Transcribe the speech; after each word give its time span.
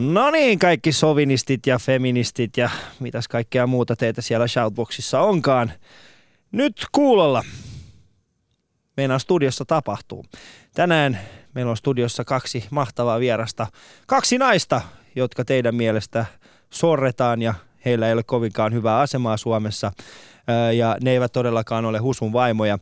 No 0.00 0.30
niin, 0.30 0.58
kaikki 0.58 0.92
sovinistit 0.92 1.66
ja 1.66 1.78
feministit 1.78 2.56
ja 2.56 2.70
mitäs 3.00 3.28
kaikkea 3.28 3.66
muuta 3.66 3.96
teitä 3.96 4.22
siellä 4.22 4.46
Shoutboxissa 4.46 5.20
onkaan. 5.20 5.72
Nyt 6.52 6.86
kuulolla. 6.92 7.44
Meidän 8.96 9.20
studiossa 9.20 9.64
tapahtuu. 9.64 10.24
Tänään 10.74 11.18
meillä 11.54 11.70
on 11.70 11.76
studiossa 11.76 12.24
kaksi 12.24 12.64
mahtavaa 12.70 13.20
vierasta. 13.20 13.66
Kaksi 14.06 14.38
naista, 14.38 14.80
jotka 15.14 15.44
teidän 15.44 15.74
mielestä 15.74 16.26
sorretaan 16.70 17.42
ja 17.42 17.54
heillä 17.84 18.06
ei 18.06 18.12
ole 18.12 18.22
kovinkaan 18.22 18.72
hyvää 18.72 18.98
asemaa 18.98 19.36
Suomessa. 19.36 19.92
Ja 20.76 20.96
ne 21.02 21.10
eivät 21.10 21.32
todellakaan 21.32 21.84
ole 21.84 21.98
Husun 21.98 22.32
vaimoja, 22.32 22.78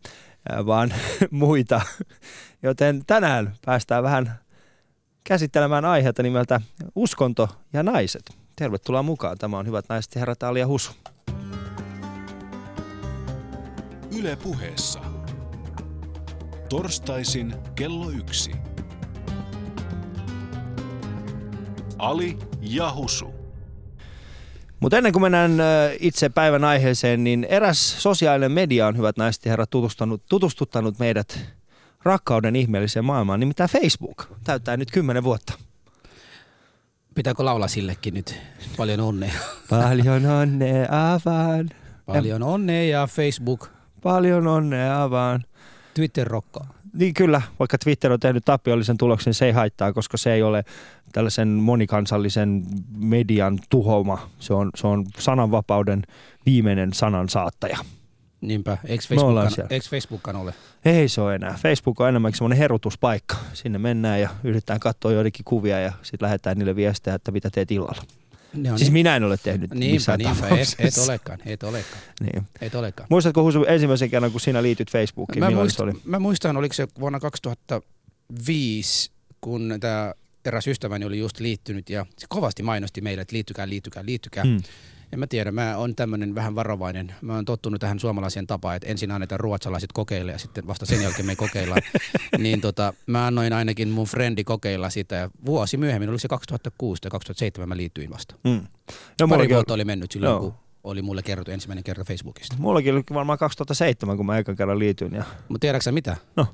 vaan 0.66 0.95
muita. 1.30 1.80
Joten 2.62 3.02
tänään 3.06 3.55
päästään 3.64 4.02
vähän 4.02 4.38
käsittelemään 5.28 5.84
aiheita 5.84 6.23
nimeltä 6.23 6.60
Uskonto 6.95 7.48
ja 7.73 7.82
naiset. 7.82 8.23
Tervetuloa 8.56 9.02
mukaan. 9.02 9.38
Tämä 9.38 9.59
on 9.59 9.66
Hyvät 9.66 9.84
naiset 9.88 10.14
ja 10.14 10.18
herrat 10.18 10.42
Alia 10.42 10.66
Husu. 10.66 10.92
Yle 14.18 14.37
puheessa. 14.37 15.01
Torstaisin 16.68 17.54
kello 17.74 18.10
yksi. 18.10 18.52
Ali 21.98 22.38
ja 22.60 22.92
Husu. 22.95 23.34
Mutta 24.80 24.96
ennen 24.96 25.12
kuin 25.12 25.23
mennään 25.23 25.52
itse 26.01 26.29
päivän 26.29 26.65
aiheeseen, 26.65 27.24
niin 27.24 27.45
eräs 27.45 28.02
sosiaalinen 28.02 28.52
media 28.52 28.87
on, 28.87 28.96
hyvät 28.96 29.16
naiset 29.16 29.45
ja 29.45 29.52
herrat, 29.52 29.70
tutustuttanut 30.29 30.98
meidät 30.98 31.57
rakkauden 32.02 32.57
ihmeelliseen 32.57 33.05
maailmaan, 33.05 33.41
nimittäin 33.41 33.70
Facebook 33.70 34.27
täyttää 34.45 34.77
nyt 34.77 34.91
kymmenen 34.91 35.25
vuotta. 35.25 35.52
Pitääkö 37.15 37.45
laulaa 37.45 37.68
sillekin 37.68 38.15
nyt? 38.15 38.40
Paljon 38.77 39.01
onnea. 39.01 39.32
Paljon 39.71 40.27
onnea 40.27 41.21
vaan. 41.24 41.71
Paljon 42.07 42.43
onnea 42.43 42.85
ja 42.85 43.07
Facebook. 43.07 43.68
Paljon 44.02 44.46
onnea 44.46 45.10
vaan. 45.10 45.45
Twitter 45.95 46.27
rokkaa. 46.27 46.74
Niin 46.93 47.15
kyllä, 47.15 47.43
vaikka 47.59 47.79
Twitter 47.79 48.12
on 48.12 48.21
tehnyt 48.21 48.45
tappiollisen 48.45 48.99
tuloksen, 48.99 49.35
se 49.35 49.46
ei 49.46 49.52
haittaa, 49.52 49.93
koska 49.93 50.16
se 50.16 50.33
ei 50.33 50.43
ole 50.43 50.65
tällaisen 51.12 51.49
monikansallisen 51.49 52.65
median 52.96 53.59
tuhoma. 53.71 54.30
Se 54.38 54.55
on, 54.55 54.71
se 54.74 54.87
on 54.87 55.07
sananvapauden 55.18 56.02
viimeinen 56.46 56.93
sanan 56.93 57.29
saattaja. 57.29 57.79
Niinpä, 58.40 58.78
eikö 58.84 59.04
Facebookan, 59.08 59.52
eikö 59.70 59.88
Facebookan 59.88 60.36
ole? 60.36 60.54
Ei 60.84 61.08
se 61.08 61.20
ole 61.20 61.34
enää. 61.34 61.58
Facebook 61.62 62.00
on 62.00 62.08
enemmänkin 62.08 62.38
semmoinen 62.38 62.58
herutuspaikka. 62.58 63.36
Sinne 63.52 63.78
mennään 63.78 64.20
ja 64.20 64.28
yritetään 64.44 64.81
katsoa 64.81 65.12
joidenkin 65.12 65.44
kuvia 65.44 65.81
ja 65.81 65.92
sitten 66.03 66.26
lähdetään 66.26 66.59
niille 66.59 66.76
viestejä, 66.76 67.14
että 67.14 67.31
mitä 67.31 67.50
teet 67.50 67.70
illalla. 67.70 68.03
No, 68.54 68.78
siis 68.78 68.81
niin. 68.81 68.92
minä 68.92 69.16
en 69.16 69.25
ole 69.25 69.36
tehnyt 69.36 69.70
niinpä, 69.70 69.94
missään 69.94 70.19
niinpä, 70.19 70.48
et, 70.48 70.75
et, 70.78 70.98
olekaan, 70.98 71.38
et 71.47 71.62
olekaan. 71.62 72.03
Niin. 72.20 72.47
Et 72.60 72.75
olekaan. 72.75 73.06
Muistatko 73.10 73.42
Husu 73.42 73.64
ensimmäisen 73.64 74.10
kerran, 74.10 74.32
kun 74.32 74.41
sinä 74.41 74.62
liityt 74.62 74.91
Facebookiin? 74.91 75.44
Mä, 75.44 75.50
muist, 75.50 75.81
oli? 75.81 75.92
mä 76.04 76.19
muistan, 76.19 76.56
oliko 76.56 76.72
se 76.72 76.88
vuonna 77.00 77.20
2005, 77.20 79.10
kun 79.41 79.75
tämä 79.81 80.14
eräs 80.44 80.66
ystäväni 80.66 81.04
oli 81.04 81.19
just 81.19 81.41
liittynyt 81.41 81.91
ja 81.91 82.06
se 82.19 82.26
kovasti 82.28 82.62
mainosti 82.62 83.00
meille, 83.00 83.22
että 83.22 83.34
liittykää, 83.34 83.69
liittykää, 83.69 84.06
liittykää. 84.06 84.44
Hmm. 84.44 84.62
En 85.12 85.19
mä 85.19 85.26
tiedä, 85.26 85.53
mä 85.53 85.76
oon 85.76 85.94
tämmöinen 85.94 86.34
vähän 86.34 86.54
varovainen. 86.54 87.14
Mä 87.20 87.34
oon 87.34 87.44
tottunut 87.44 87.81
tähän 87.81 87.98
suomalaiseen 87.98 88.47
tapaan, 88.47 88.76
että 88.76 88.88
ensin 88.88 89.10
annetaan 89.10 89.41
ruotsalaiset 89.41 89.92
kokeille 89.92 90.32
ja 90.32 90.38
sitten 90.38 90.66
vasta 90.66 90.87
sen 90.87 91.03
jälkeen 91.03 91.26
me 91.26 91.37
kokeillaan. 91.37 91.82
niin 92.38 92.60
tota, 92.60 92.94
mä 93.06 93.26
annoin 93.26 93.53
ainakin 93.53 93.88
mun 93.88 94.06
frendi 94.06 94.44
kokeilla 94.44 94.91
sitä 94.91 95.16
ja 95.16 95.31
vuosi 95.47 95.76
myöhemmin, 95.76 96.09
oli 96.09 96.19
se 96.19 96.28
2006 96.28 97.03
tai 97.03 97.10
2007 97.10 97.69
mä 97.69 97.76
liityin 97.76 98.10
vasta. 98.10 98.34
Mm. 98.44 98.66
No, 99.20 99.28
Pari 99.28 99.48
vuotta 99.48 99.75
oli 99.75 99.84
mennyt 99.84 100.12
silloin, 100.12 100.31
Joo. 100.31 100.41
kun 100.41 100.54
oli 100.84 101.03
mulle 101.03 101.22
kerrottu 101.22 101.50
ensimmäinen 101.50 101.84
kerta 101.84 102.04
Facebookista. 102.04 102.56
Mullakin 102.59 102.94
oli 102.94 103.03
varmaan 103.15 103.38
2007, 103.38 104.16
kun 104.16 104.27
mä 104.27 104.38
ekan 104.38 104.56
kerran 104.56 104.78
liityin. 104.78 105.15
Ja... 105.15 105.25
Mutta 105.49 105.60
tiedätkö 105.60 105.93
mitä? 105.93 106.16
No. 106.37 106.47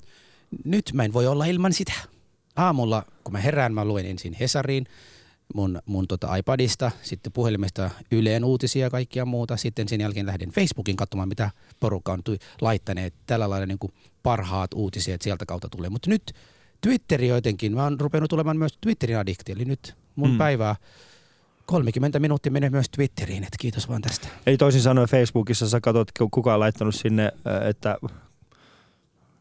Nyt 0.64 0.90
mä 0.92 1.04
en 1.04 1.12
voi 1.12 1.26
olla 1.26 1.44
ilman 1.44 1.72
sitä. 1.72 1.92
Aamulla, 2.56 3.02
kun 3.24 3.32
mä 3.32 3.38
herään, 3.38 3.74
mä 3.74 3.84
luen 3.84 4.06
ensin 4.06 4.36
Hesariin, 4.40 4.86
mun, 5.54 5.78
mun 5.86 6.08
tota 6.08 6.36
iPadista, 6.36 6.90
sitten 7.02 7.32
puhelimesta 7.32 7.90
Yleen 8.10 8.44
uutisia 8.44 8.86
ja 8.86 8.90
kaikkia 8.90 9.24
muuta. 9.24 9.56
Sitten 9.56 9.88
sen 9.88 10.00
jälkeen 10.00 10.26
lähdin 10.26 10.50
Facebookin 10.50 10.96
katsomaan, 10.96 11.28
mitä 11.28 11.50
porukka 11.80 12.12
on 12.12 12.22
tui, 12.22 12.38
laittaneet. 12.60 13.14
Tällä 13.26 13.50
lailla 13.50 13.66
niin 13.66 13.78
kuin 13.78 13.92
parhaat 14.22 14.74
uutiset 14.74 15.22
sieltä 15.22 15.46
kautta 15.46 15.68
tulee. 15.68 15.90
Mutta 15.90 16.10
nyt 16.10 16.32
Twitteri 16.80 17.28
jotenkin, 17.28 17.74
mä 17.74 17.84
oon 17.84 18.00
rupenut 18.00 18.30
tulemaan 18.30 18.56
myös 18.56 18.78
Twitterin 18.80 19.18
adikti, 19.18 19.52
eli 19.52 19.64
nyt 19.64 19.94
mun 20.16 20.30
mm. 20.30 20.38
päivää 20.38 20.76
30 21.66 22.20
minuuttia 22.20 22.52
menee 22.52 22.70
myös 22.70 22.90
Twitteriin, 22.90 23.44
että 23.44 23.56
kiitos 23.60 23.88
vaan 23.88 24.02
tästä. 24.02 24.28
Ei 24.46 24.56
toisin 24.56 24.82
sanoen 24.82 25.08
Facebookissa 25.08 25.68
sä 25.68 25.80
katsot, 25.80 26.10
kuka 26.30 26.54
on 26.54 26.60
laittanut 26.60 26.94
sinne, 26.94 27.32
että 27.68 27.96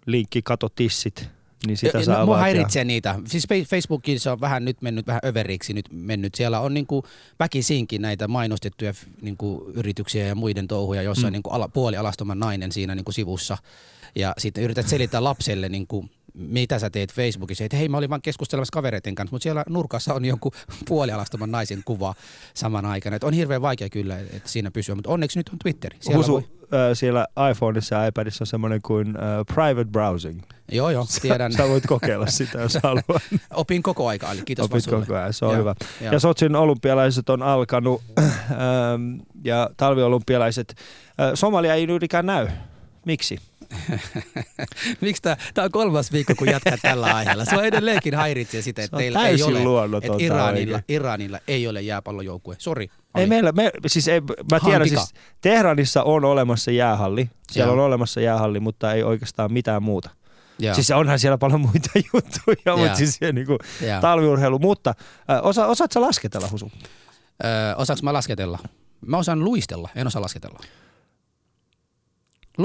linkki 0.06 0.42
kato 0.42 0.70
tissit 0.70 1.30
niin 1.68 1.78
sitä 1.78 1.98
no, 1.98 2.04
saa 2.04 2.26
Mua 2.26 2.38
häiritsee 2.38 2.80
ja... 2.80 2.86
niitä. 2.86 3.20
Siis 3.26 3.48
Facebookissa 3.70 4.32
on 4.32 4.42
vähän 4.42 4.66
nyt 4.66 4.82
mennyt 4.82 5.08
vähän 5.08 5.22
överiksi 5.26 5.74
nyt 5.74 5.86
mennyt. 5.92 6.36
Siellä 6.36 6.60
on 6.60 6.74
niinku 6.74 7.06
väkisinkin 7.40 8.02
näitä 8.02 8.28
mainostettuja 8.28 8.94
niinku 9.22 9.72
yrityksiä 9.74 10.28
ja 10.28 10.36
muiden 10.36 10.68
touhuja, 10.68 11.02
jossa 11.02 11.22
mm. 11.22 11.28
on 11.28 11.34
niinku 11.34 11.50
ala, 11.50 11.68
puolialastoman 11.68 12.40
nainen 12.40 12.72
siinä 12.72 12.96
niinku 12.96 13.12
sivussa. 13.12 13.58
Ja 14.16 14.34
sitten 14.38 14.64
yrität 14.64 14.88
selittää 14.88 15.24
lapselle 15.24 15.70
niinku 15.70 16.06
mitä 16.34 16.80
sä 16.80 16.90
teet 16.90 17.14
Facebookissa, 17.14 17.64
että 17.64 17.78
hei 17.78 17.90
mä 17.90 17.98
olin 17.98 18.10
vaan 18.10 18.22
keskustelemassa 18.22 18.72
kavereiden 18.74 19.16
kanssa, 19.16 19.36
mutta 19.36 19.44
siellä 19.44 19.64
nurkassa 19.70 20.14
on 20.14 20.26
jonkun 20.26 20.52
puolialastoman 20.88 21.52
naisen 21.52 21.82
kuva 21.86 22.16
saman 22.54 22.86
aikana. 22.86 23.16
Et 23.16 23.24
on 23.24 23.34
hirveän 23.34 23.62
vaikea 23.62 23.90
kyllä, 23.90 24.20
että 24.20 24.50
siinä 24.50 24.72
pysyä, 24.72 24.96
mutta 24.96 25.10
onneksi 25.10 25.40
nyt 25.40 25.50
on 25.50 25.60
Twitteri. 25.60 25.98
Siellä, 26.00 26.18
Husu, 26.18 26.34
voi... 26.34 26.44
siellä 26.94 27.28
iPhoneissa 27.52 27.96
ja 27.96 28.08
iPadissa 28.08 28.44
on 28.44 28.48
semmoinen 28.48 28.82
kuin 28.82 29.08
äh, 29.08 29.56
private 29.56 29.92
browsing. 29.92 30.42
Joo, 30.72 30.90
joo, 30.90 31.06
tiedän. 31.22 31.52
Sä, 31.52 31.58
sä 31.58 31.70
voit 31.70 31.88
kokeilla 31.88 32.28
sitä, 32.28 32.62
jos 32.62 32.78
haluat. 32.84 33.24
Opin 33.54 33.84
koko 33.84 34.08
aika, 34.08 34.32
eli 34.32 34.42
kiitos 34.46 34.66
Opit 34.66 34.86
koko 34.86 35.16
ajan, 35.16 35.34
se 35.34 35.46
on 35.46 35.52
ja, 35.52 35.58
hyvä. 35.58 35.76
Ja, 36.02 36.14
ja 36.14 36.20
Sotsin 36.20 36.56
olympialaiset 36.56 37.30
on 37.30 37.42
alkanut 37.42 38.02
ähm, 38.20 39.20
ja 39.44 39.70
talviolympialaiset. 39.78 40.76
Somalia 41.34 41.74
ei 41.74 41.88
juurikaan 41.88 42.26
näy. 42.26 42.48
Miksi? 43.06 43.40
Miksi 45.02 45.22
tämä, 45.22 45.38
tämä 45.54 45.66
on 45.66 45.72
kolmas 45.72 46.12
viikko, 46.12 46.34
kun 46.38 46.50
jatkaa 46.50 46.78
tällä 46.82 47.16
aiheella? 47.16 47.46
Se 47.46 47.58
on 47.58 47.66
edelleenkin 47.66 48.16
häiritsee 48.16 48.62
sitä, 48.62 48.84
että 48.84 48.98
teillä 48.98 49.28
ei 49.28 49.44
ole, 49.44 49.98
että 49.98 50.14
Iranilla, 50.20 50.80
Iranilla 50.88 51.40
ei 51.48 51.68
ole 51.68 51.82
jääpallojoukkue. 51.82 52.56
Sori. 52.60 52.90
Ei 53.16 53.28
meillä, 53.28 53.52
me, 53.52 53.72
siis 53.88 54.08
ei, 54.08 54.22
mä 54.52 54.60
tiedän 54.60 54.90
siis, 54.90 55.14
Tehranissa 55.42 56.04
on 56.04 56.26
olemassa 56.26 56.72
jäähalli, 56.72 57.30
siellä 57.52 57.70
Joo. 57.74 57.80
on 57.80 57.86
olemassa 57.86 58.22
jäähalli, 58.22 58.60
mutta 58.60 58.94
ei 58.94 59.04
oikeastaan 59.04 59.54
mitään 59.54 59.84
muuta. 59.84 60.10
Joo. 60.60 60.76
Siis 60.76 60.92
onhan 60.92 61.20
siellä 61.20 61.38
paljon 61.38 61.62
muita 61.62 61.90
juttuja, 62.14 62.58
Joo. 62.66 62.78
mutta 62.78 62.96
siis 62.96 63.20
niin 63.34 63.48
kuin 63.48 63.60
talviurheilu. 64.02 64.60
Mutta 64.60 64.94
äh, 65.30 65.40
osa, 65.44 65.66
osaatko 65.68 66.02
lasketella, 66.02 66.48
Husu? 66.52 66.72
Öö, 67.44 67.76
osaatko 67.76 68.04
mä 68.04 68.14
lasketella? 68.14 68.60
Mä 69.06 69.18
osaan 69.18 69.44
luistella, 69.44 69.90
en 69.96 70.08
osaa 70.08 70.22
lasketella. 70.22 70.60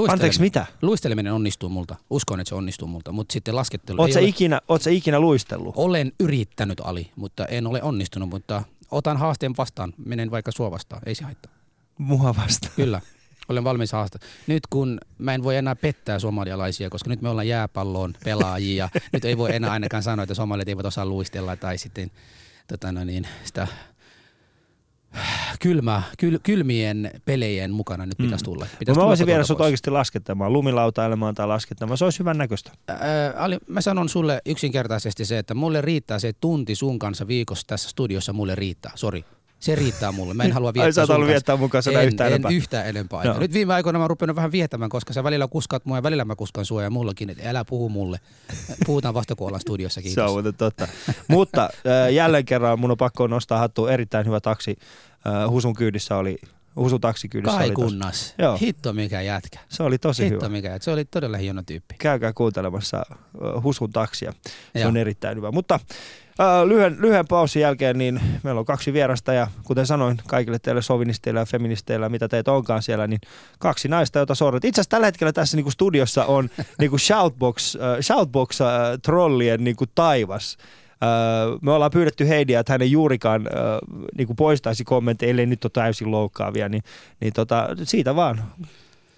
Anteeksi, 0.07 0.41
mitä? 0.41 0.65
Luisteleminen 0.81 1.33
onnistuu 1.33 1.69
multa. 1.69 1.95
Uskon, 2.09 2.39
että 2.39 2.49
se 2.49 2.55
onnistuu 2.55 2.87
multa, 2.87 3.11
mutta 3.11 3.33
sitten 3.33 3.55
laskettelu 3.55 4.05
ei 4.05 4.13
ole... 4.13 4.27
ikinä, 4.27 4.61
oot 4.67 4.81
sä 4.81 4.89
ikinä 4.89 5.19
luistellut? 5.19 5.73
Olen 5.77 6.11
yrittänyt, 6.19 6.81
Ali, 6.83 7.11
mutta 7.15 7.45
en 7.45 7.67
ole 7.67 7.83
onnistunut, 7.83 8.29
mutta 8.29 8.63
otan 8.91 9.17
haasteen 9.17 9.57
vastaan. 9.57 9.93
Menen 10.05 10.31
vaikka 10.31 10.51
sua 10.51 10.71
vastaan, 10.71 11.01
ei 11.05 11.15
se 11.15 11.23
haittaa. 11.23 11.51
Mua 11.97 12.35
vastaan? 12.35 12.73
Kyllä, 12.75 13.01
olen 13.49 13.63
valmis 13.63 13.91
haastaa. 13.91 14.21
Nyt 14.47 14.67
kun 14.69 14.99
mä 15.17 15.33
en 15.33 15.43
voi 15.43 15.55
enää 15.55 15.75
pettää 15.75 16.19
somalialaisia, 16.19 16.89
koska 16.89 17.09
nyt 17.09 17.21
me 17.21 17.29
ollaan 17.29 17.47
jääpalloon 17.47 18.13
pelaajia. 18.23 18.89
nyt 19.13 19.25
ei 19.25 19.37
voi 19.37 19.55
enää 19.55 19.71
ainakaan 19.71 20.03
sanoa, 20.03 20.23
että 20.23 20.35
somalit 20.35 20.67
eivät 20.67 20.85
osaa 20.85 21.05
luistella 21.05 21.55
tai 21.55 21.77
sitten 21.77 22.11
tota 22.67 22.91
no 22.91 23.03
niin, 23.03 23.27
sitä 23.43 23.67
kylmä, 25.59 26.03
kyl, 26.19 26.39
kylmien 26.43 27.11
pelejen 27.25 27.71
mukana 27.71 28.05
nyt 28.05 28.17
pitäisi 28.17 28.43
mm. 28.43 28.45
tulla. 28.45 28.65
Pitäisi 28.79 28.99
no 28.99 29.03
mä 29.03 29.07
voisin 29.07 29.27
viedä 29.27 29.43
sut 29.43 29.61
oikeasti 29.61 29.91
laskettamaan, 29.91 30.53
lumilautailemaan 30.53 31.35
tai 31.35 31.47
laskettamaan. 31.47 31.97
Se 31.97 32.03
olisi 32.03 32.19
hyvän 32.19 32.37
näköistä. 32.37 32.71
Ää, 32.87 32.97
Ali, 33.37 33.57
mä 33.67 33.81
sanon 33.81 34.09
sulle 34.09 34.41
yksinkertaisesti 34.45 35.25
se, 35.25 35.37
että 35.37 35.53
mulle 35.53 35.81
riittää 35.81 36.19
se 36.19 36.33
tunti 36.33 36.75
sun 36.75 36.99
kanssa 36.99 37.27
viikossa 37.27 37.67
tässä 37.67 37.89
studiossa, 37.89 38.33
mulle 38.33 38.55
riittää. 38.55 38.91
Sori. 38.95 39.25
Se 39.59 39.75
riittää 39.75 40.11
mulle. 40.11 40.33
Mä 40.33 40.43
en 40.43 40.51
halua 40.51 40.73
viettää 40.73 41.03
Ai 41.03 41.07
sä 41.07 41.27
viettää 41.27 41.57
mun 41.57 41.69
kanssa 41.69 41.91
en, 41.91 42.07
yhtään 42.07 42.29
enempää. 42.29 42.51
En 42.51 42.57
yhtään 42.57 42.87
enempää. 42.87 43.23
No. 43.23 43.39
Nyt 43.39 43.53
viime 43.53 43.73
aikoina 43.73 43.99
mä 43.99 44.03
oon 44.03 44.09
rupenut 44.09 44.35
vähän 44.35 44.51
viettämään, 44.51 44.89
koska 44.89 45.13
sä 45.13 45.23
välillä 45.23 45.47
kuskat 45.47 45.85
mua 45.85 45.97
ja 45.97 46.03
välillä 46.03 46.25
mä 46.25 46.35
kuskan 46.35 46.65
sua 46.65 46.83
ja 46.83 46.89
mullakin, 46.89 47.29
että 47.29 47.49
älä 47.49 47.65
puhu 47.65 47.89
mulle. 47.89 48.19
Puhutaan 48.85 49.13
vasta 49.13 49.35
kun 49.35 49.47
ollaan 49.47 49.61
studiossa, 49.61 50.01
kiitos. 50.01 50.15
Se 50.15 50.21
on 50.21 50.31
muuten 50.31 50.53
totta. 50.53 50.87
Mutta 51.27 51.69
äh, 51.87 52.13
jälleen 52.13 52.45
kerran 52.45 52.79
mun 52.79 52.91
on 52.91 52.97
pakko 52.97 53.27
nostaa 53.27 53.59
hattu 53.59 53.87
erittäin 53.87 54.25
hyvä 54.25 54.39
taksi 54.39 54.77
uh, 55.45 55.51
Husun 55.51 55.73
kyydissä 55.73 56.15
oli 56.15 56.37
Husun 56.75 57.01
taksikyydissä 57.01 57.57
Kai 57.57 57.67
oli 57.67 57.75
kunnas. 57.75 58.33
Joo. 58.37 58.57
Hitto 58.61 58.93
mikä 58.93 59.21
jätkä. 59.21 59.59
Se 59.69 59.83
oli 59.83 59.97
tosi 59.97 60.23
Hitto 60.23 60.45
hyvä. 60.45 60.49
Mikä. 60.49 60.77
Se 60.81 60.91
oli 60.91 61.05
todella 61.05 61.37
hieno 61.37 61.63
tyyppi. 61.65 61.95
Käykää 61.97 62.33
kuuntelemassa 62.33 63.03
Husun 63.63 63.91
taksia. 63.91 64.33
Se 64.73 64.79
Joo. 64.79 64.87
on 64.87 64.97
erittäin 64.97 65.37
hyvä. 65.37 65.51
Mutta 65.51 65.79
lyhyen, 66.65 66.97
lyhyen 66.99 67.27
pausin 67.27 67.61
jälkeen 67.61 67.97
niin 67.97 68.21
meillä 68.43 68.59
on 68.59 68.65
kaksi 68.65 68.93
vierasta 68.93 69.33
ja 69.33 69.47
kuten 69.63 69.85
sanoin 69.85 70.17
kaikille 70.27 70.59
teille 70.59 70.81
sovinisteille 70.81 71.39
ja 71.39 71.45
feministeille, 71.45 72.09
mitä 72.09 72.27
teitä 72.27 72.51
onkaan 72.51 72.81
siellä, 72.83 73.07
niin 73.07 73.21
kaksi 73.59 73.87
naista, 73.87 74.19
joita 74.19 74.35
sorret. 74.35 74.65
Itse 74.65 74.81
asiassa 74.81 74.89
tällä 74.89 75.07
hetkellä 75.07 75.33
tässä 75.33 75.57
niin 75.57 75.63
kuin 75.63 75.73
studiossa 75.73 76.25
on 76.25 76.49
niin 76.79 76.89
kuin 76.89 76.99
shoutbox, 76.99 77.75
äh, 77.75 77.81
shoutbox 78.01 78.61
äh, 78.61 78.67
trollien 79.03 79.63
niin 79.63 79.75
kuin 79.75 79.89
taivas. 79.95 80.57
Öö, 81.03 81.57
me 81.61 81.71
ollaan 81.71 81.91
pyydetty 81.91 82.27
Heidiä, 82.27 82.59
että 82.59 82.73
hän 82.73 82.91
juurikaan 82.91 83.47
öö, 83.47 83.77
niin 84.17 84.27
kuin 84.27 84.37
poistaisi 84.37 84.83
kommentteja, 84.83 85.29
ellei 85.29 85.45
nyt 85.45 85.65
ole 85.65 85.71
täysin 85.73 86.11
loukkaavia, 86.11 86.69
niin, 86.69 86.83
niin 87.19 87.33
tota, 87.33 87.67
siitä 87.83 88.15
vaan. 88.15 88.43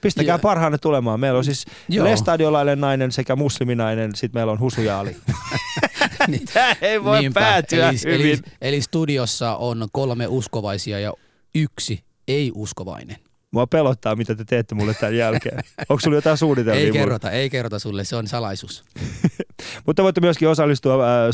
Pistäkää 0.02 0.36
Ja- 0.36 0.40
parhaanne 0.40 0.78
tulemaan. 0.78 1.20
Meillä 1.20 1.38
on 1.38 1.44
siis 1.46 1.66
Joo. 1.90 2.06
lestadiolainen 2.06 2.82
nainen 2.82 3.12
sekä 3.12 3.36
musliminainen, 3.36 4.16
sitten 4.16 4.40
meillä 4.40 4.52
on 4.52 4.60
Husujaali. 4.60 5.16
Niin. 6.28 6.46
Tämä 6.54 6.76
ei 6.82 7.04
voi 7.04 7.20
Niinpä. 7.20 7.40
päätyä 7.40 7.90
eli, 7.90 7.98
hyvin. 8.06 8.28
Eli, 8.28 8.40
eli 8.62 8.82
studiossa 8.82 9.56
on 9.56 9.88
kolme 9.92 10.28
uskovaisia 10.28 11.00
ja 11.00 11.14
yksi 11.56 12.04
ei-uskovainen. 12.28 13.18
Mua 13.54 13.68
pelottaa, 13.68 14.16
mitä 14.16 14.36
te 14.36 14.46
teette 14.46 14.76
mulle 14.76 14.94
tämän 14.94 15.18
jälkeen. 15.18 15.60
Onko 15.90 16.00
sulla 16.00 16.18
jotain 16.18 16.38
suunnitelmia? 16.38 16.82
Ei 16.82 16.88
mulle? 16.88 17.00
kerrota, 17.00 17.32
ei 17.32 17.50
kerrota 17.50 17.80
sulle, 17.80 18.04
se 18.04 18.16
on 18.16 18.28
salaisuus. 18.28 18.84
Mutta 19.88 20.04
voitte 20.04 20.22
myöskin 20.22 20.48
osallistua 20.48 20.94
äh, 20.94 21.30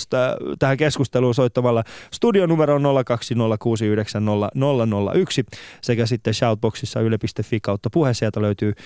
tähän 0.60 0.78
keskusteluun 0.78 1.36
soittamalla 1.36 1.84
studionumero 2.14 2.78
02069001 2.78 2.82
sekä 5.82 6.06
sitten 6.06 6.34
shoutboxissa 6.34 7.02
yle.fi 7.02 7.60
kautta 7.60 7.90
puhe. 7.94 8.14
Sieltä 8.14 8.42
löytyy 8.42 8.74
äh, 8.78 8.84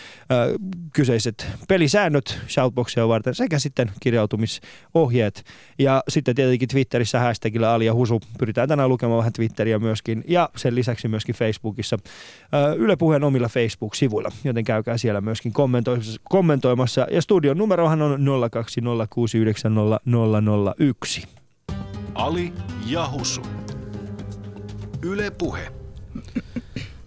kyseiset 0.94 1.48
pelisäännöt 1.68 2.40
shoutboxia 2.48 3.08
varten 3.08 3.36
sekä 3.36 3.60
sitten 3.60 3.92
kirjautumisohjeet. 4.00 5.44
Ja 5.80 6.04
sitten 6.10 6.36
tietenkin 6.36 6.70
Twitterissä 6.70 7.20
hashtagillä 7.20 7.74
Ali 7.74 7.86
ja 7.86 7.94
Husu. 7.94 8.22
Pyritään 8.38 8.70
tänään 8.70 8.90
lukemaan 8.90 9.18
vähän 9.18 9.34
Twitteriä 9.34 9.80
myöskin 9.80 10.24
ja 10.28 10.50
sen 10.56 10.76
lisäksi 10.76 11.08
myöskin 11.08 11.36
Facebookissa 11.36 11.98
äh, 12.54 12.78
Yle 12.78 12.96
Puheen 12.96 13.21
omilla 13.24 13.48
Facebook-sivuilla, 13.48 14.32
joten 14.44 14.64
käykää 14.64 14.98
siellä 14.98 15.22
myöskin 15.22 15.54
kommentoimassa. 15.54 16.22
kommentoimassa. 16.30 17.08
Ja 17.12 17.22
studion 17.22 17.58
numerohan 17.58 18.02
on 18.02 18.22
02069001. 21.22 21.28
Ali 22.16 22.54
ja 22.86 23.10
Husu. 23.12 23.42
Yle 25.02 25.32
Puhe. 25.32 25.72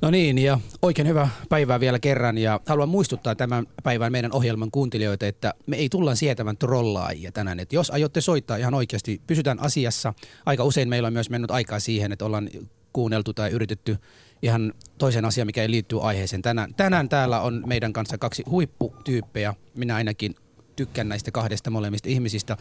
No 0.03 0.11
niin, 0.11 0.39
ja 0.39 0.59
oikein 0.83 1.09
hyvää 1.09 1.29
päivää 1.49 1.81
vielä 1.81 1.99
kerran. 1.99 2.39
Ja 2.39 2.61
haluan 2.67 2.89
muistuttaa 2.89 3.35
tämän 3.35 3.67
päivän 3.83 4.13
meidän 4.13 4.33
ohjelman 4.33 4.71
kuuntelijoita, 4.71 5.27
että 5.27 5.55
me 5.67 5.77
ei 5.77 5.89
tulla 5.89 6.15
sietämään 6.15 6.57
trollaajia 6.57 7.33
tänään. 7.33 7.61
Että 7.61 7.77
jos 7.77 7.91
aiotte 7.91 8.21
soittaa 8.21 8.57
ihan 8.57 8.75
oikeasti, 8.75 9.21
pysytään 9.27 9.61
asiassa. 9.61 10.15
Aika 10.47 10.65
usein 10.65 10.89
meillä 10.89 11.07
on 11.07 11.13
myös 11.13 11.31
mennyt 11.31 11.51
aikaa 11.51 11.81
siihen, 11.81 12.13
että 12.13 12.25
ollaan 12.25 12.51
kuunneltu 12.93 13.33
tai 13.33 13.51
yritetty 13.51 13.97
ihan 14.45 14.73
toisen 14.99 15.25
asian, 15.25 15.47
mikä 15.47 15.63
ei 15.63 15.71
liittyy 15.71 16.09
aiheeseen. 16.09 16.43
Tänään, 16.43 16.75
tänään 16.75 17.09
täällä 17.09 17.41
on 17.41 17.63
meidän 17.67 17.93
kanssa 17.93 18.19
kaksi 18.19 18.43
huipputyyppejä. 18.51 19.55
Minä 19.75 19.95
ainakin 19.95 20.35
tykkään 20.77 21.09
näistä 21.09 21.31
kahdesta 21.31 21.71
molemmista 21.71 22.09
ihmisistä. 22.09 22.57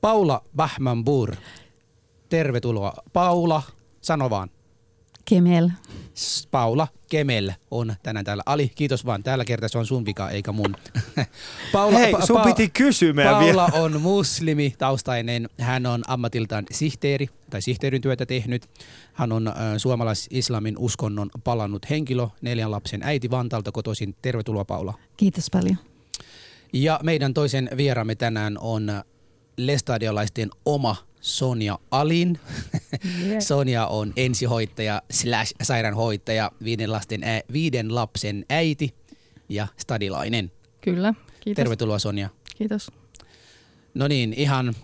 Paula 0.00 0.44
Bahmanbur. 0.56 1.36
Tervetuloa. 2.28 2.92
Paula, 3.12 3.62
sano 4.00 4.30
vaan. 4.30 4.50
Kemel. 5.30 5.70
Paula 6.50 6.88
Kemel 7.10 7.52
on 7.70 7.94
tänään 8.02 8.24
täällä. 8.24 8.42
Ali, 8.46 8.72
kiitos 8.74 9.06
vaan. 9.06 9.22
Tällä 9.22 9.44
kertaa 9.44 9.68
se 9.68 9.78
on 9.78 9.86
sun 9.86 10.04
vika 10.06 10.30
eikä 10.30 10.52
mun. 10.52 10.76
Paula, 11.72 11.98
Hei, 11.98 12.14
sun 12.26 12.40
Pa- 12.40 12.44
piti 12.44 12.68
kysyä 12.68 13.14
Paula 13.24 13.40
vielä. 13.40 13.68
on 13.72 14.00
muslimi 14.00 14.74
taustainen. 14.78 15.48
Hän 15.60 15.86
on 15.86 16.02
ammatiltaan 16.06 16.64
sihteeri 16.70 17.28
tai 17.50 17.62
sihteerin 17.62 18.02
työtä 18.02 18.26
tehnyt. 18.26 18.66
Hän 19.12 19.32
on 19.32 19.48
äh, 19.48 19.54
suomalais-islamin 19.76 20.78
uskonnon 20.78 21.30
palannut 21.44 21.90
henkilö, 21.90 22.26
neljän 22.42 22.70
lapsen 22.70 23.00
äiti 23.02 23.30
Vantaalta 23.30 23.72
kotoisin. 23.72 24.16
Tervetuloa 24.22 24.64
Paula. 24.64 24.94
Kiitos 25.16 25.50
paljon. 25.50 25.76
Ja 26.72 27.00
meidän 27.02 27.34
toisen 27.34 27.70
vieraamme 27.76 28.14
tänään 28.14 28.58
on 28.60 29.02
lestadiolaisten 29.56 30.48
oma 30.64 30.96
Sonja 31.20 31.78
Alin. 31.90 32.38
Sonja 33.38 33.86
on 33.86 34.12
ensihoitaja 34.16 35.02
slash 35.10 35.54
sairaanhoitaja, 35.62 36.52
viiden, 36.64 36.92
lasten 36.92 37.24
ä, 37.24 37.40
viiden 37.52 37.94
lapsen 37.94 38.44
äiti 38.48 38.94
ja 39.48 39.66
stadilainen. 39.76 40.52
Kyllä, 40.80 41.14
kiitos. 41.40 41.56
Tervetuloa 41.56 41.98
Sonja. 41.98 42.28
Kiitos. 42.58 42.90
No 43.94 44.08
niin, 44.08 44.32
ihan 44.32 44.74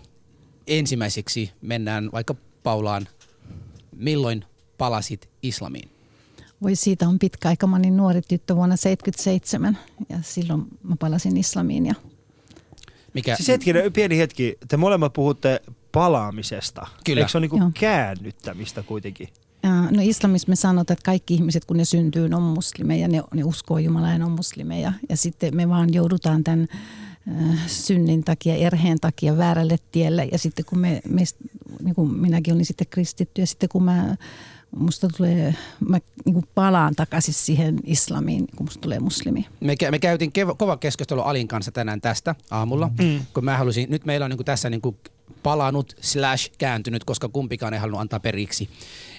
ensimmäiseksi 0.67 1.51
mennään 1.61 2.09
vaikka 2.11 2.35
Paulaan. 2.63 3.07
Milloin 3.95 4.45
palasit 4.77 5.29
islamiin? 5.41 5.89
Voi 6.61 6.75
siitä 6.75 7.07
on 7.07 7.19
pitkä 7.19 7.49
aika. 7.49 7.67
Mä 7.67 7.75
olin 7.75 7.97
nuori 7.97 8.21
tyttö 8.21 8.55
vuonna 8.55 8.75
77 8.75 9.77
ja 10.09 10.17
silloin 10.21 10.65
mä 10.83 10.95
palasin 10.99 11.37
islamiin. 11.37 11.85
Ja 11.85 11.93
Mikä, 13.13 13.35
Siis 13.35 13.47
hetkinen, 13.47 13.93
pieni 13.93 14.17
hetki. 14.17 14.57
Te 14.67 14.77
molemmat 14.77 15.13
puhutte 15.13 15.61
palaamisesta. 15.91 16.87
Kyllä. 17.05 17.19
Eikö 17.19 17.31
se 17.31 17.37
ole 17.37 17.43
niinku 17.43 17.57
Joo. 17.57 17.71
käännyttämistä 17.79 18.83
kuitenkin? 18.83 19.27
No 19.91 20.01
islamissa 20.01 20.49
me 20.49 20.55
sanotaan, 20.55 20.93
että 20.93 21.05
kaikki 21.05 21.33
ihmiset 21.33 21.65
kun 21.65 21.77
ne 21.77 21.85
syntyy 21.85 22.29
ne 22.29 22.35
on 22.35 22.43
muslimeja, 22.43 23.07
ne, 23.07 23.23
ne 23.33 23.43
uskoo 23.43 23.77
Jumalaa 23.77 24.11
ja 24.11 24.17
ne 24.17 24.25
on 24.25 24.31
muslimeja. 24.31 24.93
Ja 25.09 25.17
sitten 25.17 25.55
me 25.55 25.69
vaan 25.69 25.93
joudutaan 25.93 26.43
tämän 26.43 26.67
äh, 27.31 27.67
synnin 27.67 28.23
takia, 28.23 28.55
erheen 28.55 28.99
takia 28.99 29.37
väärälle 29.37 29.77
tielle. 29.91 30.27
Ja 30.31 30.37
sitten 30.37 30.65
kun 30.65 30.79
me, 30.79 31.01
me 31.09 31.23
niin 31.83 31.95
kuin 31.95 32.13
minäkin 32.13 32.53
olin 32.53 32.65
sitten 32.65 32.87
kristitty 32.89 33.41
ja 33.41 33.47
sitten 33.47 33.69
kun 33.69 33.83
mä, 33.83 34.15
musta 34.77 35.07
tulee, 35.17 35.55
mä 35.79 35.99
niin 36.25 36.33
kuin 36.33 36.45
palaan 36.55 36.95
takaisin 36.95 37.33
siihen 37.33 37.79
islamiin, 37.83 38.47
kun 38.55 38.65
musta 38.65 38.81
tulee 38.81 38.99
muslimi. 38.99 39.45
Me, 39.59 39.75
kä- 39.83 39.91
me 39.91 39.99
käytiin 39.99 40.31
kev- 40.39 40.55
kova 40.57 40.77
keskustelu 40.77 41.21
Alin 41.21 41.47
kanssa 41.47 41.71
tänään 41.71 42.01
tästä 42.01 42.35
aamulla, 42.51 42.91
mm. 42.99 43.19
kun 43.33 43.45
mä 43.45 43.57
halusin, 43.57 43.89
nyt 43.89 44.05
meillä 44.05 44.23
on 44.23 44.31
niin 44.31 44.45
tässä 44.45 44.69
niin 44.69 44.81
palannut 45.43 45.95
slash 46.01 46.51
kääntynyt, 46.57 47.03
koska 47.03 47.29
kumpikaan 47.29 47.73
ei 47.73 47.79
halunnut 47.79 48.01
antaa 48.01 48.19
periksi. 48.19 48.69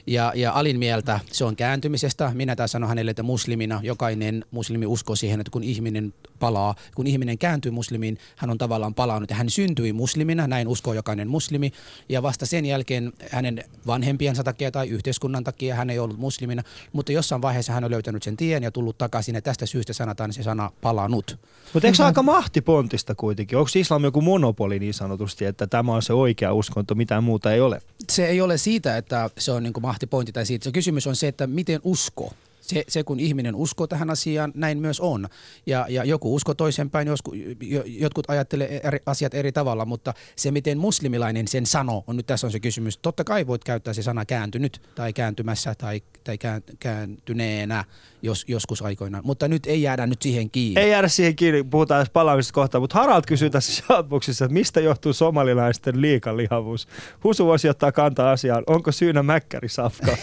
Ja, 0.09 0.33
ja 0.35 0.53
Alin 0.53 0.79
mieltä 0.79 1.21
se 1.33 1.45
on 1.45 1.57
kääntymisestä. 1.57 2.31
Minä 2.35 2.57
taas 2.57 2.73
sanon 2.73 2.89
hänelle, 2.89 3.11
että 3.11 3.23
muslimina 3.23 3.81
jokainen 3.83 4.45
muslimi 4.51 4.87
uskoo 4.87 5.17
siihen, 5.17 5.41
että 5.41 5.51
kun 5.51 5.65
ihminen 5.65 6.15
palaa, 6.39 6.75
kun 6.95 7.07
ihminen 7.07 7.39
kääntyy 7.39 7.73
muslimiin, 7.73 8.19
hän 8.37 8.51
on 8.51 8.59
tavallaan 8.59 8.95
palannut 8.95 9.31
ja 9.31 9.37
hän 9.37 9.51
syntyi 9.51 9.93
muslimina, 9.93 10.47
näin 10.47 10.69
uskoo 10.69 10.95
jokainen 10.95 11.29
muslimi. 11.29 11.73
Ja 12.09 12.23
vasta 12.23 12.47
sen 12.47 12.65
jälkeen 12.65 13.13
hänen 13.31 13.65
vanhempiensa 13.87 14.45
takia 14.45 14.71
tai 14.71 14.89
yhteiskunnan 14.89 15.45
takia 15.45 15.75
hän 15.75 15.91
ei 15.91 15.99
ollut 15.99 16.19
muslimina, 16.19 16.63
mutta 16.93 17.13
jossain 17.13 17.43
vaiheessa 17.43 17.73
hän 17.73 17.85
on 17.85 17.91
löytänyt 17.91 18.23
sen 18.23 18.37
tien 18.37 18.63
ja 18.63 18.71
tullut 18.71 18.99
takaisin 18.99 19.35
ja 19.35 19.43
tästä 19.43 19.67
syystä 19.67 19.93
sanotaan 19.93 20.33
se 20.33 20.43
sana 20.43 20.71
palannut. 20.81 21.39
Mutta 21.73 21.87
eikö 21.87 21.97
se 21.97 22.05
aika 22.05 22.23
mahtipontista 22.23 23.15
kuitenkin? 23.15 23.59
Onko 23.59 23.71
islam 23.75 24.05
joku 24.05 24.21
monopoli 24.21 24.79
niin 24.79 24.95
sanotusti, 24.95 25.45
että 25.45 25.67
tämä 25.67 25.95
on 25.95 26.03
se 26.03 26.13
oikea 26.13 26.53
uskonto, 26.53 26.95
mitään 26.95 27.25
muuta 27.25 27.53
ei 27.53 27.61
ole? 27.61 27.81
se 28.13 28.27
ei 28.27 28.41
ole 28.41 28.59
siitä, 28.59 28.97
että 28.97 29.31
se 29.39 29.53
on 29.53 29.63
niin 29.63 29.73
mahtipointi 29.99 30.33
tai 30.33 30.47
siitä. 30.47 30.65
Se 30.65 30.73
kysymys 30.73 31.07
on 31.07 31.17
se, 31.17 31.29
että 31.29 31.47
miten 31.47 31.81
usko. 31.85 32.33
Se, 32.69 32.85
se, 32.89 33.05
kun 33.05 33.21
ihminen 33.21 33.55
uskoo 33.55 33.87
tähän 33.87 34.11
asiaan, 34.11 34.53
näin 34.55 34.79
myös 34.79 35.01
on. 35.01 35.29
Ja, 35.67 35.87
ja 35.89 36.05
joku 36.05 36.35
usko 36.35 36.55
toisenpäin, 36.55 37.09
josku, 37.09 37.33
jo, 37.61 37.83
jotkut 37.87 38.31
ajattelee 38.31 38.81
eri, 38.85 38.99
asiat 39.07 39.35
eri 39.35 39.53
tavalla, 39.53 39.85
mutta 39.85 40.15
se, 40.37 40.51
miten 40.51 40.79
muslimilainen 40.79 41.49
sen 41.49 41.67
sanoo, 41.67 42.05
on 42.07 42.17
nyt 42.17 42.27
tässä 42.27 42.47
on 42.47 42.51
se 42.51 42.61
kysymys. 42.61 42.99
Totta 42.99 43.25
kai 43.25 43.47
voit 43.47 43.65
käyttää 43.65 43.95
se 43.95 44.03
sana 44.03 44.25
kääntynyt 44.25 44.83
tai 44.95 45.13
kääntymässä 45.13 45.75
tai, 45.75 46.03
tai 46.25 46.39
kään, 46.39 46.63
kääntyneenä 46.81 47.85
jos, 48.23 48.45
joskus 48.49 48.83
aikoinaan, 48.83 49.27
mutta 49.27 49.49
nyt 49.49 49.67
ei 49.67 49.83
jäädä 49.83 50.07
nyt 50.07 50.23
siihen 50.23 50.51
kiinni. 50.51 50.81
Ei 50.81 50.91
jäädä 50.91 51.09
siihen 51.09 51.37
kiinni, 51.37 51.63
puhutaan 51.63 52.01
edes 52.01 52.11
palaamisesta 52.11 52.55
kohta, 52.55 52.81
mutta 52.81 52.99
Harald 52.99 53.23
kysyy 53.27 53.51
tässä 53.51 53.73
shoutboxissa, 53.73 54.45
että 54.45 54.53
mistä 54.53 54.81
johtuu 54.81 55.13
somalilaisten 55.13 56.01
liikalihavuus? 56.01 56.89
Husu 57.25 57.47
voisi 57.47 57.69
ottaa 57.69 57.93
kantaa 57.93 58.33
asiaan, 58.33 58.63
onko 58.67 58.93
syynä 58.93 59.23
mäkkärisafka? 59.23 60.17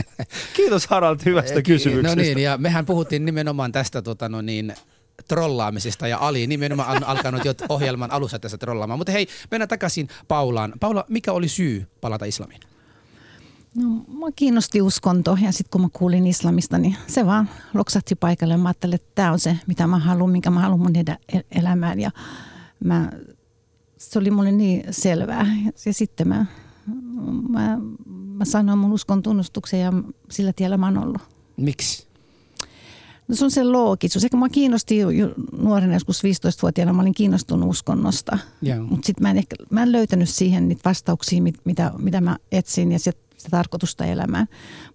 Kiitos 0.56 0.86
Harald 0.86 1.18
hyvästä 1.24 1.62
Ki- 1.62 1.72
kysymyksestä. 1.82 2.16
No 2.16 2.22
niin, 2.22 2.38
ja 2.38 2.58
mehän 2.58 2.86
puhuttiin 2.86 3.24
nimenomaan 3.24 3.72
tästä 3.72 4.02
tota, 4.02 4.28
no 4.28 4.42
niin, 4.42 4.74
trollaamisesta 5.28 6.08
ja 6.08 6.18
Ali 6.18 6.46
nimenomaan 6.46 6.96
on 6.96 7.04
alkanut 7.04 7.44
jo 7.44 7.54
ohjelman 7.68 8.10
alussa 8.10 8.38
tässä 8.38 8.58
trollaamaan. 8.58 8.98
Mutta 8.98 9.12
hei, 9.12 9.26
mennään 9.50 9.68
takaisin 9.68 10.08
Paulaan. 10.28 10.72
Paula, 10.80 11.04
mikä 11.08 11.32
oli 11.32 11.48
syy 11.48 11.86
palata 12.00 12.24
islamiin? 12.24 12.60
No, 13.74 13.88
mä 13.88 14.26
kiinnosti 14.36 14.82
uskonto 14.82 15.38
ja 15.42 15.52
sitten 15.52 15.70
kun 15.70 15.80
mä 15.80 15.88
kuulin 15.92 16.26
islamista, 16.26 16.78
niin 16.78 16.96
se 17.06 17.26
vaan 17.26 17.50
loksahti 17.74 18.14
paikalle. 18.14 18.56
Mä 18.56 18.68
ajattelin, 18.68 18.94
että 18.94 19.10
tämä 19.14 19.32
on 19.32 19.38
se, 19.38 19.56
mitä 19.66 19.86
mä 19.86 19.98
haluan, 19.98 20.30
minkä 20.30 20.50
mä 20.50 20.60
haluan 20.60 20.80
mun 20.80 20.96
edä, 20.96 21.18
el- 21.32 21.42
elämään. 21.50 22.00
Ja 22.00 22.10
mä, 22.84 23.10
se 23.98 24.18
oli 24.18 24.30
mulle 24.30 24.52
niin 24.52 24.84
selvää. 24.90 25.46
Ja, 25.64 25.72
ja 25.86 25.94
sitten 25.94 26.28
mä, 26.28 26.46
mä, 27.48 27.78
mä 28.06 28.44
sanoin 28.44 28.78
mun 28.78 28.92
uskon 28.92 29.22
tunnustuksen 29.22 29.80
ja 29.80 29.92
sillä 30.30 30.52
tiellä 30.52 30.76
mä 30.76 30.86
oon 30.86 30.98
ollut. 30.98 31.22
Miksi? 31.56 32.06
No 33.28 33.36
se 33.36 33.44
on 33.44 33.50
se 33.50 33.64
loogisuus. 33.64 34.24
Ehkä 34.24 34.36
mä 34.36 34.48
kiinnosti 34.48 34.98
jo, 34.98 35.10
jo 35.10 35.34
nuorena, 35.58 35.94
joskus 35.94 36.22
15-vuotiaana, 36.24 36.92
mä 36.92 37.02
olin 37.02 37.14
kiinnostunut 37.14 37.70
uskonnosta. 37.70 38.38
Mutta 38.90 39.06
sitten 39.06 39.22
mä 39.22 39.30
en 39.30 39.38
ehkä, 39.38 39.56
mä 39.70 39.82
en 39.82 39.92
löytänyt 39.92 40.28
siihen 40.28 40.68
niitä 40.68 40.82
vastauksia, 40.84 41.42
mit, 41.42 41.54
mitä, 41.64 41.92
mitä 41.98 42.20
mä 42.20 42.36
etsin 42.52 42.92
ja 42.92 42.98
sitä, 42.98 43.20
sitä 43.36 43.50
tarkoitusta 43.50 44.04
elämään. 44.04 44.46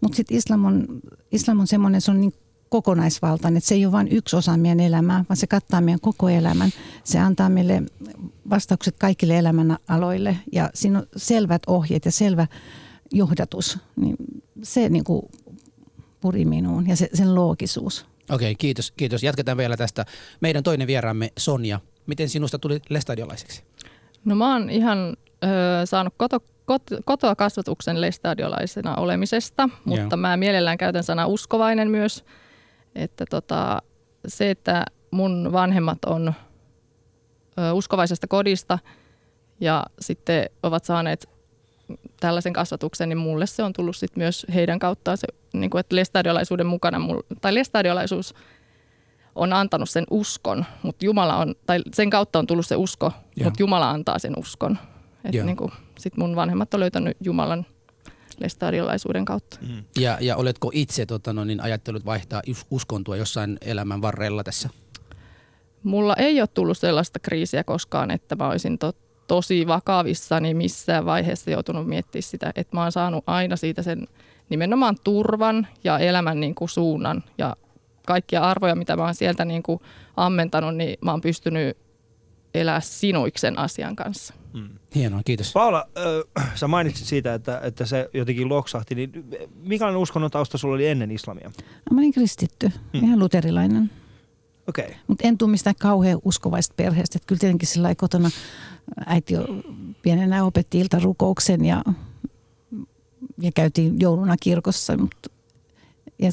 Mutta 0.02 0.16
sitten 0.16 0.38
islam 0.38 0.66
on, 0.66 0.88
islam 1.32 1.60
on 1.60 1.68
semmoinen, 1.68 2.02
se 2.02 2.12
on 2.12 2.22
niin 2.22 2.34
kokonaisvaltainen, 2.70 3.58
että 3.58 3.68
se 3.68 3.76
ei 3.76 3.86
ole 3.86 3.92
vain 3.92 4.08
yksi 4.08 4.36
osa 4.36 4.58
meidän 4.58 4.80
elämää, 4.80 5.26
vaan 5.30 5.38
se 5.38 5.48
kattaa 5.48 5.82
meidän 5.82 6.00
koko 6.00 6.30
elämän. 6.30 6.70
Se 7.04 7.20
antaa 7.20 7.50
meille 7.50 7.84
vastaukset 8.50 8.96
kaikille 8.98 9.38
elämän 9.38 9.78
aloille 9.88 10.38
ja 10.52 10.70
siinä 10.74 11.00
on 11.00 11.08
selvät 11.16 11.62
ohjeet 11.68 12.06
ja 12.06 12.12
selvä 12.12 12.48
johdatus. 13.12 13.80
Niin 13.96 14.16
se 14.64 14.90
niin 14.90 15.04
kuin 15.04 15.22
puri 16.22 16.46
minuun 16.46 16.90
ja 16.90 16.96
se, 16.96 17.10
sen 17.14 17.36
loogisuus. 17.36 18.06
Okei, 18.32 18.56
kiitos, 18.56 18.92
kiitos. 18.92 19.24
Jatketaan 19.24 19.58
vielä 19.58 19.78
tästä. 19.78 20.06
Meidän 20.42 20.64
toinen 20.64 20.88
vieraamme 20.88 21.32
Sonja. 21.38 21.80
Miten 22.08 22.30
sinusta 22.30 22.60
tuli 22.60 22.80
lestadiolaiseksi? 22.90 23.64
No 24.26 24.36
mä 24.36 24.54
oon 24.54 24.70
ihan 24.70 25.18
ö, 25.44 25.48
saanut 25.86 26.14
koto, 26.18 26.40
kot, 26.66 26.84
kotoa 27.06 27.36
kasvatuksen 27.36 28.02
lestadiolaisena 28.02 28.96
olemisesta, 28.96 29.70
mutta 29.86 30.02
Joo. 30.16 30.18
mä 30.18 30.38
mielellään 30.38 30.78
käytän 30.78 31.04
sanaa 31.04 31.28
uskovainen 31.28 31.92
myös. 31.92 32.26
Että 32.96 33.26
tota, 33.30 33.82
se, 34.28 34.50
että 34.50 34.86
mun 35.12 35.50
vanhemmat 35.52 36.06
on 36.06 36.34
ö, 37.60 37.74
uskovaisesta 37.74 38.28
kodista 38.28 38.80
ja 39.60 39.84
sitten 40.00 40.50
ovat 40.64 40.84
saaneet 40.84 41.30
tällaisen 42.20 42.54
kasvatuksen, 42.54 43.10
niin 43.10 43.18
mulle 43.18 43.46
se 43.46 43.64
on 43.64 43.74
tullut 43.74 43.96
sit 43.96 44.16
myös 44.16 44.46
heidän 44.54 44.80
kauttaan 44.80 45.18
se, 45.18 45.28
niin 45.54 45.70
kuin, 45.70 45.80
että 45.80 45.96
lestadiolaisuuden 45.96 46.66
mukana, 46.66 47.00
mul, 47.00 47.22
tai 47.42 47.54
lestadiolaisuus 47.54 48.34
on 49.36 49.54
antanut 49.54 49.90
sen 49.90 50.04
uskon, 50.10 50.66
mutta 50.84 51.06
Jumala 51.06 51.38
on, 51.38 51.56
tai 51.66 51.80
sen 51.94 52.10
kautta 52.10 52.40
on 52.40 52.48
tullut 52.48 52.66
se 52.66 52.76
usko, 52.76 53.12
Joo. 53.36 53.44
mutta 53.44 53.64
Jumala 53.64 53.90
antaa 53.90 54.20
sen 54.20 54.34
uskon. 54.38 54.78
Että 55.26 55.38
Joo. 55.38 55.46
niin 55.46 55.58
kuin, 55.58 55.72
sit 56.00 56.18
mun 56.18 56.36
vanhemmat 56.36 56.74
on 56.74 56.80
löytänyt 56.80 57.18
Jumalan 57.24 57.66
lestadiolaisuuden 58.40 59.26
kautta. 59.26 59.60
Ja, 60.00 60.18
ja 60.22 60.36
oletko 60.36 60.72
itse 60.74 61.06
tota, 61.06 61.34
no, 61.34 61.44
niin 61.44 61.62
ajattelut 61.62 62.06
vaihtaa 62.06 62.42
us- 62.50 62.66
uskontoa 62.72 63.16
jossain 63.16 63.58
elämän 63.62 64.02
varrella 64.02 64.44
tässä? 64.44 64.70
Mulla 65.84 66.16
ei 66.16 66.42
ole 66.42 66.48
tullut 66.48 66.78
sellaista 66.78 67.20
kriisiä 67.20 67.64
koskaan, 67.64 68.12
että 68.12 68.36
mä 68.36 68.48
olisin 68.48 68.78
to, 68.78 68.94
tosi 69.28 69.68
vakavissani 69.68 70.54
missään 70.54 71.06
vaiheessa 71.06 71.52
joutunut 71.52 71.88
miettimään 71.88 72.24
sitä, 72.24 72.52
että 72.56 72.78
mä 72.78 72.82
oon 72.84 72.92
saanut 72.92 73.24
aina 73.28 73.56
siitä 73.56 73.82
sen 73.82 74.08
nimenomaan 74.50 74.96
turvan 75.04 75.68
ja 75.84 76.00
elämän 76.00 76.40
niin 76.40 76.56
kuin 76.56 76.70
suunnan 76.70 77.24
ja 77.38 77.56
kaikkia 78.08 78.42
arvoja, 78.42 78.76
mitä 78.76 78.96
mä 78.96 79.04
oon 79.04 79.16
sieltä 79.16 79.46
niin 79.46 79.64
kuin 79.64 79.80
ammentanut, 80.18 80.76
niin 80.76 80.98
mä 81.02 81.12
oon 81.12 81.22
pystynyt 81.22 81.78
elää 82.54 82.80
sinuiksen 82.80 83.60
asian 83.60 83.96
kanssa. 83.96 84.34
Hienoa, 84.96 85.22
kiitos. 85.26 85.54
Paula, 85.54 85.88
äh, 86.38 86.52
sä 86.56 86.68
mainitsit 86.68 87.08
siitä, 87.08 87.34
että, 87.34 87.60
että 87.64 87.86
se 87.86 88.10
jotenkin 88.14 88.50
loksahti, 88.50 88.96
niin 88.96 89.12
mikälainen 89.56 90.02
uskonnon 90.02 90.32
tausta 90.32 90.58
sulla 90.58 90.76
oli 90.76 90.88
ennen 90.88 91.12
islamia? 91.12 91.52
No, 91.90 91.96
mä 91.96 92.00
olin 92.02 92.14
kristitty, 92.14 92.72
Hmm. 92.94 93.04
ihan 93.04 93.20
luterilainen. 93.20 93.92
Okei. 94.68 94.86
Okay. 94.86 94.98
Mutta 95.08 95.28
en 95.28 95.38
tule 95.38 95.52
mistään 95.52 95.76
kauhean 95.80 96.20
uskovaista 96.26 96.74
perheestä. 96.78 97.18
Että 97.18 97.28
kyllä 97.28 97.40
tietenkin 97.40 97.68
sillä 97.68 97.96
kotona 97.96 98.30
äiti 99.06 99.34
jo 99.34 99.46
pienenä 100.02 100.44
opetti 100.44 100.80
iltarukouksen 100.80 101.66
ja, 101.66 101.84
ja 103.38 103.52
käytiin 103.52 104.00
jouluna 104.00 104.36
kirkossa. 104.40 104.98
Mut, 104.98 105.16
ja 106.20 106.30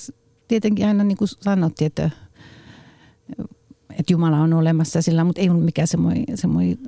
tietenkin 0.49 0.87
aina 0.87 1.05
niin 1.05 1.17
kuin 1.17 1.29
sanottiin, 1.29 1.87
että, 1.87 2.11
että 3.91 4.13
Jumala 4.13 4.41
on 4.41 4.53
olemassa 4.53 5.03
sillä, 5.03 5.25
mutta 5.25 5.41
ei 5.41 5.51
ollut 5.51 5.65
mikään 5.65 5.89
semmoinen, 5.89 6.25
semmoinen 6.35 6.79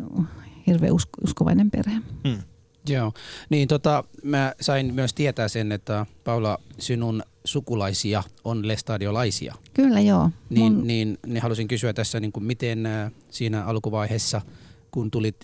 hirveän 0.66 0.92
usko, 0.92 1.12
uskovainen 1.24 1.70
perhe. 1.70 2.00
Hmm. 2.28 2.42
Joo, 2.88 3.12
niin 3.50 3.68
tota, 3.68 4.04
mä 4.22 4.54
sain 4.60 4.94
myös 4.94 5.14
tietää 5.14 5.48
sen, 5.48 5.72
että 5.72 6.06
Paula, 6.24 6.58
sinun 6.78 7.22
sukulaisia 7.44 8.22
on 8.44 8.68
lestadiolaisia. 8.68 9.54
Kyllä 9.74 10.00
joo. 10.00 10.30
Niin, 10.50 10.72
Mun- 10.72 10.84
niin, 10.86 11.18
niin 11.26 11.42
halusin 11.42 11.68
kysyä 11.68 11.92
tässä, 11.92 12.20
niin 12.20 12.32
kuin 12.32 12.44
miten 12.44 12.86
äh, 12.86 13.12
siinä 13.30 13.64
alkuvaiheessa, 13.64 14.42
kun 14.90 15.10
tulit 15.10 15.36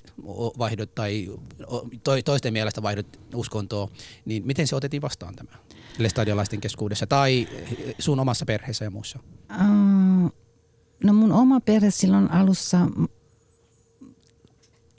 vaihdot 0.59 0.95
tai 0.95 1.29
toisten 2.25 2.53
mielestä 2.53 2.83
vaihdot 2.83 3.21
uskontoa, 3.35 3.89
niin 4.25 4.47
miten 4.47 4.67
se 4.67 4.77
otettiin 4.77 5.03
vastaan 5.03 5.35
tämä 5.37 5.51
lestadiolaisten 5.99 6.61
keskuudessa 6.61 7.07
tai 7.07 7.49
sun 7.99 8.21
omassa 8.21 8.47
perheessä 8.47 8.85
ja 8.85 8.91
muussa? 8.91 9.19
Äh, 9.51 10.33
No 11.05 11.13
mun 11.13 11.33
oma 11.33 11.61
perhe 11.61 11.91
silloin 11.91 12.31
alussa, 12.31 12.79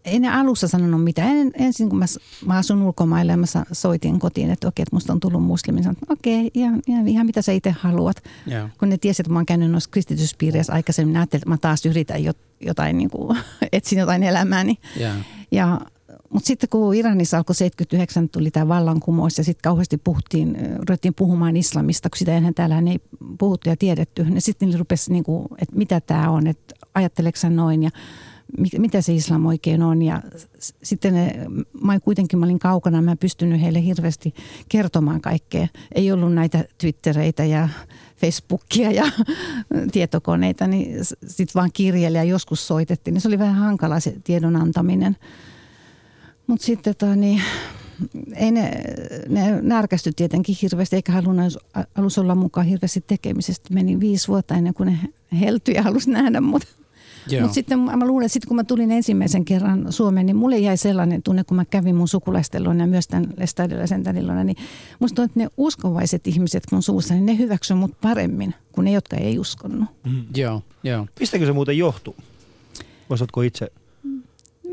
ei 0.06 0.20
ne 0.20 0.34
alussa 0.34 0.68
sanonut 0.68 1.04
mitään. 1.04 1.38
En, 1.38 1.52
ensin 1.54 1.90
kun 1.90 2.00
mä, 2.00 2.06
mä 2.46 2.58
asun 2.58 2.82
ulkomailla 2.82 3.34
ja 3.34 3.38
mä 3.38 3.46
soitin 3.72 4.20
kotiin, 4.20 4.52
että 4.52 4.68
okei, 4.68 4.84
että 4.84 4.96
musta 4.96 5.14
on 5.14 5.20
tullut 5.20 5.44
muslimi. 5.44 5.84
Sanoin, 5.84 5.98
että 6.02 6.14
okei, 6.14 6.52
ihan, 6.54 6.82
ihan, 6.88 7.08
ihan 7.08 7.26
mitä 7.26 7.42
sä 7.42 7.52
itse 7.52 7.72
haluat. 7.80 8.24
Joo. 8.48 8.70
Kun 8.80 8.90
ne 8.90 8.98
tiesi, 8.98 9.22
että 9.22 9.34
mä 9.34 9.40
oon 9.40 9.46
käynyt 9.46 9.72
noissa 9.72 9.90
kristityspiireissä 9.90 10.74
aikaisemmin, 10.74 11.14
ne 11.14 11.20
ajattelin, 11.20 11.42
että 11.42 11.50
mä 11.50 11.58
taas 11.58 11.86
yritän 11.86 12.20
jot- 12.20 12.56
jotain, 12.62 12.98
niin 12.98 13.10
kuin, 13.10 13.38
etsin 13.72 14.00
jotain 14.00 14.24
elämääni. 14.24 14.78
Joo. 15.00 15.14
Ja, 15.52 15.82
mutta 16.30 16.48
sitten 16.48 16.70
kun 16.70 16.96
Iranissa 16.96 17.38
alkoi 17.38 17.56
79, 17.56 18.30
tuli 18.30 18.52
tämä 18.52 18.68
vallankumous 18.68 19.38
ja 19.38 19.44
sitten 19.44 19.62
kauheasti 19.64 19.98
puhuttiin, 19.98 20.58
ruvettiin 20.90 21.14
puhumaan 21.14 21.58
islamista, 21.58 22.10
kun 22.10 22.18
sitä 22.18 22.38
enhän 22.38 22.54
täällä 22.54 22.84
ei 22.92 23.00
puhuttu 23.38 23.70
ja 23.70 23.78
tiedetty. 23.78 24.24
Ne 24.24 24.40
sitten 24.40 24.70
ne 24.70 24.78
rupesi, 24.78 25.12
niin 25.12 25.24
kuin, 25.24 25.48
että 25.62 25.76
mitä 25.76 26.02
tämä 26.02 26.30
on, 26.30 26.48
että 26.48 26.76
ajatteleeko 26.94 27.40
sä 27.40 27.50
noin 27.50 27.84
ja 27.84 27.90
mitä 28.58 29.02
se 29.02 29.14
islam 29.14 29.46
oikein 29.46 29.82
on. 29.82 30.02
Ja 30.02 30.22
sitten 30.84 31.14
ne, 31.14 31.46
mä 31.84 32.00
kuitenkin 32.00 32.40
mä 32.40 32.46
olin 32.46 32.60
kaukana, 32.60 33.02
mä 33.02 33.12
en 33.12 33.18
pystynyt 33.18 33.62
heille 33.62 33.84
hirveästi 33.84 34.34
kertomaan 34.70 35.22
kaikkea. 35.22 35.68
Ei 35.96 36.12
ollut 36.12 36.34
näitä 36.34 36.66
Twittereitä 36.78 37.46
ja 37.46 37.70
Facebookia 38.16 38.92
ja 38.92 39.04
tietokoneita, 39.92 40.68
niin 40.68 41.06
sitten 41.06 41.54
vaan 41.56 41.70
kirjeellä 41.74 42.18
ja 42.18 42.24
joskus 42.24 42.68
soitettiin. 42.68 43.14
Niin 43.14 43.22
se 43.22 43.28
oli 43.28 43.40
vähän 43.40 43.56
hankala 43.56 44.00
se 44.00 44.16
tiedon 44.24 44.56
antaminen. 44.56 45.18
Mutta 46.48 46.66
sitten 46.66 46.96
tota, 46.96 47.16
niin, 47.16 47.42
ei 48.36 48.52
ne, 48.52 48.84
ne 49.30 49.62
närkästy 49.62 50.12
tietenkin 50.16 50.56
hirveästi, 50.62 50.96
eikä 50.96 51.12
halunnut 51.12 51.58
alus 51.96 52.18
olla 52.18 52.36
mukaan 52.36 52.68
hirveästi 52.68 53.04
tekemisestä. 53.08 53.74
Meni 53.74 54.00
viisi 54.00 54.28
vuotta 54.28 54.56
ennen 54.56 54.74
kuin 54.74 54.88
ne 54.88 55.00
heltyi 55.40 55.76
ja 55.76 55.84
halusi 55.84 56.12
nähdä 56.12 56.42
mut. 56.42 56.83
Mutta 57.42 57.54
sitten 57.54 57.80
mä 57.80 58.06
luulen, 58.08 58.26
että 58.26 58.34
sit 58.34 58.46
kun 58.46 58.56
mä 58.56 58.64
tulin 58.64 58.92
ensimmäisen 58.92 59.46
kerran 59.46 59.92
Suomeen, 59.94 60.26
niin 60.26 60.36
mulle 60.36 60.58
jäi 60.58 60.78
sellainen 60.78 61.24
tunne, 61.24 61.44
kun 61.44 61.58
mä 61.58 61.66
kävin 61.66 61.96
mun 61.96 62.08
sukulaisten 62.08 62.64
luona 62.64 62.84
ja 62.84 62.88
myös 62.88 63.08
tämän 63.08 63.30
lestadiolaisen 63.38 64.04
tädin 64.04 64.28
luona, 64.28 64.44
niin 64.44 64.58
musta 65.00 65.22
on, 65.22 65.26
että 65.26 65.40
ne 65.40 65.48
uskovaiset 65.58 66.28
ihmiset 66.28 66.64
mun 66.72 66.84
suussa, 66.84 67.14
niin 67.14 67.26
ne 67.26 67.38
hyväksyvät 67.38 67.80
mut 67.80 68.02
paremmin 68.02 68.56
kuin 68.72 68.86
ne, 68.86 68.92
jotka 68.92 69.16
ei 69.16 69.40
uskonut. 69.40 69.90
Joo, 70.36 70.62
joo. 70.84 71.08
Mistäkö 71.20 71.46
se 71.46 71.52
muuten 71.54 71.78
johtuu? 71.78 72.16
Osaatko 73.10 73.42
itse? 73.42 73.72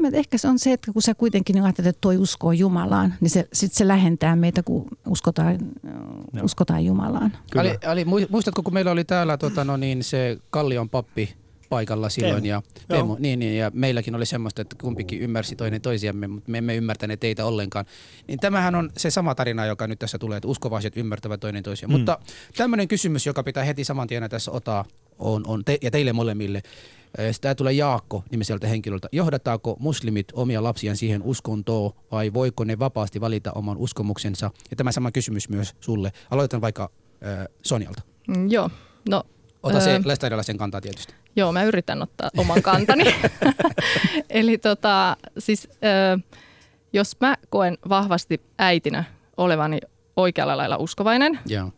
Mä- 0.00 0.08
Ehkä 0.12 0.38
se 0.38 0.48
on 0.48 0.58
se, 0.58 0.72
että 0.72 0.92
kun 0.92 1.02
sä 1.02 1.14
kuitenkin 1.14 1.54
niin 1.54 1.64
ajattelet, 1.64 1.88
että 1.88 2.00
toi 2.00 2.18
uskoo 2.18 2.52
Jumalaan, 2.52 3.14
niin 3.20 3.30
se, 3.30 3.48
sit 3.52 3.72
se 3.72 3.88
lähentää 3.88 4.36
meitä, 4.36 4.62
kun 4.62 4.86
uskotaan, 5.08 5.58
Joo. 6.32 6.44
uskotaan 6.44 6.84
Jumalaan. 6.84 7.32
Kyllä. 7.50 7.62
Ali, 7.70 7.78
Ali, 7.86 8.04
mui- 8.04 8.26
muistatko, 8.30 8.62
kun 8.62 8.74
meillä 8.74 8.90
oli 8.90 9.04
täällä 9.04 9.36
tota, 9.36 9.64
no 9.64 9.76
niin, 9.76 10.04
se 10.04 10.38
Kallion 10.50 10.88
pappi 10.88 11.34
paikalla 11.70 12.08
silloin 12.08 12.42
Teemu. 12.42 12.46
ja. 12.46 12.62
Teemu, 12.88 13.16
niin, 13.18 13.38
niin, 13.38 13.56
ja 13.56 13.70
meilläkin 13.74 14.14
oli 14.14 14.26
semmoista, 14.26 14.62
että 14.62 14.76
kumpikin 14.80 15.20
ymmärsi 15.20 15.56
toinen 15.56 15.80
toisiamme, 15.80 16.26
mutta 16.26 16.50
me 16.50 16.58
emme 16.58 16.76
ymmärtäneet 16.76 17.20
teitä 17.20 17.44
ollenkaan. 17.44 17.84
Niin 18.28 18.38
tämähän 18.38 18.74
on 18.74 18.90
se 18.96 19.10
sama 19.10 19.34
tarina, 19.34 19.66
joka 19.66 19.86
nyt 19.86 19.98
tässä 19.98 20.18
tulee, 20.18 20.36
että 20.36 20.48
uskovaiset 20.48 20.96
ymmärtävät 20.96 21.40
toinen 21.40 21.62
toisiaan. 21.62 21.92
Mm. 21.92 21.98
Mutta 21.98 22.18
tämmöinen 22.56 22.88
kysymys, 22.88 23.26
joka 23.26 23.42
pitää 23.42 23.64
heti 23.64 23.84
saman 23.84 24.08
tien 24.08 24.30
tässä 24.30 24.50
ottaa, 24.50 24.84
on, 25.18 25.42
on 25.46 25.64
te, 25.64 25.78
ja 25.82 25.90
teille 25.90 26.12
molemmille. 26.12 26.62
Eh, 27.18 27.40
Tämä 27.40 27.54
tulee 27.54 27.72
Jaakko 27.72 28.24
nimiseltä 28.30 28.66
henkilöltä. 28.66 29.08
Johdataanko 29.12 29.76
muslimit 29.78 30.26
omia 30.32 30.62
lapsiaan 30.62 30.96
siihen 30.96 31.22
uskontoon 31.22 31.92
vai 32.12 32.32
voiko 32.32 32.64
ne 32.64 32.78
vapaasti 32.78 33.20
valita 33.20 33.52
oman 33.52 33.76
uskomuksensa? 33.76 34.50
Ja 34.70 34.76
tämä 34.76 34.92
sama 34.92 35.10
kysymys 35.10 35.48
myös 35.48 35.74
sulle. 35.80 36.12
Aloitan 36.30 36.60
vaikka 36.60 36.90
äh, 37.26 37.46
Sonjalta. 37.62 38.02
Mm, 38.28 38.50
joo, 38.50 38.70
no 39.08 39.22
Ota 39.62 39.80
se 39.80 39.90
Öö. 39.90 40.00
lestadiolaisen 40.04 40.58
kantaa 40.58 40.80
tietysti. 40.80 41.14
Joo, 41.36 41.52
mä 41.52 41.64
yritän 41.64 42.02
ottaa 42.02 42.30
oman 42.36 42.62
kantani. 42.62 43.04
Eli 44.30 44.58
tota, 44.58 45.16
siis, 45.38 45.68
ö, 45.70 46.18
jos 46.92 47.16
mä 47.20 47.36
koen 47.48 47.78
vahvasti 47.88 48.40
äitinä 48.58 49.04
olevani 49.36 49.78
oikealla 50.16 50.56
lailla 50.56 50.76
uskovainen, 50.76 51.38
Joo. 51.46 51.72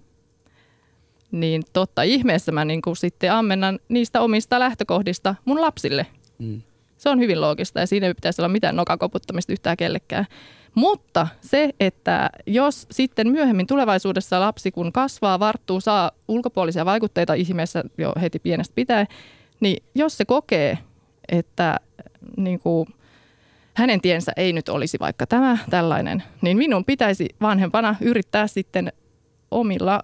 niin 1.30 1.62
totta 1.72 2.02
ihmeessä 2.02 2.52
mä 2.52 2.64
niin 2.64 2.82
kuin 2.82 2.96
sitten 2.96 3.32
ammennan 3.32 3.78
niistä 3.88 4.20
omista 4.20 4.58
lähtökohdista 4.58 5.34
mun 5.44 5.60
lapsille. 5.60 6.06
Mm. 6.38 6.62
Se 6.96 7.08
on 7.08 7.18
hyvin 7.18 7.40
loogista 7.40 7.80
ja 7.80 7.86
siinä 7.86 8.06
ei 8.06 8.14
pitäisi 8.14 8.42
olla 8.42 8.48
mitään 8.48 8.76
nokakoputtamista 8.76 9.52
yhtään 9.52 9.76
kellekään. 9.76 10.26
Mutta 10.74 11.28
se, 11.40 11.70
että 11.80 12.30
jos 12.46 12.86
sitten 12.90 13.28
myöhemmin 13.28 13.66
tulevaisuudessa 13.66 14.40
lapsi 14.40 14.70
kun 14.70 14.92
kasvaa, 14.92 15.40
varttuu, 15.40 15.80
saa 15.80 16.10
ulkopuolisia 16.28 16.84
vaikutteita 16.84 17.34
ihmeessä 17.34 17.84
jo 17.98 18.12
heti 18.20 18.38
pienestä 18.38 18.74
pitää, 18.74 19.06
niin 19.62 19.82
jos 19.94 20.16
se 20.16 20.24
kokee, 20.24 20.78
että 21.28 21.76
niin 22.36 22.60
kuin, 22.60 22.88
hänen 23.74 24.00
tiensä 24.00 24.32
ei 24.36 24.52
nyt 24.52 24.68
olisi 24.68 24.98
vaikka 25.00 25.26
tämä 25.26 25.58
tällainen, 25.70 26.22
niin 26.42 26.56
minun 26.56 26.84
pitäisi 26.84 27.28
vanhempana 27.40 27.96
yrittää 28.00 28.46
sitten 28.46 28.92
omilla 29.50 30.02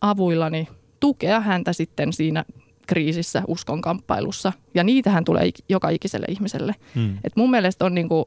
avuillani 0.00 0.68
tukea 1.00 1.40
häntä 1.40 1.72
sitten 1.72 2.12
siinä 2.12 2.44
kriisissä, 2.86 3.42
uskon 3.48 3.80
kamppailussa. 3.80 4.52
Ja 4.74 4.84
niitähän 4.84 5.24
tulee 5.24 5.50
joka 5.68 5.88
ikiselle 5.88 6.26
ihmiselle. 6.28 6.74
Hmm. 6.94 7.18
Et 7.24 7.36
mun 7.36 7.50
mielestä 7.50 7.84
on 7.84 7.94
niin 7.94 8.08
kuin, 8.08 8.24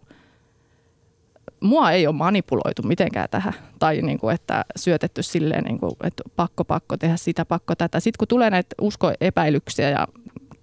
mua 1.59 1.91
ei 1.91 2.07
ole 2.07 2.15
manipuloitu 2.15 2.83
mitenkään 2.83 3.27
tähän. 3.31 3.53
Tai 3.79 4.01
niin 4.01 4.19
kuin, 4.19 4.35
että 4.35 4.65
syötetty 4.75 5.23
silleen, 5.23 5.63
niin 5.63 5.79
kuin, 5.79 5.91
että 6.03 6.23
pakko, 6.35 6.65
pakko 6.65 6.97
tehdä 6.97 7.17
sitä, 7.17 7.45
pakko 7.45 7.75
tätä. 7.75 7.99
Sitten 7.99 8.17
kun 8.19 8.27
tulee 8.27 8.49
näitä 8.49 8.75
uskoepäilyksiä 8.81 9.89
ja 9.89 10.07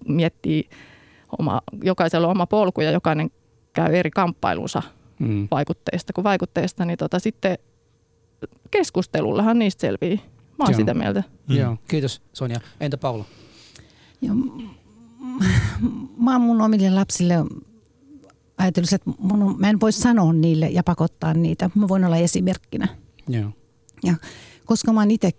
miettii, 0.08 0.68
oma, 1.38 1.60
jokaisella 1.82 2.26
on 2.26 2.30
oma 2.30 2.46
polku 2.46 2.80
ja 2.80 2.90
jokainen 2.90 3.30
käy 3.72 3.94
eri 3.94 4.10
kamppailunsa 4.10 4.82
hmm. 5.20 5.48
vaikutteista 5.50 6.12
kuin 6.12 6.25
vaikutteista, 6.25 6.84
niin 6.84 6.98
tota, 6.98 7.18
sitten 7.18 7.58
keskustelullahan 8.70 9.58
niistä 9.58 9.80
selvii. 9.80 10.20
Mä 10.58 10.64
oon 10.64 10.72
Joo. 10.72 10.76
sitä 10.78 10.94
mieltä. 10.94 11.22
Mm. 11.48 11.56
Joo, 11.56 11.76
kiitos 11.88 12.22
Sonja. 12.32 12.60
Entä 12.80 12.96
Paula? 12.96 13.25
Joo, 14.22 14.34
mä 16.18 16.32
oon 16.32 16.40
mun 16.40 16.60
omille 16.60 16.90
lapsille 16.90 17.34
ajatellut, 18.58 18.92
että 18.92 19.10
mun 19.18 19.42
on, 19.42 19.54
mä 19.58 19.70
en 19.70 19.80
voi 19.80 19.92
sanoa 19.92 20.32
niille 20.32 20.68
ja 20.68 20.82
pakottaa 20.82 21.34
niitä. 21.34 21.70
Mä 21.75 21.88
voin 21.88 22.04
olla 22.04 22.16
esimerkkinä. 22.16 22.88
Joo. 23.28 23.50
Ja 24.04 24.14
koska 24.64 24.92
mä 24.92 25.00
oon 25.00 25.10
itse 25.10 25.30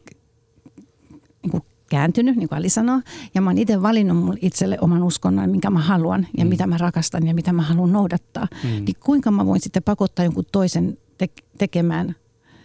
niin 1.44 1.64
kääntynyt, 1.90 2.36
niin 2.36 2.50
kuin 2.50 2.60
Ali 2.60 2.70
sanoi, 2.70 3.02
ja 3.36 3.42
mä 3.42 3.50
oon 3.50 3.58
itse 3.58 3.82
valinnut 3.82 4.18
mun 4.18 4.38
itselle 4.42 4.78
oman 4.82 5.04
uskonnon, 5.04 5.50
minkä 5.50 5.70
mä 5.70 5.80
haluan 5.80 6.28
ja 6.38 6.46
mm. 6.46 6.50
mitä 6.50 6.68
mä 6.68 6.78
rakastan 6.78 7.28
ja 7.28 7.34
mitä 7.34 7.54
mä 7.54 7.62
haluan 7.62 7.92
noudattaa, 7.92 8.48
mm. 8.64 8.70
niin 8.70 8.96
kuinka 9.00 9.32
mä 9.32 9.46
voin 9.46 9.62
sitten 9.62 9.84
pakottaa 9.84 10.26
jonkun 10.26 10.46
toisen 10.52 10.98
te- 11.18 11.30
tekemään. 11.58 12.16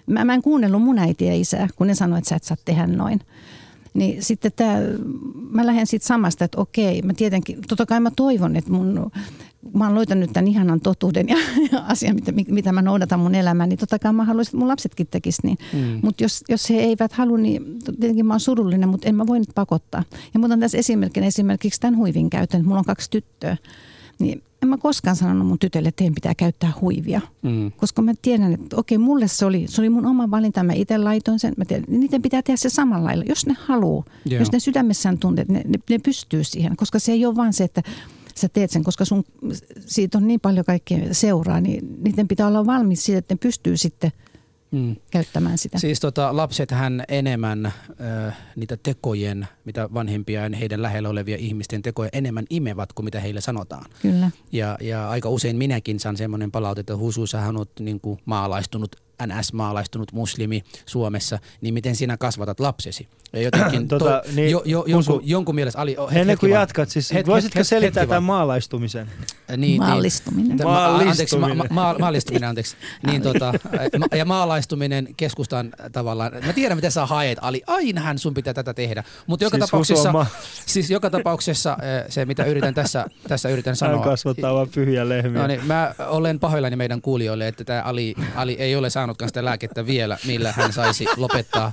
Mä, 0.07 0.25
mä 0.25 0.35
en 0.35 0.43
kuunnellut 0.43 0.83
mun 0.83 0.99
äitiä 0.99 1.33
ja 1.33 1.41
isää, 1.41 1.69
kun 1.77 1.87
ne 1.87 1.95
sanoivat, 1.95 2.19
että 2.19 2.29
sä 2.29 2.37
et 2.37 2.45
saa 2.45 2.57
tehdä 2.65 2.87
noin. 2.87 3.21
Niin 3.95 4.23
sitten 4.23 4.53
tämä, 4.57 4.75
mä 5.51 5.67
lähden 5.67 5.87
siitä 5.87 6.07
samasta, 6.07 6.45
että 6.45 6.61
okei, 6.61 7.03
mä 7.03 7.15
tietenkin, 7.15 7.59
totta 7.69 7.87
kai 7.87 8.01
mä 8.01 8.11
toivon, 8.17 8.57
että 8.57 8.73
mun, 8.73 9.11
mä 9.75 9.85
oon 9.85 9.95
löytänyt 9.95 10.33
tämän 10.33 10.49
ihanan 10.49 10.81
totuuden 10.81 11.29
ja, 11.29 11.37
ja 11.73 11.79
asian, 11.93 12.15
mitä, 12.15 12.33
mitä 12.33 12.73
mä 12.73 12.83
noudatan 12.83 13.21
mun 13.21 13.35
elämään, 13.35 13.69
niin 13.69 13.79
totta 13.79 13.99
kai 13.99 14.13
mä 14.13 14.25
haluaisin, 14.25 14.51
että 14.51 14.59
mun 14.59 14.69
lapsetkin 14.69 15.07
tekisivät 15.07 15.45
niin. 15.45 15.59
Mm. 15.73 16.01
Mutta 16.03 16.25
jos, 16.25 16.45
jos 16.49 16.71
he 16.71 16.75
eivät 16.75 17.13
halua, 17.13 17.39
niin 17.39 17.79
tietenkin 17.85 18.27
mä 18.27 18.35
oon 18.35 18.41
surullinen, 18.41 18.89
mutta 18.89 19.09
en 19.09 19.15
mä 19.15 19.27
voi 19.27 19.39
nyt 19.39 19.51
pakottaa. 19.55 20.05
Ja 20.35 20.41
muuten 20.41 20.61
tässä 20.61 20.79
esimerkkinä 20.79 21.27
esimerkiksi 21.27 21.81
tämän 21.81 21.97
huivin 21.97 22.31
käytön, 22.31 22.65
mulla 22.65 22.79
on 22.79 22.85
kaksi 22.85 23.11
tyttöä. 23.11 23.57
Niin 24.19 24.43
en 24.63 24.69
mä 24.69 24.79
koskaan 24.79 25.17
sanonut 25.17 25.47
mun 25.47 25.59
tytölle, 25.59 25.89
että 25.89 25.99
teidän 25.99 26.15
pitää 26.15 26.35
käyttää 26.35 26.73
huivia. 26.81 27.21
Mm. 27.43 27.73
Koska 27.77 28.03
mä 28.03 28.13
tiedän, 28.23 28.53
että 28.53 28.77
okei, 28.77 28.99
mulle 28.99 29.29
se 29.29 29.45
oli, 29.45 29.65
se 29.69 29.81
oli 29.81 29.91
mun 29.91 30.07
oma 30.07 30.31
valinta, 30.31 30.63
mä 30.63 30.73
itse 30.73 30.99
laitoin 30.99 31.39
sen. 31.39 31.55
Mä 31.57 31.65
tiedän, 31.65 31.85
niiden 31.89 32.23
pitää 32.23 32.43
tehdä 32.43 32.57
se 32.57 32.71
samalla 32.71 33.05
lailla, 33.05 33.25
jos 33.29 33.47
ne 33.47 33.57
haluaa. 33.67 34.05
Yeah. 34.31 34.41
Jos 34.41 34.53
ne 34.53 34.61
sydämessään 34.61 35.19
tuntee, 35.19 35.43
että 35.43 35.53
ne, 35.53 35.63
ne, 35.67 35.79
ne 35.91 35.99
pystyy 35.99 36.45
siihen. 36.45 36.77
Koska 36.77 36.99
se 36.99 37.13
ei 37.13 37.27
ole 37.27 37.37
vaan 37.37 37.53
se, 37.53 37.65
että 37.65 37.83
sä 38.41 38.49
teet 38.49 38.71
sen, 38.71 38.85
koska 38.85 39.05
sun, 39.05 39.25
siitä 39.87 40.19
on 40.19 40.29
niin 40.29 40.41
paljon 40.41 40.65
kaikkea 40.65 41.15
seuraa, 41.15 41.61
niin 41.61 42.03
niiden 42.05 42.29
pitää 42.29 42.47
olla 42.47 42.67
valmis 42.67 43.05
siitä, 43.05 43.19
että 43.19 43.35
ne 43.35 43.39
pystyy 43.39 43.77
sitten– 43.77 44.13
mm. 44.73 44.97
käyttämään 45.11 45.59
sitä. 45.59 45.79
Siis 45.79 46.01
tota, 46.01 46.37
lapsethan 46.37 47.05
enemmän 47.09 47.67
äh, 47.67 48.37
niitä 48.57 48.77
tekojen, 48.77 49.49
mitä 49.65 49.89
vanhempia 49.95 50.49
ja 50.49 50.57
heidän 50.57 50.83
lähellä 50.83 51.09
olevia 51.09 51.37
ihmisten 51.37 51.83
tekoja 51.83 52.11
enemmän 52.13 52.45
imevät 52.51 52.93
kuin 52.93 53.05
mitä 53.05 53.21
heille 53.21 53.41
sanotaan. 53.41 53.85
Kyllä. 54.03 54.31
Ja, 54.53 54.77
ja 54.81 55.11
aika 55.11 55.29
usein 55.29 55.57
minäkin 55.57 56.01
saan 56.01 56.17
semmoinen 56.17 56.51
palaute, 56.51 56.81
että 56.81 56.97
Husu, 56.97 57.27
sä 57.27 57.49
on 57.49 57.67
niin 57.81 58.01
kuin 58.01 58.21
maalaistunut 58.25 58.97
NS-maalaistunut 59.27 60.13
muslimi 60.13 60.63
Suomessa, 60.87 61.39
niin 61.61 61.75
miten 61.75 61.97
sinä 61.97 62.17
kasvatat 62.17 62.61
lapsesi? 62.61 63.09
Ja 63.33 63.43
jotenkin 63.43 63.89
tota, 63.89 64.05
to, 64.05 64.33
niin, 64.35 64.51
jo, 64.51 64.63
jo, 64.65 64.85
jonkun, 64.87 65.21
jonkun 65.25 65.55
mielestä... 65.55 65.81
Ali, 65.81 65.97
oh, 65.97 66.17
Ennen 66.17 66.39
kuin 66.39 66.53
jatkat, 66.53 66.89
siis 66.89 67.13
het, 67.13 67.27
voisitko 67.27 67.59
het, 67.59 67.67
selittää 67.67 68.07
tämän 68.07 68.23
maalaistumisen? 68.23 69.07
Niin, 69.49 69.61
niin, 69.61 69.83
maallistuminen. 69.83 70.57
Niin, 70.57 70.69
maalistuminen. 70.69 71.11
Anteeksi, 71.11 71.37
ma, 71.71 71.93
ma, 71.93 71.97
maallistuminen, 71.99 72.49
anteeksi. 72.49 72.77
niin, 73.07 73.23
tota, 73.23 73.55
ja 74.17 74.25
maalaistuminen 74.25 75.09
keskustan 75.17 75.73
tavallaan... 75.93 76.33
Mä 76.47 76.53
tiedän, 76.53 76.79
mitä 76.79 76.91
sä 76.91 77.07
haet, 77.07 77.39
Ali. 77.41 77.63
Ainahan 77.67 78.19
sun 78.19 78.35
pitää 78.35 78.55
tätä 78.55 78.75
tehdä. 78.75 79.05
Mutta 79.27 79.45
joka, 79.45 79.57
siis 79.57 79.71
tapauksessa, 79.71 80.13
ma- 80.13 80.27
siis 80.67 80.91
joka 80.91 81.11
tapauksessa 81.11 81.77
se, 82.09 82.25
mitä 82.25 82.45
yritän 82.45 82.75
tässä, 82.75 83.07
tässä 83.29 83.49
yritän 83.49 83.77
sanoa... 83.77 83.97
Hän 83.97 84.05
kasvattaa 84.05 84.55
vaan 84.55 84.69
pyhiä 84.75 85.09
lehmiä. 85.09 85.41
No 85.41 85.47
niin, 85.47 85.67
mä 85.67 85.95
olen 85.99 86.41
pahoillani 86.41 86.77
meidän 86.77 87.01
kuulijoille, 87.01 87.49
että 87.49 87.65
tämä 87.65 87.83
Ali, 87.83 88.15
Ali 88.37 88.53
ei 88.53 88.77
ole 88.77 88.91
saanut 88.91 89.12
saanutkaan 89.13 89.29
sitä 89.29 89.45
lääkettä 89.45 89.87
vielä, 89.87 90.19
millä 90.27 90.53
hän 90.53 90.73
saisi 90.73 91.07
lopettaa 91.17 91.73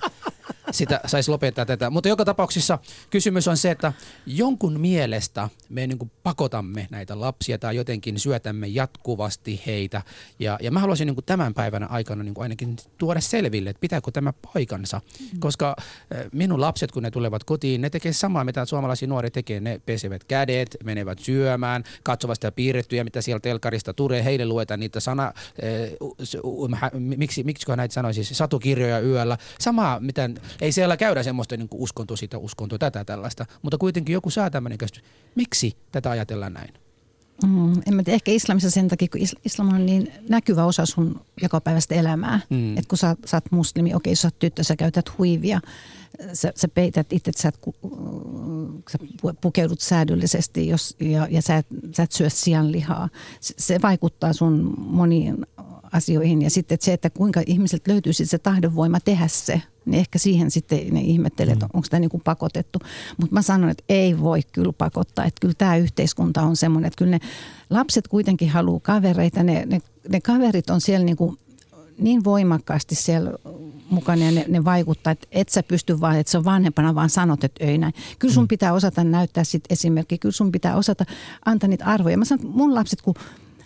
sitä 0.72 1.00
saisi 1.06 1.32
lopettaa 1.32 1.66
tätä. 1.66 1.90
Mutta 1.90 2.10
joka 2.10 2.26
tapauksessa 2.26 2.80
kysymys 3.10 3.48
on 3.48 3.58
se, 3.58 3.72
että 3.72 3.94
jonkun 4.26 4.80
mielestä 4.80 5.50
me 5.70 5.88
niin 5.88 5.98
kuin 5.98 6.12
pakotamme 6.24 6.88
näitä 6.92 7.20
lapsia 7.20 7.58
tai 7.58 7.76
jotenkin 7.76 8.20
syötämme 8.20 8.68
jatkuvasti 8.68 9.62
heitä. 9.66 10.02
Ja, 10.40 10.58
ja 10.62 10.72
mä 10.72 10.80
haluaisin 10.80 11.06
niin 11.06 11.16
kuin 11.16 11.26
tämän 11.26 11.54
päivänä 11.54 11.86
aikana 11.86 12.24
niin 12.24 12.34
kuin 12.34 12.44
ainakin 12.44 12.76
tuoda 12.98 13.22
selville, 13.22 13.70
että 13.70 13.82
pitääkö 13.82 14.12
tämä 14.12 14.34
paikansa. 14.54 15.02
Mm. 15.20 15.40
Koska 15.40 15.76
minun 16.32 16.62
lapset, 16.62 16.92
kun 16.92 17.04
ne 17.04 17.12
tulevat 17.12 17.44
kotiin, 17.44 17.82
ne 17.82 17.90
tekee 17.90 18.14
samaa, 18.14 18.44
mitä 18.44 18.66
suomalaisia 18.66 19.08
nuoret 19.08 19.34
tekee. 19.34 19.60
Ne 19.60 19.82
pesevät 19.86 20.24
kädet, 20.24 20.78
menevät 20.84 21.20
syömään, 21.20 21.84
katsovat 22.04 22.36
sitä 22.36 22.52
piirrettyjä, 22.52 23.04
mitä 23.04 23.22
sieltä 23.22 23.42
telkarista 23.42 23.94
tulee. 23.94 24.24
Heille 24.24 24.46
luetaan 24.46 24.80
niitä 24.80 25.00
sana, 25.00 25.34
miksi, 27.00 27.44
miksi 27.44 27.72
näitä 27.76 27.94
sanoisi, 27.94 28.24
siis 28.24 28.38
satukirjoja 28.38 29.00
yöllä. 29.00 29.38
Samaa, 29.60 30.00
mitä 30.00 30.30
ei 30.62 30.72
siellä 30.72 30.98
käydä 30.98 31.24
semmoista 31.24 31.58
niin 31.58 31.70
kuin 31.70 31.82
uskonto 31.82 32.16
sitä, 32.16 32.38
uskonto 32.38 32.78
tätä 32.78 33.06
tällaista, 33.06 33.46
mutta 33.62 33.78
kuitenkin 33.78 34.14
joku 34.14 34.30
saa 34.30 34.50
tämmöinen 34.50 34.78
käsitys. 34.78 35.04
Miksi 35.36 35.78
tätä 35.92 36.10
ajatellaan 36.10 36.54
näin? 36.54 36.74
Mm, 37.44 37.82
en 37.86 37.96
mä 37.96 38.04
tiedä, 38.04 38.16
ehkä 38.16 38.32
islamissa 38.32 38.72
sen 38.72 38.88
takia, 38.88 39.08
kun 39.12 39.22
islam 39.46 39.74
on 39.74 39.86
niin 39.86 40.14
näkyvä 40.30 40.66
osa 40.66 40.86
sun 40.86 41.22
jokapäiväistä 41.42 41.96
elämää. 41.96 42.40
Mm. 42.50 42.78
Että 42.78 42.90
kun 42.90 42.98
sä, 42.98 43.16
sä 43.26 43.38
oot 43.38 43.52
muslimi, 43.52 43.94
okei, 43.94 44.16
sä 44.16 44.28
oot 44.28 44.40
tyttö, 44.40 44.64
sä 44.64 44.76
käytät 44.76 45.18
huivia, 45.18 45.60
sä, 46.34 46.54
sä 46.56 46.68
peität 46.68 47.14
itse, 47.14 47.32
sä, 47.38 47.50
et, 47.50 47.60
sä 48.92 48.98
pukeudut 49.42 49.80
säädyllisesti 49.80 50.68
jos, 50.68 50.96
ja, 51.00 51.28
ja 51.32 51.42
sä, 51.42 51.58
et, 51.58 51.68
sä 51.96 52.04
et 52.04 52.12
syö 52.12 52.30
sianlihaa. 52.30 53.10
Se, 53.40 53.54
se 53.58 53.82
vaikuttaa 53.82 54.34
sun 54.34 54.74
moniin 54.78 55.46
asioihin. 55.94 56.42
Ja 56.42 56.50
sitten 56.50 56.76
että 56.76 56.86
se, 56.86 56.94
että 56.94 57.10
kuinka 57.10 57.42
ihmiset 57.46 57.88
löytyy 57.88 58.14
se 58.14 58.38
tahdonvoima 58.38 59.00
tehdä 59.00 59.28
se, 59.28 59.62
niin 59.86 60.00
ehkä 60.00 60.20
siihen 60.20 60.52
sitten 60.52 60.80
ne 60.92 61.02
ihmettelee, 61.02 61.54
että 61.54 61.66
mm. 61.66 61.72
onko 61.74 61.88
tämä 61.90 62.00
niin 62.00 62.10
kuin 62.10 62.24
pakotettu. 62.24 62.80
Mutta 63.18 63.34
mä 63.34 63.42
sanon, 63.42 63.70
että 63.70 63.84
ei 63.90 64.20
voi 64.20 64.42
kyllä 64.52 64.74
pakottaa. 64.74 65.26
Että 65.26 65.40
kyllä 65.42 65.56
tämä 65.58 65.78
yhteiskunta 65.78 66.42
on 66.42 66.56
semmoinen, 66.56 66.88
että 66.88 66.98
kyllä 66.98 67.12
ne 67.12 67.20
lapset 67.70 68.08
kuitenkin 68.08 68.50
haluaa 68.50 68.80
kavereita. 68.80 69.44
Ne, 69.44 69.66
ne, 69.66 69.82
ne 70.10 70.22
kaverit 70.22 70.70
on 70.70 70.82
siellä 70.82 71.06
niin 71.06 71.18
kuin 71.18 71.38
niin 72.00 72.24
voimakkaasti 72.24 72.96
siellä 72.96 73.32
mukana 73.90 74.26
ja 74.26 74.32
ne, 74.32 74.46
ne 74.48 74.66
vaikuttaa, 74.66 75.12
että 75.12 75.28
et 75.32 75.50
sä 75.50 75.64
pysty 75.64 76.02
vaan, 76.02 76.18
että 76.18 76.32
se 76.32 76.38
on 76.38 76.46
vanhempana 76.46 76.96
vaan 76.96 77.10
sanot, 77.10 77.44
että 77.44 77.66
ei 77.66 77.78
näin. 77.78 77.94
Kyllä 78.20 78.34
sun 78.34 78.44
mm. 78.44 78.48
pitää 78.48 78.74
osata 78.74 79.04
näyttää 79.04 79.44
sit 79.44 79.64
esimerkki, 79.70 80.18
kyllä 80.18 80.34
sun 80.34 80.52
pitää 80.52 80.76
osata 80.76 81.06
antaa 81.46 81.68
niitä 81.68 81.86
arvoja. 81.86 82.18
Mä 82.18 82.26
sanon, 82.26 82.48
mun 82.48 82.76
lapset, 82.76 83.02
kun 83.02 83.14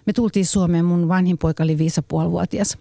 me 0.05 0.13
tultiin 0.13 0.45
Suomeen, 0.45 0.85
mun 0.85 1.07
vanhin 1.07 1.37
poika 1.37 1.63
oli 1.63 1.75
5,5-vuotias 1.75 2.77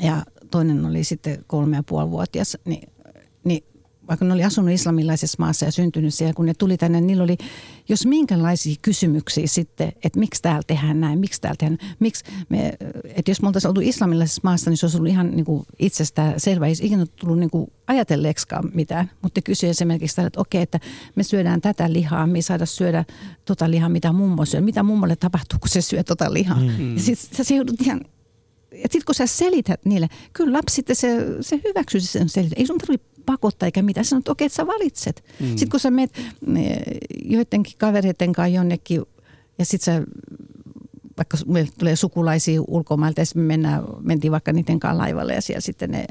ja 0.00 0.22
toinen 0.50 0.84
oli 0.84 1.04
sitten 1.04 1.44
kolme 1.46 1.76
ja 1.76 1.82
puoli 1.82 2.10
vuotias, 2.10 2.58
niin, 2.64 2.88
niin 3.44 3.64
vaikka 4.10 4.24
ne 4.24 4.34
oli 4.34 4.44
asunut 4.44 4.70
islamilaisessa 4.70 5.36
maassa 5.38 5.64
ja 5.64 5.72
syntynyt 5.72 6.14
siellä, 6.14 6.34
kun 6.34 6.46
ne 6.46 6.54
tuli 6.54 6.76
tänne, 6.76 7.00
niillä 7.00 7.22
oli 7.22 7.36
jos 7.88 8.06
minkälaisia 8.06 8.76
kysymyksiä 8.82 9.46
sitten, 9.46 9.92
että 10.04 10.18
miksi 10.18 10.42
täällä 10.42 10.62
tehdään 10.66 11.00
näin, 11.00 11.18
miksi 11.18 11.40
täällä 11.40 11.56
tehdään, 11.58 11.78
miksi 11.98 12.24
me, 12.48 12.72
että 13.04 13.30
jos 13.30 13.42
me 13.42 13.48
oltaisiin 13.48 13.68
oltu 13.68 13.80
islamilaisessa 13.80 14.40
maassa, 14.44 14.70
niin 14.70 14.78
se 14.78 14.86
olisi 14.86 14.96
ollut 14.96 15.10
ihan 15.10 15.30
niin 15.30 15.44
kuin 15.44 15.62
itsestään 15.78 16.40
selvä, 16.40 16.66
ei 16.66 16.74
ikinä 16.82 17.06
tullut 17.20 17.38
niin 17.38 17.50
kuin 17.50 17.72
ajatelleeksikaan 17.86 18.70
mitään, 18.74 19.10
mutta 19.22 19.42
kysyi 19.42 19.70
esimerkiksi 19.70 20.16
tällä, 20.16 20.26
että 20.26 20.40
okei, 20.40 20.62
että 20.62 20.80
me 21.14 21.22
syödään 21.22 21.60
tätä 21.60 21.92
lihaa, 21.92 22.26
me 22.26 22.38
ei 22.38 22.42
saada 22.42 22.66
syödä 22.66 23.04
tota 23.44 23.70
lihaa, 23.70 23.88
mitä 23.88 24.12
mummo 24.12 24.44
syö, 24.44 24.60
mitä 24.60 24.82
mummolle 24.82 25.16
tapahtuu, 25.16 25.58
kun 25.58 25.68
se 25.68 25.80
syö 25.80 26.04
tota 26.04 26.32
lihaa. 26.32 26.60
Mm. 26.60 26.94
Ja 26.96 27.02
sitten 27.02 27.44
sä 27.44 27.54
joudut 27.54 27.80
ihan 27.80 28.00
ja 28.72 28.82
sitten 28.82 29.04
kun 29.06 29.14
sä 29.14 29.26
selität 29.26 29.84
niille, 29.84 30.08
kyllä 30.32 30.56
lapsi 30.56 30.74
sitten 30.74 30.96
se, 30.96 31.26
se 31.40 31.60
hyväksyy 31.64 32.00
sen 32.00 32.28
selitän. 32.28 32.58
Ei 32.58 32.66
sun 32.66 32.78
tarvitse 32.78 33.06
pakottaa 33.26 33.66
eikä 33.66 33.82
mitään. 33.82 34.04
Sanot, 34.04 34.20
että 34.20 34.32
okei, 34.32 34.46
että 34.46 34.56
sä 34.56 34.66
valitset. 34.66 35.24
Mm. 35.40 35.46
Sitten 35.46 35.68
kun 35.68 35.80
sä 35.80 35.90
menet 35.90 36.20
joidenkin 37.24 37.74
kavereiden 37.78 38.32
kanssa 38.32 38.56
jonnekin 38.56 39.02
ja 39.58 39.64
sitten 39.64 39.94
sä 39.94 40.02
vaikka 41.16 41.36
meille 41.46 41.70
tulee 41.78 41.96
sukulaisia 41.96 42.62
ulkomailta 42.68 43.20
ja 43.20 43.24
me 43.34 43.42
mennään, 43.42 43.82
mentiin 44.00 44.32
vaikka 44.32 44.52
niiden 44.52 44.80
kanssa 44.80 44.98
laivalle 44.98 45.34
ja 45.34 45.42
siellä 45.42 45.60
sitten 45.60 45.90
ne 45.90 46.06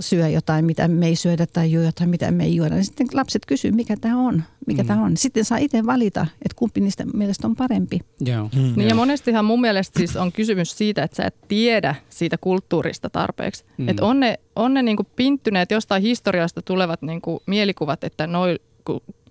syö 0.00 0.28
jotain, 0.28 0.64
mitä 0.64 0.88
me 0.88 1.06
ei 1.06 1.16
syödä 1.16 1.46
tai 1.46 1.72
juo 1.72 1.82
jotain, 1.82 2.10
mitä 2.10 2.30
me 2.30 2.44
ei 2.44 2.56
juoda. 2.56 2.74
Niin 2.74 2.84
sitten 2.84 3.06
lapset 3.14 3.46
kysyy, 3.46 3.72
mikä 3.72 3.96
tämä 4.00 4.16
on, 4.16 4.42
mikä 4.66 4.82
mm. 4.82 4.86
tämä 4.86 5.04
on. 5.04 5.16
Sitten 5.16 5.44
saa 5.44 5.58
itse 5.58 5.86
valita, 5.86 6.26
että 6.32 6.56
kumpi 6.56 6.80
niistä 6.80 7.04
mielestä 7.14 7.46
on 7.46 7.56
parempi. 7.56 8.00
Joo. 8.20 8.50
Mm. 8.56 8.72
Niin 8.76 8.88
ja 8.88 8.94
monestihan 8.94 9.44
mun 9.44 9.60
mielestä 9.60 9.98
siis 9.98 10.16
on 10.16 10.32
kysymys 10.32 10.78
siitä, 10.78 11.02
että 11.02 11.16
sä 11.16 11.24
et 11.24 11.36
tiedä 11.48 11.94
siitä 12.08 12.38
kulttuurista 12.38 13.10
tarpeeksi. 13.10 13.64
Mm. 13.78 13.88
Että 13.88 14.04
on 14.04 14.20
ne, 14.20 14.40
on 14.56 14.74
ne 14.74 14.82
niinku 14.82 15.06
pinttyneet 15.16 15.70
jostain 15.70 16.02
historiasta 16.02 16.62
tulevat 16.62 17.02
niinku 17.02 17.42
mielikuvat, 17.46 18.04
että 18.04 18.26
noi 18.26 18.58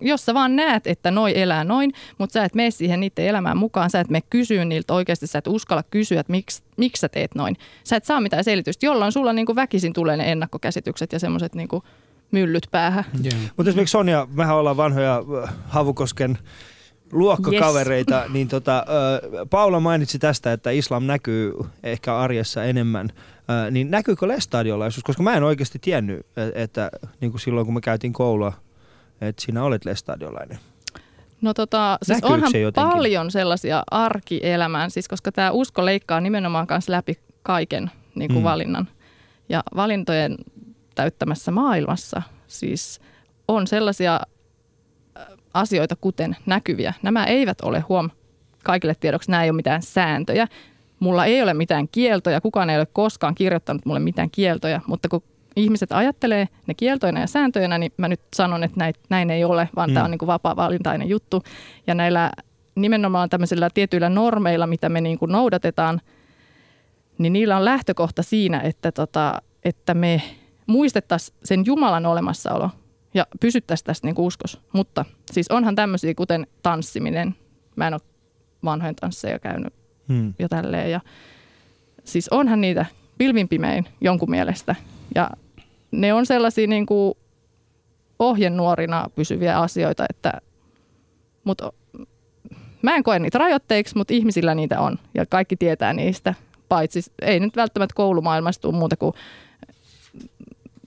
jos 0.00 0.26
sä 0.26 0.34
vaan 0.34 0.56
näet, 0.56 0.86
että 0.86 1.10
noi 1.10 1.40
elää 1.40 1.64
noin, 1.64 1.92
mutta 2.18 2.32
sä 2.32 2.44
et 2.44 2.54
mene 2.54 2.70
siihen 2.70 3.00
niiden 3.00 3.26
elämään 3.26 3.56
mukaan, 3.56 3.90
sä 3.90 4.00
et 4.00 4.10
mene 4.10 4.22
kysyä 4.30 4.64
niiltä 4.64 4.94
oikeasti, 4.94 5.26
sä 5.26 5.38
et 5.38 5.46
uskalla 5.46 5.82
kysyä, 5.82 6.20
että 6.20 6.30
miksi, 6.30 6.62
miksi 6.76 7.00
sä 7.00 7.08
teet 7.08 7.34
noin. 7.34 7.56
Sä 7.84 7.96
et 7.96 8.04
saa 8.04 8.20
mitään 8.20 8.44
selitystä, 8.44 8.86
jolloin 8.86 9.12
sulla 9.12 9.32
niin 9.32 9.46
kuin 9.46 9.56
väkisin 9.56 9.92
tulee 9.92 10.16
ne 10.16 10.32
ennakkokäsitykset 10.32 11.12
ja 11.12 11.18
semmoiset 11.18 11.54
niin 11.54 11.68
myllyt 12.30 12.66
päähän. 12.70 13.04
Yeah. 13.24 13.40
Mutta 13.56 13.70
esimerkiksi 13.70 13.92
Sonja, 13.92 14.26
mehän 14.32 14.56
ollaan 14.56 14.76
vanhoja 14.76 15.22
äh, 15.44 15.54
Havukosken 15.66 16.38
luokkakavereita, 17.12 18.22
yes. 18.22 18.32
niin 18.32 18.48
tota, 18.48 18.78
äh, 18.78 19.48
Paula 19.50 19.80
mainitsi 19.80 20.18
tästä, 20.18 20.52
että 20.52 20.70
islam 20.70 21.04
näkyy 21.04 21.52
ehkä 21.82 22.16
arjessa 22.16 22.64
enemmän. 22.64 23.08
Äh, 23.50 23.70
niin 23.70 23.90
näkyykö 23.90 24.28
lestadiolaisuus? 24.28 25.04
Koska 25.04 25.22
mä 25.22 25.34
en 25.34 25.42
oikeasti 25.42 25.78
tiennyt, 25.78 26.26
että, 26.36 26.50
että 26.54 26.90
niin 27.20 27.30
kuin 27.30 27.40
silloin 27.40 27.66
kun 27.66 27.74
me 27.74 27.80
käytiin 27.80 28.12
koulua 28.12 28.52
että 29.20 29.42
sinä 29.42 29.64
olet 29.64 29.84
lestadiolainen? 29.84 30.58
No 31.40 31.54
tota, 31.54 31.98
siis 32.02 32.24
onhan 32.24 32.52
paljon 32.74 33.30
sellaisia 33.30 33.82
arkielämään, 33.90 34.90
siis 34.90 35.08
koska 35.08 35.32
tämä 35.32 35.50
usko 35.50 35.84
leikkaa 35.84 36.20
nimenomaan 36.20 36.66
kanssa 36.66 36.92
läpi 36.92 37.18
kaiken 37.42 37.90
niin 38.14 38.28
kuin 38.28 38.42
mm. 38.42 38.44
valinnan. 38.44 38.88
Ja 39.48 39.62
valintojen 39.76 40.36
täyttämässä 40.94 41.50
maailmassa 41.50 42.22
siis 42.46 43.00
on 43.48 43.66
sellaisia 43.66 44.14
äh, 44.14 45.26
asioita 45.54 45.96
kuten 45.96 46.36
näkyviä. 46.46 46.94
Nämä 47.02 47.24
eivät 47.24 47.60
ole 47.60 47.80
huom 47.80 48.10
kaikille 48.64 48.94
tiedoksi, 49.00 49.30
nämä 49.30 49.44
ei 49.44 49.50
ole 49.50 49.56
mitään 49.56 49.82
sääntöjä. 49.82 50.48
Mulla 51.00 51.24
ei 51.24 51.42
ole 51.42 51.54
mitään 51.54 51.88
kieltoja, 51.88 52.40
kukaan 52.40 52.70
ei 52.70 52.76
ole 52.76 52.86
koskaan 52.92 53.34
kirjoittanut 53.34 53.86
mulle 53.86 54.00
mitään 54.00 54.30
kieltoja, 54.30 54.80
mutta 54.86 55.08
kun 55.08 55.22
ihmiset 55.56 55.92
ajattelee 55.92 56.48
ne 56.66 56.74
kieltoina 56.74 57.20
ja 57.20 57.26
sääntöinä, 57.26 57.78
niin 57.78 57.92
mä 57.96 58.08
nyt 58.08 58.20
sanon, 58.36 58.64
että 58.64 58.78
näin, 58.78 58.94
näin 59.08 59.30
ei 59.30 59.44
ole, 59.44 59.68
vaan 59.76 59.90
mm. 59.90 59.94
tämä 59.94 60.04
on 60.04 60.10
niin 60.10 60.18
kuin 60.18 60.26
vapaa-valintainen 60.26 61.08
juttu. 61.08 61.42
Ja 61.86 61.94
näillä 61.94 62.30
nimenomaan 62.74 63.30
tämmöisillä 63.30 63.68
tietyillä 63.74 64.08
normeilla, 64.08 64.66
mitä 64.66 64.88
me 64.88 65.00
niin 65.00 65.18
kuin 65.18 65.32
noudatetaan, 65.32 66.00
niin 67.18 67.32
niillä 67.32 67.56
on 67.56 67.64
lähtökohta 67.64 68.22
siinä, 68.22 68.60
että, 68.60 68.92
tota, 68.92 69.42
että 69.64 69.94
me 69.94 70.22
muistettaisiin 70.66 71.36
sen 71.44 71.66
Jumalan 71.66 72.06
olemassaolo 72.06 72.70
ja 73.14 73.26
pysyttäisiin 73.40 73.86
tässä 73.86 74.06
niin 74.06 74.14
uskos. 74.18 74.60
Mutta 74.72 75.04
siis 75.32 75.50
onhan 75.50 75.74
tämmöisiä 75.74 76.14
kuten 76.14 76.46
tanssiminen. 76.62 77.34
Mä 77.76 77.86
en 77.86 77.94
ole 77.94 78.00
vanhojen 78.64 78.96
tansseja 78.96 79.38
käynyt 79.38 79.74
hmm. 80.08 80.34
jo 80.38 80.48
tälleen. 80.48 80.90
Ja, 80.90 81.00
siis 82.04 82.28
onhan 82.28 82.60
niitä 82.60 82.86
pilvin 83.18 83.48
pimein 83.48 83.84
jonkun 84.00 84.30
mielestä. 84.30 84.74
Ja 85.14 85.30
ne 85.90 86.12
on 86.12 86.26
sellaisia 86.26 86.66
niin 86.66 86.86
kuin 86.86 87.14
ohjenuorina 88.18 89.06
pysyviä 89.14 89.58
asioita, 89.58 90.06
että 90.10 90.32
mutta 91.44 91.72
mä 92.82 92.96
en 92.96 93.02
koe 93.02 93.18
niitä 93.18 93.38
rajoitteiksi, 93.38 93.96
mutta 93.96 94.14
ihmisillä 94.14 94.54
niitä 94.54 94.80
on 94.80 94.98
ja 95.14 95.26
kaikki 95.26 95.56
tietää 95.56 95.92
niistä. 95.92 96.34
Paitsi 96.68 97.00
ei 97.22 97.40
nyt 97.40 97.56
välttämättä 97.56 97.94
koulumaailmasta 97.94 98.62
tule 98.62 98.78
muuta 98.78 98.96
kuin 98.96 99.12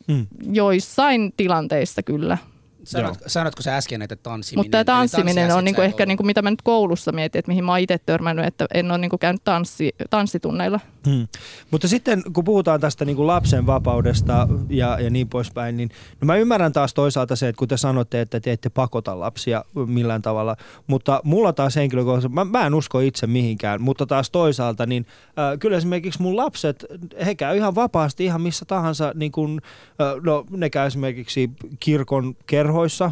hmm. 0.07 0.27
joissain 0.51 1.33
tilanteissa 1.37 2.03
kyllä– 2.03 2.37
Sanot, 2.83 3.17
sanotko 3.27 3.61
sä 3.61 3.77
äsken, 3.77 4.01
että 4.01 4.15
tanssiminen? 4.15 4.65
Mutta 4.65 4.71
tämä 4.71 4.97
tanssiminen 4.97 5.55
on 5.55 5.65
niinku 5.65 5.81
ehkä 5.81 6.05
niinku, 6.05 6.23
mitä 6.23 6.41
mä 6.41 6.49
nyt 6.49 6.61
koulussa 6.61 7.11
mietin, 7.11 7.39
että 7.39 7.49
mihin 7.49 7.65
mä 7.65 7.71
oon 7.71 7.79
itse 7.79 7.97
törmännyt, 8.05 8.45
että 8.45 8.65
en 8.73 8.91
ole 8.91 8.97
niinku 8.97 9.17
käynyt 9.17 9.43
tanssi, 9.43 9.95
tanssitunneilla. 10.09 10.79
Hmm. 11.07 11.27
Mutta 11.71 11.87
sitten 11.87 12.23
kun 12.33 12.43
puhutaan 12.43 12.79
tästä 12.79 13.05
niinku 13.05 13.27
lapsen 13.27 13.65
vapaudesta 13.65 14.47
ja, 14.69 14.99
ja 14.99 15.09
niin 15.09 15.29
poispäin, 15.29 15.77
niin 15.77 15.89
no 16.21 16.25
mä 16.25 16.35
ymmärrän 16.35 16.73
taas 16.73 16.93
toisaalta 16.93 17.35
se, 17.35 17.47
että 17.47 17.59
kun 17.59 17.67
te 17.67 17.77
sanotte, 17.77 18.21
että 18.21 18.39
te 18.39 18.51
ette 18.51 18.69
pakota 18.69 19.19
lapsia 19.19 19.65
millään 19.85 20.21
tavalla, 20.21 20.55
mutta 20.87 21.21
mulla 21.23 21.53
taas 21.53 21.75
henkilökohtaisesti, 21.75 22.33
mä, 22.33 22.45
mä 22.45 22.65
en 22.65 22.73
usko 22.73 22.99
itse 22.99 23.27
mihinkään, 23.27 23.81
mutta 23.81 24.05
taas 24.05 24.29
toisaalta, 24.29 24.85
niin 24.85 25.05
äh, 25.27 25.59
kyllä 25.59 25.77
esimerkiksi 25.77 26.21
mun 26.21 26.37
lapset, 26.37 26.85
he 27.25 27.35
käy 27.35 27.57
ihan 27.57 27.75
vapaasti 27.75 28.25
ihan 28.25 28.41
missä 28.41 28.65
tahansa, 28.65 29.11
niin 29.15 29.31
kun, 29.31 29.61
äh, 30.01 30.23
no 30.23 30.45
ne 30.49 30.69
käy 30.69 30.87
esimerkiksi 30.87 31.49
kirkon 31.79 32.35
kerho 32.47 32.73
kerhoissa. 32.73 33.11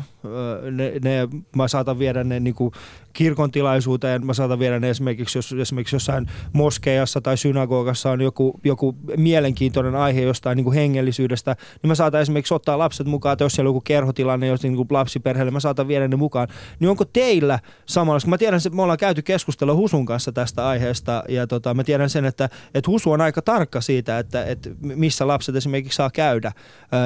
Ne, 0.72 0.94
ne, 1.04 1.28
mä 1.56 1.68
saatan 1.68 2.00
viedä 2.00 2.24
ne 2.24 2.40
niin 2.40 2.56
kuin 2.56 2.72
kirkon 3.14 3.52
tilaisuuteen, 3.52 4.26
mä 4.26 4.34
saatan 4.34 4.60
viedä 4.60 4.80
ne 4.80 4.90
esimerkiksi, 4.90 5.38
jos 5.38 5.54
esimerkiksi 5.54 5.96
jossain 5.96 6.28
moskeijassa 6.54 7.22
tai 7.22 7.38
synagogassa 7.38 8.12
on 8.12 8.22
joku, 8.22 8.60
joku 8.64 8.96
mielenkiintoinen 9.18 9.96
aihe 9.96 10.22
jostain 10.22 10.56
niin 10.56 10.64
kuin 10.64 10.76
hengellisyydestä, 10.76 11.56
niin 11.82 11.88
mä 11.88 11.96
saatan 11.96 12.22
esimerkiksi 12.22 12.54
ottaa 12.54 12.78
lapset 12.78 13.08
mukaan, 13.08 13.34
että 13.34 13.46
jos 13.46 13.54
siellä 13.54 13.70
on 13.70 13.76
joku 13.76 13.82
kerhotilanne, 13.82 14.48
jos 14.48 14.64
niin 14.64 14.76
kuin 14.76 14.88
lapsiperheelle, 14.90 15.52
mä 15.52 15.60
saatan 15.60 15.88
viedä 15.88 16.08
ne 16.08 16.16
mukaan. 16.16 16.48
Niin 16.80 16.90
onko 16.90 17.06
teillä 17.06 17.60
samalla, 17.86 18.20
mä 18.28 18.38
tiedän, 18.38 18.58
että 18.58 18.70
me 18.70 18.82
ollaan 18.82 18.98
käyty 18.98 19.22
keskustelua 19.22 19.76
Husun 19.76 20.06
kanssa 20.06 20.32
tästä 20.32 20.68
aiheesta, 20.68 21.24
ja 21.30 21.48
tota, 21.48 21.74
mä 21.74 21.84
tiedän 21.84 22.10
sen, 22.10 22.26
että, 22.26 22.50
että 22.74 22.92
Husu 22.92 23.12
on 23.12 23.22
aika 23.22 23.42
tarkka 23.42 23.82
siitä, 23.82 24.20
että, 24.20 24.46
että 24.46 24.70
missä 24.82 25.28
lapset 25.28 25.56
esimerkiksi 25.56 25.96
saa 25.96 26.10
käydä, 26.10 26.52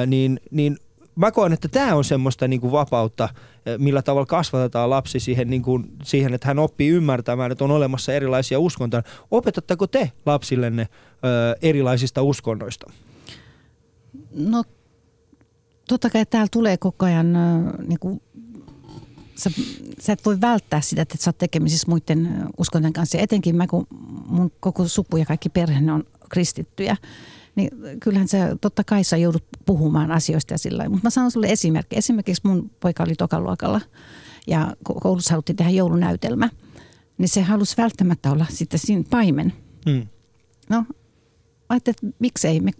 niin, 0.06 0.40
niin 0.50 0.76
mä 1.16 1.32
koen, 1.32 1.52
että 1.52 1.68
tämä 1.68 1.94
on 1.94 2.04
semmoista 2.04 2.48
niin 2.48 2.60
kuin 2.60 2.72
vapautta, 2.72 3.28
eh, 3.66 3.78
millä 3.78 4.02
tavalla 4.02 4.26
kasvatetaan 4.26 4.90
lapsi 4.90 5.20
siihen, 5.20 5.50
niin 5.50 5.62
kuin, 5.62 5.84
siihen, 6.02 6.34
että 6.34 6.48
hän 6.48 6.58
oppii 6.58 6.88
ymmärtämään, 6.88 7.52
että 7.52 7.64
on 7.64 7.70
olemassa 7.70 8.12
erilaisia 8.12 8.58
uskontoja. 8.58 9.02
Opetatteko 9.30 9.86
te 9.86 10.12
lapsillenne 10.26 10.88
ö, 11.12 11.56
erilaisista 11.62 12.22
uskonnoista? 12.22 12.90
No 14.34 14.64
totta 15.88 16.10
kai 16.10 16.26
täällä 16.26 16.48
tulee 16.52 16.76
koko 16.76 17.06
ajan, 17.06 17.32
niin 17.86 17.98
kuin, 17.98 18.22
sä, 19.36 19.50
sä 20.00 20.12
et 20.12 20.24
voi 20.24 20.40
välttää 20.40 20.80
sitä, 20.80 21.02
että 21.02 21.16
sä 21.18 21.28
oot 21.28 21.38
tekemisissä 21.38 21.88
muiden 21.88 22.46
uskontojen 22.58 22.92
kanssa. 22.92 23.18
Etenkin 23.18 23.56
mä, 23.56 23.66
kun 23.66 23.86
mun 24.26 24.52
koko 24.60 24.88
suku 24.88 25.16
ja 25.16 25.24
kaikki 25.24 25.48
perhe 25.48 25.92
on 25.92 26.04
kristittyjä, 26.28 26.96
niin 27.56 27.70
kyllähän 28.00 28.28
sä 28.28 28.56
totta 28.60 28.84
kai 28.84 29.04
sä 29.04 29.16
joudut 29.16 29.44
puhumaan 29.66 30.10
asioista 30.10 30.54
ja 30.54 30.58
sillä 30.58 30.88
Mutta 30.88 31.06
mä 31.06 31.10
sanon 31.10 31.30
sulle 31.30 31.46
esimerkki. 31.46 31.96
Esimerkiksi 31.98 32.42
mun 32.44 32.70
poika 32.80 33.02
oli 33.02 33.14
tokaluokalla 33.14 33.80
ja 34.46 34.76
koulussa 34.84 35.30
haluttiin 35.30 35.56
tehdä 35.56 35.70
joulunäytelmä. 35.70 36.50
Niin 37.18 37.28
se 37.28 37.42
halusi 37.42 37.76
välttämättä 37.76 38.30
olla 38.30 38.46
sitten 38.50 38.80
siinä 38.80 39.04
paimen. 39.10 39.52
Hmm. 39.90 40.06
No, 40.70 40.84
ajattelin, 41.68 41.96
että 41.96 42.16
miksei. 42.18 42.60
Me, 42.60 42.70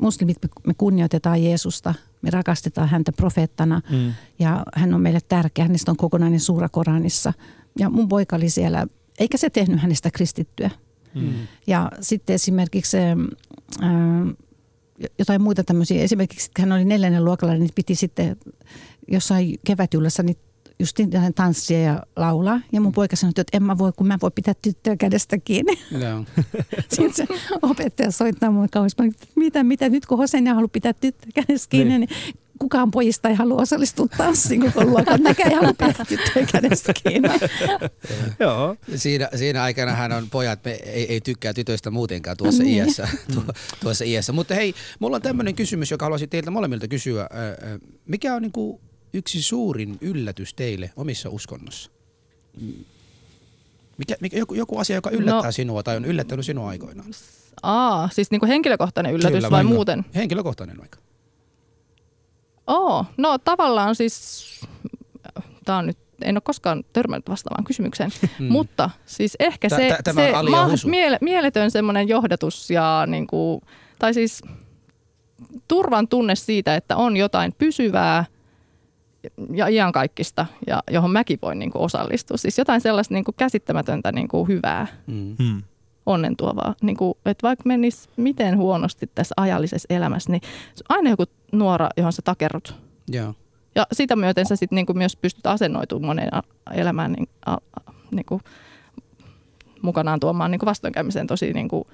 muslimit, 0.00 0.36
me 0.66 0.74
kunnioitetaan 0.78 1.44
Jeesusta, 1.44 1.94
me 2.22 2.30
rakastetaan 2.30 2.88
häntä 2.88 3.12
profeettana 3.12 3.80
mm. 3.90 4.12
ja 4.38 4.62
hän 4.74 4.94
on 4.94 5.00
meille 5.00 5.20
tärkeä. 5.28 5.64
Hänestä 5.64 5.90
on 5.90 5.96
kokonainen 5.96 6.40
suura 6.40 6.68
Koranissa. 6.68 7.32
Ja 7.78 7.90
mun 7.90 8.08
poika 8.08 8.36
oli 8.36 8.50
siellä, 8.50 8.86
eikä 9.18 9.36
se 9.36 9.50
tehnyt 9.50 9.80
hänestä 9.80 10.10
kristittyä. 10.10 10.70
Mm. 11.14 11.32
Ja 11.66 11.90
sitten 12.00 12.34
esimerkiksi 12.34 12.96
äh, 12.96 13.16
jotain 15.18 15.42
muita 15.42 15.64
tämmöisiä, 15.64 16.02
esimerkiksi 16.02 16.50
hän 16.58 16.72
oli 16.72 16.84
neljännen 16.84 17.24
luokalla, 17.24 17.54
niin 17.54 17.70
piti 17.74 17.94
sitten 17.94 18.36
jossain 19.08 19.60
kevätylässä 19.66 20.22
niin 20.22 20.36
just 20.80 20.96
tanssia 21.34 21.80
ja 21.80 22.02
laulaa. 22.16 22.60
Ja 22.72 22.80
mun 22.80 22.92
poika 22.92 23.16
sanoi, 23.16 23.32
että 23.36 23.56
en 23.56 23.62
mä 23.62 23.78
voi, 23.78 23.92
kun 23.96 24.06
mä 24.06 24.18
voi 24.22 24.30
pitää 24.34 24.54
tyttöä 24.62 24.96
kädestä 24.96 25.38
kiinni. 25.38 25.78
No. 25.90 26.24
Sitten 26.94 27.14
se 27.14 27.26
opettaja 27.62 28.10
soittaa 28.10 28.50
mulle 28.50 28.68
kauheasti, 28.68 29.02
mitä, 29.36 29.64
mitä 29.64 29.88
nyt 29.88 30.06
kun 30.06 30.18
Hosenia 30.18 30.54
haluaa 30.54 30.68
pitää 30.68 30.92
tyttöä 30.92 31.30
kädestä 31.34 31.70
kiinni, 31.70 31.98
niin, 31.98 32.08
niin 32.08 32.38
kukaan 32.58 32.90
pojista 32.90 33.28
ei 33.28 33.34
halua 33.34 33.62
osallistua 33.62 34.06
tanssiin 34.16 34.60
koko 34.60 34.84
luokan. 34.84 35.22
Näkään 35.22 35.50
ei 35.50 35.56
halua 35.56 35.72
pitää 35.72 36.46
kädestä 36.52 36.92
kiinni. 37.02 37.28
Joo. 38.40 38.76
Siinä, 38.96 39.28
siinä 39.34 39.62
aikana 39.62 39.92
hän 39.92 40.12
on 40.12 40.30
pojat, 40.30 40.64
me 40.64 40.70
ei, 40.70 41.12
ei 41.12 41.20
tykkää 41.20 41.54
tytöistä 41.54 41.90
muutenkaan 41.90 42.36
tuossa, 42.36 42.62
niin. 42.62 42.76
iässä, 42.76 43.08
tuo, 43.34 43.42
tuossa 43.80 44.04
iässä. 44.04 44.32
Mutta 44.32 44.54
hei, 44.54 44.74
mulla 44.98 45.16
on 45.16 45.22
tämmöinen 45.22 45.54
kysymys, 45.54 45.90
joka 45.90 46.04
haluaisin 46.04 46.28
teiltä 46.28 46.50
molemmilta 46.50 46.88
kysyä. 46.88 47.28
Mikä 48.06 48.34
on 48.34 48.42
niin 48.42 48.52
kuin 48.52 48.80
yksi 49.12 49.42
suurin 49.42 49.98
yllätys 50.00 50.54
teille 50.54 50.90
omissa 50.96 51.30
uskonnossa? 51.30 51.90
Mikä, 53.98 54.16
mikä, 54.20 54.38
joku, 54.38 54.54
joku 54.54 54.78
asia, 54.78 54.96
joka 54.96 55.10
yllättää 55.10 55.48
no, 55.48 55.52
sinua 55.52 55.82
tai 55.82 55.96
on 55.96 56.04
yllättänyt 56.04 56.46
sinua 56.46 56.68
aikoinaan? 56.68 57.10
Aa, 57.62 58.08
siis 58.12 58.30
niin 58.30 58.40
kuin 58.40 58.48
henkilökohtainen 58.48 59.12
yllätys 59.12 59.36
Kyllä, 59.36 59.50
vai 59.50 59.50
vaikka. 59.50 59.74
muuten? 59.74 60.04
Henkilökohtainen 60.14 60.78
vaikka. 60.78 60.98
Oo, 62.68 63.04
no 63.16 63.38
tavallaan 63.38 63.94
siis, 63.94 64.44
tämä 65.64 65.78
on 65.78 65.86
nyt 65.86 65.98
en 66.22 66.36
ole 66.36 66.40
koskaan 66.44 66.84
törmännyt 66.92 67.28
vastaavaan 67.28 67.64
kysymykseen. 67.64 68.10
Mm. 68.38 68.46
Mutta 68.52 68.90
siis 69.06 69.36
ehkä 69.40 69.68
se, 69.68 69.88
tä- 69.88 69.98
tämä 70.04 70.38
on 70.38 70.46
se 70.46 70.70
Husu. 70.72 70.88
miele, 70.88 71.18
mieletön 71.20 71.70
semmoinen 71.70 72.08
johdatus 72.08 72.70
ja 72.70 73.04
niin 73.06 73.26
kuin, 73.26 73.60
tai 73.98 74.14
siis 74.14 74.42
turvan 75.68 76.08
tunne 76.08 76.34
siitä, 76.34 76.74
että 76.76 76.96
on 76.96 77.16
jotain 77.16 77.54
pysyvää 77.58 78.24
ja 79.54 79.68
iankaikkista, 79.68 80.46
ja 80.66 80.82
johon 80.90 81.10
mäkin 81.10 81.38
voin 81.42 81.58
niin 81.58 81.70
kuin 81.70 81.82
osallistua. 81.82 82.36
Siis 82.36 82.58
jotain 82.58 82.80
sellaista 82.80 83.14
niin 83.14 83.24
kuin 83.24 83.34
käsittämätöntä 83.38 84.12
niin 84.12 84.28
kuin 84.28 84.48
hyvää, 84.48 84.86
Mm. 85.06 85.36
Hmm. 85.42 85.62
onnentuovaa. 86.06 86.74
Niin 86.82 86.96
kuin, 86.96 87.14
että 87.26 87.46
vaikka 87.48 87.62
menisi 87.66 88.08
miten 88.16 88.56
huonosti 88.56 89.06
tässä 89.14 89.34
ajallisessa 89.36 89.86
elämässä, 89.90 90.30
niin 90.32 90.42
aina 90.88 91.10
joku 91.10 91.24
nuora, 91.52 91.88
johon 91.96 92.12
sä 92.12 92.22
takerrut. 92.22 92.74
Joo. 93.08 93.34
Ja 93.74 93.86
sitä 93.92 94.16
myöten 94.16 94.46
sä 94.46 94.56
sit 94.56 94.70
niinku 94.70 94.94
myös 94.94 95.16
pystyt 95.16 95.46
asennoitumaan 95.46 96.06
moneen 96.06 96.30
elämään 96.74 97.12
niin, 97.12 97.28
a, 97.46 97.52
a, 97.52 97.92
niinku, 98.10 98.40
mukanaan 99.82 100.20
tuomaan 100.20 100.50
niinku 100.50 100.66
vastoinkäymiseen 100.66 101.26
tosi 101.26 101.52
niinku, 101.52 101.86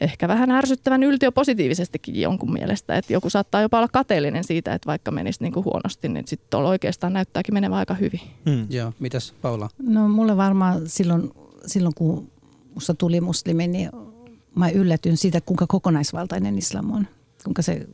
ehkä 0.00 0.28
vähän 0.28 0.50
ärsyttävän 0.50 1.02
yltiöpositiivisestikin 1.02 2.20
jonkun 2.20 2.52
mielestä. 2.52 2.96
Että 2.96 3.12
joku 3.12 3.30
saattaa 3.30 3.60
jopa 3.60 3.78
olla 3.78 3.88
kateellinen 3.88 4.44
siitä, 4.44 4.74
että 4.74 4.86
vaikka 4.86 5.10
menisi 5.10 5.42
niinku 5.42 5.64
huonosti, 5.64 6.08
niin 6.08 6.26
sitten 6.26 6.50
tuolla 6.50 6.68
oikeastaan 6.68 7.12
näyttääkin 7.12 7.54
menevän 7.54 7.78
aika 7.78 7.94
hyvin. 7.94 8.20
Hmm. 8.50 8.66
Joo. 8.70 8.92
Mitäs 8.98 9.34
Paula? 9.42 9.68
No 9.78 10.08
mulle 10.08 10.36
varmaan 10.36 10.88
silloin, 10.88 11.30
silloin 11.66 11.94
kun 11.94 12.30
musta 12.74 12.94
tuli 12.94 13.20
muslimi, 13.20 13.66
niin 13.66 13.90
mä 14.54 14.70
yllätyin 14.70 15.16
siitä, 15.16 15.40
kuinka 15.40 15.66
kokonaisvaltainen 15.66 16.58
islam 16.58 16.90
on. 16.90 17.06
Kuinka 17.44 17.62
se, 17.62 17.86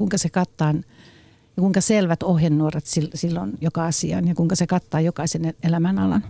kuinka 0.00 0.18
se 0.18 0.30
kattaa 0.30 0.74
ja 1.56 1.60
kuinka 1.60 1.80
selvät 1.80 2.22
ohjenuoret 2.22 2.84
sil- 2.94 3.14
silloin 3.14 3.52
joka 3.60 3.84
asiaan 3.84 4.28
ja 4.28 4.34
kuinka 4.34 4.54
se 4.56 4.66
kattaa 4.66 5.00
jokaisen 5.00 5.54
elämänalan. 5.62 6.24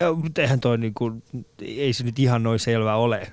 Ja, 0.00 0.12
mutta 0.14 0.40
eihän 0.42 0.60
toi 0.60 0.78
niinku, 0.78 1.12
ei 1.60 1.92
se 1.92 2.04
nyt 2.04 2.18
ihan 2.18 2.42
noin 2.42 2.58
selvä 2.58 2.94
ole. 2.96 3.32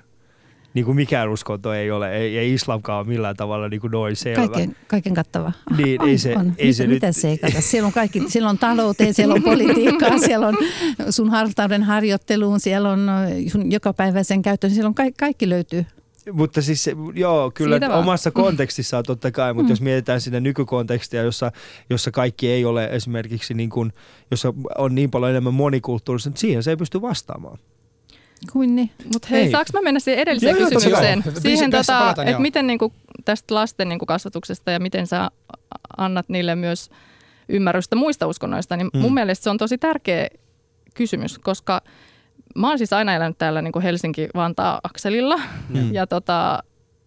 Niin 0.74 0.84
kuin 0.84 0.96
mikään 0.96 1.28
uskonto 1.28 1.72
ei 1.74 1.90
ole, 1.90 2.16
ei, 2.16 2.38
ei 2.38 2.54
islamkaan 2.54 2.98
ole 2.98 3.06
millään 3.06 3.36
tavalla 3.36 3.68
niin 3.68 3.80
kuin 3.80 3.90
noin 3.90 4.16
selvä. 4.16 4.48
Kaiken, 4.48 4.76
kaiken 4.86 5.14
kattava. 5.14 5.52
Niin, 5.76 6.02
on, 6.02 6.08
ei 6.08 6.18
se- 6.18 6.36
on. 6.36 6.52
ei 6.58 6.66
mitä, 6.66 6.76
se 6.76 6.86
nyt- 6.86 6.94
mitä 6.94 7.12
se 7.12 7.28
ei 7.28 7.38
kata? 7.38 7.60
Siellä 7.60 7.86
on, 7.86 7.92
kaikki, 7.92 8.22
siellä 8.28 8.50
on 8.50 8.58
talouteen, 8.58 9.14
siellä 9.14 9.34
on 9.34 9.42
politiikkaa, 9.42 10.18
siellä 10.26 10.48
on 10.48 10.56
sun 11.10 11.30
hartauden 11.30 11.82
harjoitteluun, 11.82 12.60
siellä 12.60 12.90
on 12.90 13.06
sun 13.48 13.72
jokapäiväisen 13.72 14.42
käyttöön, 14.42 14.72
siellä 14.72 14.88
on 14.88 14.94
kaikki, 14.94 15.18
kaikki 15.18 15.48
löytyy. 15.48 15.84
Mutta 16.32 16.62
siis 16.62 16.90
joo, 17.14 17.50
kyllä 17.54 17.74
Siitä 17.76 17.88
vaan. 17.88 18.00
omassa 18.00 18.30
kontekstissaan 18.30 19.04
totta 19.04 19.30
kai, 19.30 19.54
mutta 19.54 19.68
Mm. 19.68 19.72
jos 19.72 19.80
mietitään 19.80 20.20
sitä 20.20 20.40
nykykontekstia, 20.40 21.22
jossa, 21.22 21.52
jossa 21.90 22.10
kaikki 22.10 22.48
ei 22.50 22.64
ole 22.64 22.84
esimerkiksi 22.92 23.54
niin 23.54 23.70
kuin, 23.70 23.92
jossa 24.30 24.54
on 24.78 24.94
niin 24.94 25.10
paljon 25.10 25.30
enemmän 25.30 25.54
monikulttuurista, 25.54 26.30
niin 26.30 26.36
siihen 26.36 26.62
se 26.62 26.70
ei 26.70 26.76
pysty 26.76 27.02
vastaamaan. 27.02 27.58
Kuin 28.52 28.76
niin. 28.76 28.90
Mutta 29.12 29.28
hei, 29.30 29.42
Hei. 29.42 29.50
saanko 29.50 29.70
mä 29.72 29.80
mennä 29.82 30.00
siihen 30.00 30.22
edelliseen 30.22 30.56
Joo, 30.58 30.70
kysymykseen? 30.70 31.22
Joo. 31.26 31.34
Siihen, 31.40 31.70
tota, 31.70 32.14
että 32.26 32.38
miten 32.38 32.66
niinku 32.66 32.92
tästä 33.24 33.54
lasten 33.54 33.88
niinku 33.88 34.06
kasvatuksesta 34.06 34.70
ja 34.70 34.80
miten 34.80 35.06
sä 35.06 35.30
annat 35.96 36.28
niille 36.28 36.54
myös 36.54 36.90
ymmärrystä 37.48 37.96
muista 37.96 38.26
uskonnoista, 38.26 38.76
niin 38.76 38.90
Mm. 38.94 39.00
mun 39.00 39.14
mielestä 39.14 39.44
se 39.44 39.50
on 39.50 39.58
tosi 39.58 39.78
tärkeä 39.78 40.28
kysymys, 40.94 41.38
koska 41.38 41.80
mä 42.56 42.68
oon 42.68 42.78
siis 42.78 42.92
aina 42.92 43.14
elänyt 43.14 43.38
täällä 43.38 43.62
niinku 43.62 43.80
Helsinki-Vantaa-akselilla 43.80 45.40
Mm. 45.68 45.92
ja 45.94 46.06
tota, 46.06 46.62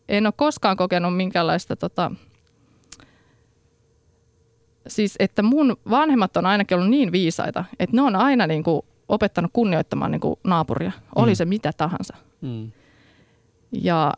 en 0.10 0.26
ole 0.26 0.34
koskaan 0.38 0.78
kokenut 0.78 1.18
minkäänlaista 1.18 1.76
tota, 1.76 2.12
siis 4.88 5.16
että 5.20 5.44
mun 5.44 5.78
vanhemmat 5.90 6.38
on 6.38 6.46
ainakin 6.46 6.78
ollut 6.78 6.90
niin 6.90 7.12
viisaita, 7.12 7.66
että 7.80 7.96
ne 7.96 8.02
on 8.02 8.16
aina 8.16 8.48
niinku 8.48 8.86
opettanut 9.10 9.52
kunnioittamaan 9.54 10.12
niinku 10.12 10.40
naapuria, 10.44 10.92
oli 11.16 11.32
Mm. 11.32 11.36
se 11.36 11.46
mitä 11.46 11.72
tahansa. 11.78 12.16
Mm. 12.42 12.72
Ja 13.72 14.14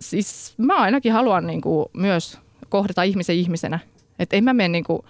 siis 0.00 0.54
mä 0.58 0.76
ainakin 0.76 1.12
haluan 1.12 1.46
niinku 1.46 1.90
myös 1.92 2.38
kohdata 2.68 3.02
ihmisen 3.02 3.36
ihmisenä. 3.36 3.78
Että 4.18 4.36
en 4.36 4.44
mä 4.44 4.52
mene 4.54 4.68
niinku 4.68 5.04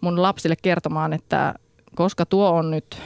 mun 0.00 0.22
lapsille 0.22 0.56
kertomaan, 0.62 1.12
että 1.12 1.54
koska 1.94 2.26
tuo 2.26 2.50
on 2.50 2.70
nyt 2.70 2.98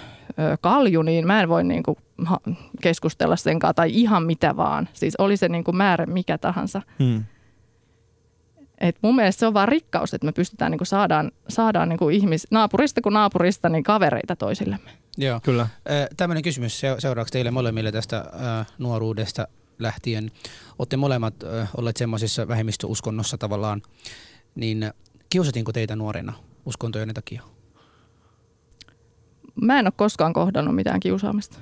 kalju, 0.60 1.02
niin 1.02 1.26
mä 1.26 1.42
en 1.42 1.48
voi 1.48 1.64
niinku 1.64 1.98
ha- 2.24 2.40
keskustella 2.80 3.36
sen 3.36 3.58
kanssa 3.58 3.74
tai 3.74 3.90
ihan 3.92 4.22
mitä 4.22 4.56
vaan. 4.56 4.88
Siis 4.92 5.16
oli 5.16 5.36
se 5.36 5.48
niinku 5.48 5.72
määrä 5.72 6.06
mikä 6.06 6.38
tahansa. 6.38 6.82
Hmm. 6.98 7.24
Et 8.80 8.96
mun 9.02 9.16
mielestä 9.16 9.40
se 9.40 9.46
on 9.46 9.54
vaan 9.54 9.68
rikkaus, 9.68 10.14
että 10.14 10.24
me 10.24 10.32
pystytään 10.32 10.70
niinku 10.70 10.84
saadaan, 10.84 11.32
saadaan 11.48 11.88
niinku 11.88 12.08
ihmis, 12.08 12.46
naapurista 12.50 13.00
kuin 13.00 13.12
naapurista 13.12 13.68
niin 13.68 13.84
kavereita 13.84 14.36
toisillemme. 14.36 14.90
Joo. 15.18 15.40
Kyllä. 15.40 15.68
Tämmöinen 16.16 16.42
kysymys 16.42 16.80
se- 16.80 16.96
seuraavaksi 16.98 17.32
teille 17.32 17.50
molemmille 17.50 17.92
tästä 17.92 18.16
äh, 18.18 18.66
nuoruudesta 18.78 19.48
lähtien. 19.78 20.30
Olette 20.78 20.96
molemmat 20.96 21.34
äh, 21.44 21.70
olleet 21.76 21.96
semmoisessa 21.96 22.48
vähemmistöuskonnossa 22.48 23.38
tavallaan, 23.38 23.82
niin 24.54 24.92
kiusatinko 25.30 25.72
teitä 25.72 25.96
nuorena 25.96 26.32
uskontojen 26.66 27.14
takia? 27.14 27.42
Mä 29.54 29.78
en 29.78 29.86
ole 29.86 29.92
koskaan 29.96 30.32
kohdannut 30.32 30.74
mitään 30.74 31.00
kiusaamista. 31.00 31.58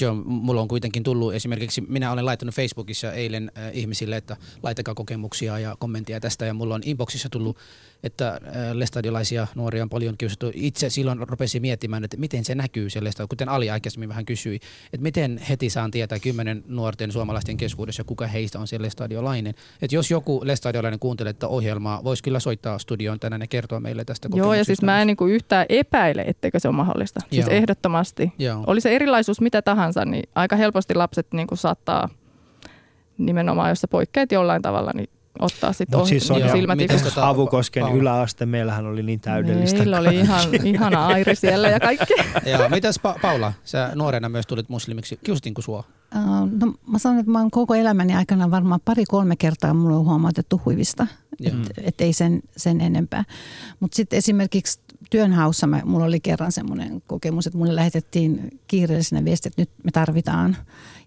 Joo, 0.00 0.14
mulla 0.14 0.60
on 0.60 0.68
kuitenkin 0.68 1.02
tullut 1.02 1.34
esimerkiksi, 1.34 1.80
minä 1.80 2.12
olen 2.12 2.26
laittanut 2.26 2.54
Facebookissa 2.54 3.12
eilen 3.12 3.52
äh, 3.58 3.70
ihmisille, 3.72 4.16
että 4.16 4.36
laittakaa 4.62 4.94
kokemuksia 4.94 5.58
ja 5.58 5.76
kommenttia 5.78 6.20
tästä 6.20 6.46
ja 6.46 6.54
mulla 6.54 6.74
on 6.74 6.82
inboxissa 6.84 7.28
tullut, 7.28 7.58
että 8.02 8.28
äh, 8.28 8.40
lestadiolaisia 8.72 9.46
nuoria 9.54 9.82
on 9.82 9.88
paljon 9.88 10.14
kiusattu. 10.18 10.50
Itse 10.54 10.90
silloin 10.90 11.28
rupesin 11.28 11.62
miettimään, 11.62 12.04
että 12.04 12.16
miten 12.16 12.44
se 12.44 12.54
näkyy 12.54 12.90
se 12.90 13.04
lestadio, 13.04 13.28
kuten 13.28 13.48
Ali 13.48 13.70
aikaisemmin 13.70 14.08
vähän 14.08 14.24
kysyi, 14.24 14.60
että 14.92 15.02
miten 15.02 15.40
heti 15.48 15.70
saan 15.70 15.90
tietää 15.90 16.18
kymmenen 16.18 16.64
nuorten 16.66 17.12
suomalaisten 17.12 17.56
keskuudessa, 17.56 18.04
kuka 18.04 18.26
heistä 18.26 18.58
on 18.58 18.66
se 18.66 18.82
lestadiolainen. 18.82 19.54
Että 19.82 19.96
jos 19.96 20.10
joku 20.10 20.40
lestadiolainen 20.44 21.00
kuuntelee 21.00 21.32
tätä 21.32 21.48
ohjelmaa, 21.48 22.04
voisi 22.04 22.22
kyllä 22.22 22.40
soittaa 22.40 22.78
studioon 22.78 23.20
tänään 23.20 23.40
ja 23.40 23.46
kertoa 23.46 23.80
meille 23.80 24.04
tästä 24.04 24.28
Joo, 24.34 24.54
ja 24.54 24.64
siis 24.64 24.82
mä 24.82 25.00
en 25.00 25.06
niinku 25.06 25.26
yhtään 25.26 25.66
epäile, 25.68 26.22
etteikö 26.22 26.60
se 26.60 26.68
ole 26.68 26.76
mahdollista. 26.76 27.20
Siis 27.30 27.46
Joo. 27.46 27.56
ehdottomasti. 27.56 28.32
Joo. 28.38 28.64
Oli 28.66 28.80
se 28.80 28.96
erilaisuus 28.96 29.40
mitä 29.40 29.62
tahansa, 29.62 30.04
niin 30.04 30.28
aika 30.34 30.56
helposti 30.56 30.94
lapset 30.94 31.26
niinku 31.32 31.56
saattaa 31.56 32.08
nimenomaan, 33.18 33.68
jos 33.68 33.80
sä 33.80 33.88
poikkeat 33.88 34.32
jollain 34.32 34.62
tavalla, 34.62 34.90
niin 34.94 35.08
ottaa 35.38 35.72
sitten 35.72 35.98
Mutta 35.98 36.08
siis 36.08 36.26
Sonja, 36.26 36.52
silmät 36.52 36.76
mites 36.76 36.96
ikuisesti. 36.96 37.20
tota- 37.20 37.24
Avukosken 37.24 37.82
Paula. 37.82 37.96
yläaste, 37.98 38.46
meillähän 38.46 38.86
oli 38.86 39.02
niin 39.02 39.20
täydellistä. 39.20 39.78
Meillä 39.78 39.98
oli 39.98 40.14
ihan, 40.16 40.40
ihana 40.64 41.06
Airi 41.06 41.36
siellä 41.36 41.68
ja 41.68 41.80
kaikki. 41.80 42.14
Joo, 42.50 42.68
mitäs 42.68 42.98
pa- 43.08 43.20
Paula, 43.22 43.52
sä 43.64 43.92
nuorena 43.94 44.28
myös 44.28 44.46
tulit 44.46 44.68
muslimiksi, 44.68 45.18
kiusatinko 45.24 45.62
sua? 45.62 45.84
Äh, 46.16 46.22
No, 46.60 46.74
mä 46.86 46.98
sanon, 46.98 47.18
että 47.18 47.32
mä 47.32 47.38
oon 47.38 47.50
koko 47.50 47.74
elämäni 47.74 48.14
aikana 48.14 48.50
varmaan 48.50 48.80
pari-kolme 48.84 49.36
kertaa 49.36 49.74
mulla 49.74 49.96
on 49.96 50.04
huomautettu 50.04 50.60
huivista. 50.64 51.06
Joo. 51.40 51.54
Että 51.56 51.82
et 51.84 52.00
ei 52.00 52.12
sen, 52.12 52.42
sen 52.56 52.80
enempää. 52.80 53.24
Mutta 53.80 53.96
sitten 53.96 54.16
esimerkiksi 54.16 54.80
työnhaussa 55.10 55.66
mä, 55.66 55.80
mulla 55.84 56.04
oli 56.04 56.20
kerran 56.20 56.52
semmoinen 56.52 57.02
kokemus, 57.06 57.46
että 57.46 57.58
mulle 57.58 57.74
lähetettiin 57.76 58.60
kiireellisenä 58.66 59.24
viesti, 59.24 59.48
että 59.48 59.62
nyt 59.62 59.70
me 59.84 59.90
tarvitaan 59.90 60.56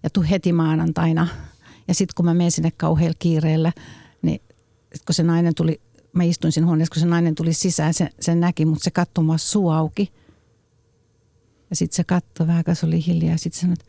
ja 0.02 0.10
tuu 0.10 0.24
heti 0.30 0.52
maanantaina. 0.52 1.28
Ja 1.88 1.94
sitten 1.94 2.12
kun 2.16 2.24
mä 2.24 2.34
menen 2.34 2.50
sinne 2.50 2.70
kauhealla 2.76 3.16
kiireellä, 3.18 3.72
kun 5.06 5.14
se 5.14 5.22
nainen 5.22 5.54
tuli, 5.54 5.80
mä 6.12 6.22
istuin 6.24 6.52
siinä 6.52 6.66
huoneessa, 6.66 6.92
kun 6.94 7.00
se 7.00 7.06
nainen 7.06 7.34
tuli 7.34 7.52
sisään, 7.52 7.94
se, 7.94 8.08
se 8.20 8.34
näki, 8.34 8.64
mutta 8.64 8.84
se 8.84 8.90
katsoi 8.90 9.24
mua 9.24 9.38
suu 9.38 9.70
auki. 9.70 10.12
Ja 11.70 11.76
sitten 11.76 11.96
se 11.96 12.04
katsoi 12.04 12.46
vähän, 12.46 12.64
se 12.72 12.86
oli 12.86 13.06
hiljaa. 13.06 13.32
Ja 13.32 13.38
sitten 13.38 13.60
sanoi, 13.60 13.72
että 13.72 13.84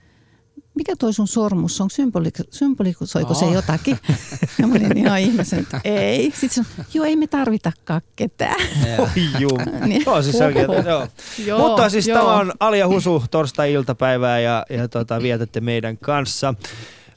mikä 0.75 0.95
toi 0.95 1.13
sun 1.13 1.27
sormus 1.27 1.81
on? 1.81 1.89
Symboli- 1.91 2.47
Symbolikoiko 2.51 3.33
se 3.33 3.45
jotakin? 3.45 3.97
Ja 4.59 4.67
mä 4.67 4.75
olin 4.75 4.97
ihan 4.97 5.19
ihmisen, 5.19 5.59
että 5.59 5.81
ei. 5.83 6.31
Sitten 6.35 6.65
se 6.65 6.85
joo 6.93 7.05
ei 7.05 7.15
me 7.15 7.27
tarvitakaan 7.27 8.01
ketään. 8.15 8.55
Oi 8.99 9.07
juu. 9.39 9.57
Niin. 9.87 10.03
Joo, 10.05 10.21
siis 10.21 10.37
selkeä, 10.37 10.63
joo. 10.63 11.07
Joo, 11.45 11.67
Mutta 11.67 11.89
siis 11.89 12.07
joo. 12.07 12.19
tämä 12.19 12.33
on 12.33 12.53
Alia 12.59 12.87
Husu 12.87 13.23
torstai-iltapäivää 13.31 14.39
ja, 14.39 14.65
ja 14.69 14.87
tota, 14.87 15.21
vietätte 15.21 15.61
meidän 15.61 15.97
kanssa. 15.97 16.53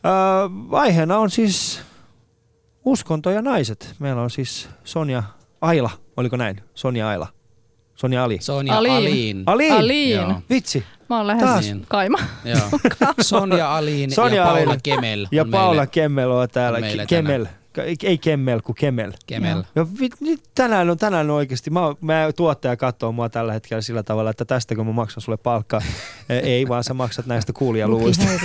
Öö, 0.07 0.11
aiheena 0.79 1.19
on 1.19 1.31
siis 1.31 1.81
uskonto 2.85 3.31
ja 3.31 3.43
naiset. 3.43 3.95
Meillä 3.99 4.23
on 4.23 4.31
siis 4.31 4.69
Sonja 4.85 5.23
Aila, 5.61 5.91
oliko 6.17 6.37
näin? 6.37 6.61
Sonja 6.75 7.09
Aila. 7.09 7.27
Sonja 7.95 8.25
Ali. 8.25 8.39
Sonja 8.41 8.79
Aliin. 8.79 8.97
Aliin. 8.97 9.43
Aliin. 9.47 9.73
Aliin. 9.73 10.11
Joo. 10.17 10.43
Vitsi. 10.51 10.85
Mä 11.11 11.17
oon 11.17 11.27
lähes 11.27 11.43
Taas. 11.45 11.73
kaima. 11.89 12.19
Joo. 12.45 12.81
Sonja 13.21 13.77
Aliin 13.77 14.11
Sonja 14.11 14.37
ja 14.37 14.45
Paula 14.45 14.61
Aliin. 14.63 14.81
Kemel 14.83 15.27
Ja 15.33 15.45
Paula 15.51 15.71
meille. 15.71 15.87
Kemmel 15.87 16.31
on 16.31 16.49
täällä. 16.49 16.79
on 16.79 17.07
Kemel. 17.07 17.47
Ei- 17.85 17.97
Ei 18.03 18.19
Kemmel, 18.19 18.61
kuin 18.61 18.77
Kemel. 18.77 19.13
Kemel. 19.27 19.63
Ja 19.75 19.87
tänään 20.55 20.91
on, 20.91 20.99
tänään 20.99 21.31
on 21.31 21.37
oikeasti, 21.37 21.71
mä, 21.71 21.81
mä 22.01 22.31
tuottaja 22.37 22.77
katsoo 22.77 23.13
mua 23.13 23.29
tällä 23.29 23.53
hetkellä 23.53 23.81
sillä 23.81 24.03
tavalla, 24.03 24.31
että 24.31 24.45
tästäkö 24.45 24.85
mä 24.85 24.93
maksan 24.93 25.21
sulle 25.21 25.37
palkkaa. 25.39 25.81
ei, 26.29 26.69
vaan 26.69 26.85
sä 26.85 26.95
maksat 26.95 27.27
näistä 27.27 27.53
kuulijaluvuista. 27.53 28.25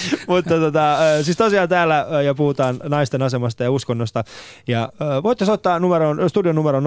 Mutta 0.28 0.54
tota, 0.60 0.96
siis 1.22 1.36
tosiaan 1.36 1.68
täällä 1.68 2.06
ja 2.24 2.34
puhutaan 2.34 2.80
naisten 2.82 3.22
asemasta 3.22 3.62
ja 3.62 3.70
uskonnosta. 3.70 4.24
Ja 4.68 4.88
voitte 5.22 5.44
soittaa 5.44 5.78
numeroon, 5.78 6.30
studion 6.30 6.54
numero 6.54 6.80
020690001 6.80 6.84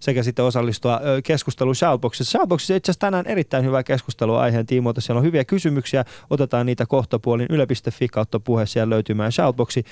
sekä 0.00 0.22
sitten 0.22 0.44
osallistua 0.44 1.00
keskusteluun 1.24 1.74
Shoutboxissa. 1.74 2.38
Shoutboxissa 2.38 2.74
itse 2.74 2.90
asiassa 2.90 3.00
tänään 3.00 3.26
erittäin 3.26 3.64
hyvä 3.64 3.82
keskustelua 3.82 4.40
aiheen 4.40 4.66
tiimoilta. 4.66 5.00
Siellä 5.00 5.18
on 5.18 5.24
hyviä 5.24 5.44
kysymyksiä. 5.44 6.04
Otetaan 6.30 6.66
niitä 6.66 6.86
kohtapuolin 6.86 7.46
yle.fi 7.50 8.08
kautta 8.08 8.40
puhe 8.40 8.66
siellä 8.66 8.90
löytymään 8.90 9.32
Shoutboxi. 9.32 9.84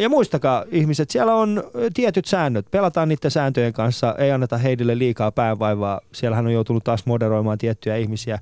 Ja 0.00 0.08
muistakaa 0.08 0.64
ihmiset, 0.70 1.10
siellä 1.10 1.34
on 1.34 1.62
tietyt 1.94 2.24
säännöt. 2.24 2.66
Pelataan 2.70 3.08
niiden 3.08 3.30
sääntöjen 3.30 3.72
kanssa. 3.72 4.14
Ei 4.18 4.30
anneta 4.30 4.58
heidille 4.58 4.98
liikaa 4.98 5.32
päänvaivaa. 5.32 6.00
Siellähän 6.12 6.46
on 6.46 6.52
joutunut 6.52 6.84
taas 6.84 7.06
moderoimaan 7.06 7.58
tiettyjä 7.58 7.96
ihmisiä. 7.96 8.38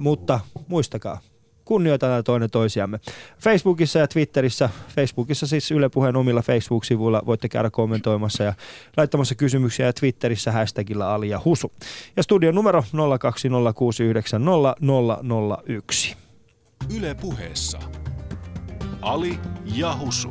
Mutta 0.00 0.40
muistakaa, 0.78 1.20
kunnioitetaan 1.64 2.24
toinen 2.24 2.50
toisiamme. 2.50 3.00
Facebookissa 3.38 3.98
ja 3.98 4.08
Twitterissä, 4.08 4.70
Facebookissa 4.94 5.46
siis 5.46 5.70
Yle 5.70 5.88
Puheen 5.88 6.16
omilla 6.16 6.42
Facebook-sivuilla 6.42 7.22
voitte 7.26 7.48
käydä 7.48 7.70
kommentoimassa 7.70 8.44
ja 8.44 8.54
laittamassa 8.96 9.34
kysymyksiä 9.34 9.86
ja 9.86 9.92
Twitterissä 9.92 10.52
hashtagilla 10.52 11.14
Ali 11.14 11.28
ja 11.28 11.40
Husu. 11.44 11.72
Ja 12.16 12.22
studion 12.22 12.54
numero 12.54 12.84
020690001. 16.12 16.16
Yle 16.96 17.14
Puheessa 17.14 17.78
Ali 19.02 19.38
ja 19.74 19.96
Husu. 19.96 20.28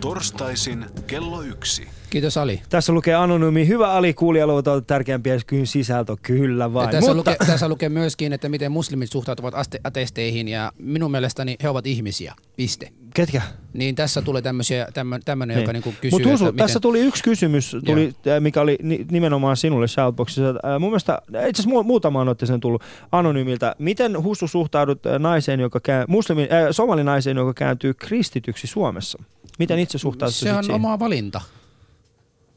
Torstaisin 0.00 0.86
kello 1.06 1.42
yksi. 1.42 1.88
Kiitos 2.14 2.36
Ali. 2.36 2.62
Tässä 2.68 2.92
lukee 2.92 3.14
anonyymi. 3.14 3.68
Hyvä 3.68 3.92
Ali, 3.92 4.14
kuulijaluota 4.14 4.80
tärkeämpiä 4.80 5.38
kuin 5.50 5.66
sisältö, 5.66 6.16
kyllä 6.22 6.72
vain. 6.72 6.86
Ja 6.86 6.92
tässä, 6.92 7.14
Mutta... 7.14 7.30
lukee, 7.30 7.46
tässä 7.46 7.68
lukee 7.68 7.88
myöskin, 7.88 8.32
että 8.32 8.48
miten 8.48 8.72
muslimit 8.72 9.10
suhtautuvat 9.10 9.54
aste- 9.54 9.80
ateisteihin 9.84 10.48
ja 10.48 10.72
minun 10.78 11.10
mielestäni 11.10 11.56
he 11.62 11.68
ovat 11.68 11.86
ihmisiä. 11.86 12.34
Piste. 12.56 12.92
Ketkä? 13.14 13.42
Niin 13.72 13.94
tässä 13.94 14.22
tulee 14.22 14.42
tämmöisiä, 14.42 14.88
tämmöinen, 15.24 15.56
niin. 15.56 15.62
joka 15.62 15.72
niinku 15.72 15.94
kysyy. 16.00 16.10
Mutta 16.10 16.28
Husu, 16.28 16.44
miten... 16.44 16.56
tässä 16.58 16.80
tuli 16.80 17.00
yksi 17.00 17.22
kysymys, 17.22 17.76
tuli, 17.84 18.14
äh, 18.26 18.40
mikä 18.40 18.60
oli 18.60 18.78
nimenomaan 19.10 19.56
sinulle 19.56 19.88
Shoutboxissa. 19.88 20.48
Äh, 20.48 20.80
mun 20.80 20.90
mielestä, 20.90 21.22
itse 21.48 21.62
asiassa 21.62 21.82
muutamaan 21.82 22.36
sen 22.44 22.60
tullut 22.60 22.82
anonyymiltä. 23.12 23.74
Miten 23.78 24.22
Husu 24.22 24.48
suhtaudut 24.48 25.06
äh, 25.06 25.18
naiseen, 25.18 25.60
joka 25.60 25.80
käy, 25.80 26.04
muslimi, 26.08 26.42
äh, 26.42 26.48
somalinaiseen, 26.70 27.36
joka 27.36 27.54
kääntyy 27.54 27.94
kristityksi 27.94 28.66
Suomessa? 28.66 29.22
Miten 29.58 29.78
itse 29.78 29.98
suhtaudut 29.98 30.34
Se 30.34 30.52
on 30.52 30.70
oma 30.70 30.98
valinta 30.98 31.40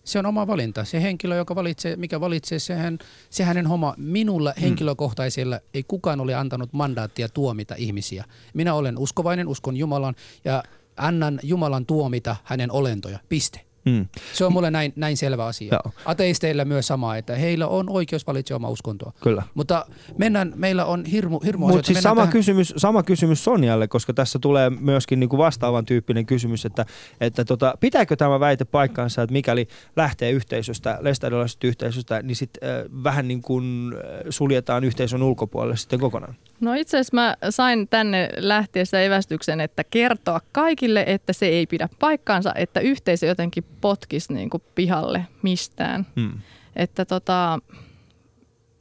se 0.07 0.19
on 0.19 0.25
oma 0.25 0.47
valinta. 0.47 0.85
Se 0.85 1.01
henkilö, 1.01 1.35
joka 1.35 1.55
valitsee, 1.55 1.95
mikä 1.95 2.19
valitsee, 2.19 2.59
sehän, 2.59 2.97
se 3.29 3.43
hänen 3.43 3.67
homma. 3.67 3.93
Minulla 3.97 4.53
mm. 4.55 4.61
henkilökohtaisella 4.61 5.59
ei 5.73 5.83
kukaan 5.83 6.19
ole 6.19 6.35
antanut 6.35 6.73
mandaattia 6.73 7.29
tuomita 7.29 7.75
ihmisiä. 7.77 8.25
Minä 8.53 8.73
olen 8.73 8.97
uskovainen, 8.97 9.47
uskon 9.47 9.77
Jumalan 9.77 10.15
ja 10.45 10.63
annan 10.97 11.39
Jumalan 11.43 11.85
tuomita 11.85 12.35
hänen 12.43 12.71
olentoja. 12.71 13.19
Piste. 13.29 13.66
Mm. 13.87 14.05
Se 14.33 14.45
on 14.45 14.53
mulle 14.53 14.71
näin, 14.71 14.93
näin 14.95 15.17
selvä 15.17 15.45
asia. 15.45 15.69
Joo. 15.71 15.93
Ateisteilla 16.05 16.65
myös 16.65 16.87
sama, 16.87 17.17
että 17.17 17.35
heillä 17.35 17.67
on 17.67 17.89
oikeus 17.89 18.27
valitse 18.27 18.55
oma 18.55 18.69
uskontoa. 18.69 19.11
Kyllä. 19.21 19.43
Mutta 19.53 19.85
mennään, 20.17 20.53
meillä 20.55 20.85
on 20.85 21.05
hirmu, 21.05 21.39
hirmu 21.39 21.67
Mutta 21.67 21.87
siis 21.87 22.01
sama, 22.01 22.21
tähän... 22.21 22.31
kysymys, 22.31 22.73
sama 22.77 23.03
kysymys 23.03 23.43
Sonjalle, 23.43 23.87
koska 23.87 24.13
tässä 24.13 24.39
tulee 24.39 24.69
myöskin 24.69 25.19
niinku 25.19 25.37
vastaavan 25.37 25.85
tyyppinen 25.85 26.25
kysymys, 26.25 26.65
että, 26.65 26.85
että 27.21 27.45
tota, 27.45 27.73
pitääkö 27.79 28.15
tämä 28.15 28.39
väite 28.39 28.65
paikkaansa, 28.65 29.21
että 29.21 29.33
mikäli 29.33 29.67
lähtee 29.95 30.31
yhteisöstä, 30.31 30.97
lestadiolaisesta 31.01 31.67
yhteisöstä, 31.67 32.21
niin 32.21 32.35
sitten 32.35 32.69
äh, 32.69 33.03
vähän 33.03 33.27
niin 33.27 33.41
kuin 33.41 33.93
suljetaan 34.29 34.83
yhteisön 34.83 35.23
ulkopuolelle 35.23 35.77
sitten 35.77 35.99
kokonaan? 35.99 36.35
No 36.59 36.73
itse 36.73 36.97
asiassa 36.97 37.15
mä 37.15 37.35
sain 37.49 37.87
tänne 37.87 38.29
lähtiessä 38.37 39.01
evästyksen, 39.01 39.61
että 39.61 39.83
kertoa 39.83 40.39
kaikille, 40.51 41.03
että 41.07 41.33
se 41.33 41.45
ei 41.45 41.67
pidä 41.67 41.89
paikkaansa, 41.99 42.51
että 42.55 42.79
yhteisö 42.79 43.25
jotenkin 43.25 43.63
potkisi 43.81 44.33
niin 44.33 44.49
kuin 44.49 44.63
pihalle 44.75 45.27
mistään. 45.41 46.05
Hmm. 46.15 46.41
Että 46.75 47.05
tota, 47.05 47.59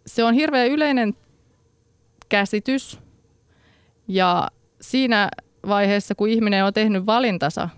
se 0.06 0.24
on 0.24 0.34
hirveän 0.34 0.68
yleinen 0.68 1.14
käsitys 2.28 3.00
ja 4.08 4.48
siinä 4.80 5.28
vaiheessa, 5.68 6.14
kun 6.14 6.28
ihminen 6.28 6.64
on 6.64 6.72
tehnyt 6.72 7.06
valintansa 7.06 7.68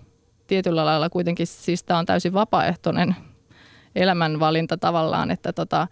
tietyllä 0.47 0.85
lailla 0.85 1.09
kuitenkin, 1.09 1.47
siis 1.47 1.83
tämä 1.83 1.97
on 1.97 2.05
täysin 2.05 2.33
vapaaehtoinen 2.33 3.15
elämänvalinta 3.95 4.77
tavallaan, 4.77 5.31
että 5.31 5.53
tota, 5.53 5.87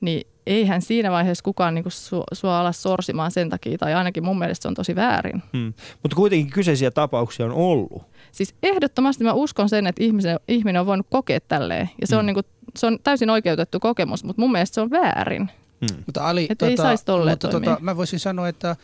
niin 0.00 0.26
eihän 0.46 0.82
siinä 0.82 1.10
vaiheessa 1.10 1.44
kukaan 1.44 1.74
niinku 1.74 1.90
sua, 1.90 2.24
sua 2.32 2.60
ala 2.60 2.72
sorsimaan 2.72 3.30
sen 3.30 3.50
takia, 3.50 3.78
tai 3.78 3.94
ainakin 3.94 4.24
mun 4.24 4.38
mielestä 4.38 4.62
se 4.62 4.68
on 4.68 4.74
tosi 4.74 4.96
väärin. 4.96 5.42
Hmm. 5.52 5.72
Mutta 6.02 6.16
kuitenkin 6.16 6.52
kyseisiä 6.52 6.90
tapauksia 6.90 7.46
on 7.46 7.52
ollut. 7.52 8.02
Siis 8.32 8.54
ehdottomasti 8.62 9.24
mä 9.24 9.32
uskon 9.32 9.68
sen, 9.68 9.86
että 9.86 10.04
ihminen, 10.04 10.40
ihminen 10.48 10.80
on 10.80 10.86
voinut 10.86 11.06
kokea 11.10 11.40
tälleen, 11.40 11.90
ja 12.00 12.06
se, 12.06 12.14
hmm. 12.14 12.18
on, 12.18 12.26
niinku, 12.26 12.42
se 12.76 12.86
on 12.86 12.98
täysin 13.02 13.30
oikeutettu 13.30 13.80
kokemus, 13.80 14.24
mutta 14.24 14.42
mun 14.42 14.52
mielestä 14.52 14.74
se 14.74 14.80
on 14.80 14.90
väärin. 14.90 15.50
Hmm. 15.80 16.02
Mutta 16.06 16.28
Ali, 16.28 16.48
tota, 16.48 16.66
ei 16.66 16.76
saisi 16.76 17.04
mutta 17.30 17.48
tota, 17.48 17.78
mä 17.80 17.96
voisin 17.96 18.20
sanoa, 18.20 18.48
että 18.48 18.76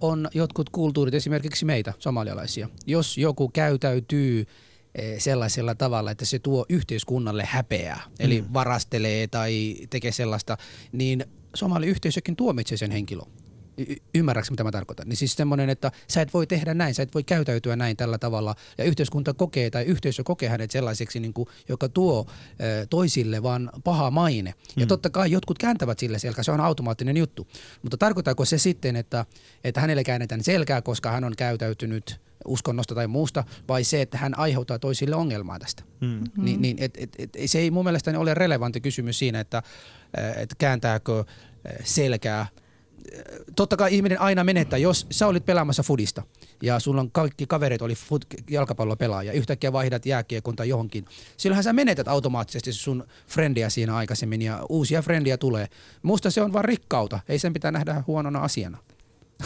on 0.00 0.28
jotkut 0.34 0.70
kulttuurit, 0.70 1.14
esimerkiksi 1.14 1.64
meitä, 1.64 1.92
somalialaisia. 1.98 2.68
Jos 2.86 3.18
joku 3.18 3.48
käytäytyy 3.48 4.46
sellaisella 5.18 5.74
tavalla, 5.74 6.10
että 6.10 6.24
se 6.24 6.38
tuo 6.38 6.66
yhteiskunnalle 6.68 7.44
häpeää, 7.44 8.02
eli 8.18 8.40
mm. 8.40 8.48
varastelee 8.52 9.26
tai 9.26 9.76
tekee 9.90 10.12
sellaista, 10.12 10.56
niin 10.92 11.24
somaliyhteisökin 11.54 12.36
tuomitsee 12.36 12.78
sen 12.78 12.90
henkilön. 12.90 13.26
Y- 13.88 14.22
mitä 14.50 14.64
mä 14.64 14.70
tarkoitan? 14.70 15.08
Niin 15.08 15.16
siis 15.16 15.34
semmoinen, 15.34 15.70
että 15.70 15.92
sä 16.08 16.22
et 16.22 16.34
voi 16.34 16.46
tehdä 16.46 16.74
näin, 16.74 16.94
sä 16.94 17.02
et 17.02 17.14
voi 17.14 17.22
käytäytyä 17.22 17.76
näin 17.76 17.96
tällä 17.96 18.18
tavalla, 18.18 18.54
ja 18.78 18.84
yhteiskunta 18.84 19.34
kokee 19.34 19.70
tai 19.70 19.84
yhteisö 19.84 20.24
kokee 20.24 20.48
hänet 20.48 20.70
sellaiseksi, 20.70 21.20
niin 21.20 21.32
kuin, 21.32 21.48
joka 21.68 21.88
tuo 21.88 22.26
ö, 22.60 22.86
toisille 22.86 23.42
vaan 23.42 23.70
paha 23.84 24.10
maine. 24.10 24.50
Mm. 24.50 24.80
Ja 24.80 24.86
totta 24.86 25.10
kai 25.10 25.30
jotkut 25.30 25.58
kääntävät 25.58 25.98
sille 25.98 26.18
selkä, 26.18 26.42
se 26.42 26.52
on 26.52 26.60
automaattinen 26.60 27.16
juttu. 27.16 27.46
Mutta 27.82 27.96
tarkoittaako 27.96 28.44
se 28.44 28.58
sitten, 28.58 28.96
että, 28.96 29.26
että 29.64 29.80
hänelle 29.80 30.04
käännetään 30.04 30.44
selkää, 30.44 30.82
koska 30.82 31.10
hän 31.10 31.24
on 31.24 31.32
käytäytynyt– 31.36 32.20
uskonnosta 32.44 32.94
tai 32.94 33.06
muusta, 33.06 33.44
vai 33.68 33.84
se, 33.84 34.02
että 34.02 34.18
hän 34.18 34.38
aiheuttaa 34.38 34.78
toisille 34.78 35.16
ongelmaa 35.16 35.58
tästä. 35.58 35.82
Mm. 36.00 36.24
Niin, 36.36 36.62
niin, 36.62 36.76
et, 36.80 36.94
et, 36.98 37.16
et, 37.18 37.30
se 37.46 37.58
ei 37.58 37.70
mun 37.70 37.84
mielestäni 37.84 38.18
ole 38.18 38.34
relevantti 38.34 38.80
kysymys 38.80 39.18
siinä, 39.18 39.40
että 39.40 39.62
et 40.36 40.54
kääntääkö 40.58 41.24
selkää 41.84 42.46
totta 43.56 43.76
kai 43.76 43.94
ihminen 43.94 44.20
aina 44.20 44.44
menettää, 44.44 44.78
jos 44.78 45.06
sä 45.10 45.26
olit 45.26 45.46
pelaamassa 45.46 45.82
fudista 45.82 46.22
ja 46.62 46.78
sulla 46.78 47.00
on 47.00 47.10
kaikki 47.10 47.46
kaverit 47.46 47.82
oli 47.82 47.94
fut, 47.94 48.24
jalkapallopelaaja, 48.50 49.32
yhtäkkiä 49.32 49.72
vaihdat 49.72 50.06
jääkiekon 50.06 50.56
tai 50.56 50.68
johonkin. 50.68 51.04
Silloinhan 51.36 51.64
sä 51.64 51.72
menetät 51.72 52.08
automaattisesti 52.08 52.72
sun 52.72 53.04
frendiä 53.28 53.70
siinä 53.70 53.96
aikaisemmin 53.96 54.42
ja 54.42 54.66
uusia 54.68 55.02
frendiä 55.02 55.36
tulee. 55.36 55.66
Musta 56.02 56.30
se 56.30 56.42
on 56.42 56.52
vaan 56.52 56.64
rikkauta, 56.64 57.20
ei 57.28 57.38
sen 57.38 57.52
pitää 57.52 57.70
nähdä 57.70 58.04
huonona 58.06 58.40
asiana. 58.40 58.78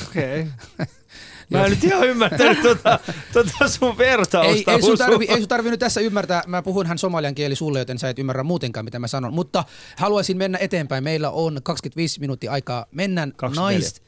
Okei. 0.08 0.40
Okay. 0.40 0.86
Mä 1.50 1.64
en 1.64 1.70
nyt 1.70 1.84
ihan 1.84 2.08
ymmärtänyt 2.08 2.62
tuota, 2.62 3.00
tuota 3.32 3.68
sun 3.68 3.98
vertausta. 3.98 4.72
Ei, 4.72 4.76
ei, 4.76 4.82
sun 4.82 4.98
tarvi, 4.98 5.26
ei 5.28 5.38
sun 5.38 5.48
tarvi 5.48 5.70
nyt 5.70 5.80
tässä 5.80 6.00
ymmärtää. 6.00 6.42
Mä 6.46 6.62
puhun 6.62 6.86
hän 6.86 6.98
somalian 6.98 7.34
kieli 7.34 7.56
sulle, 7.56 7.78
joten 7.78 7.98
sä 7.98 8.08
et 8.08 8.18
ymmärrä 8.18 8.42
muutenkaan, 8.42 8.84
mitä 8.84 8.98
mä 8.98 9.08
sanon. 9.08 9.34
Mutta 9.34 9.64
haluaisin 9.96 10.36
mennä 10.36 10.58
eteenpäin. 10.60 11.04
Meillä 11.04 11.30
on 11.30 11.60
25 11.62 12.20
minuuttia 12.20 12.52
aikaa. 12.52 12.86
Mennään 12.90 13.32
nais... 13.56 14.02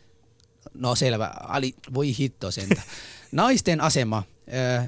No 0.75 0.95
selvä. 0.95 1.31
Ali, 1.41 1.75
voi 1.95 2.19
hitto 2.19 2.51
sentä. 2.51 2.83
Naisten 3.33 3.81
asema. 3.81 4.23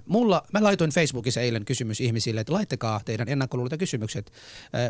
Mulla, 0.07 0.43
mä 0.53 0.63
laitoin 0.63 0.91
Facebookissa 0.91 1.41
eilen 1.41 1.65
kysymys 1.65 2.01
ihmisille, 2.01 2.41
että 2.41 2.53
laittakaa 2.53 3.01
teidän 3.05 3.29
ennakkoluulot 3.29 3.73
ja 3.73 3.79
kysymykset. 3.79 4.33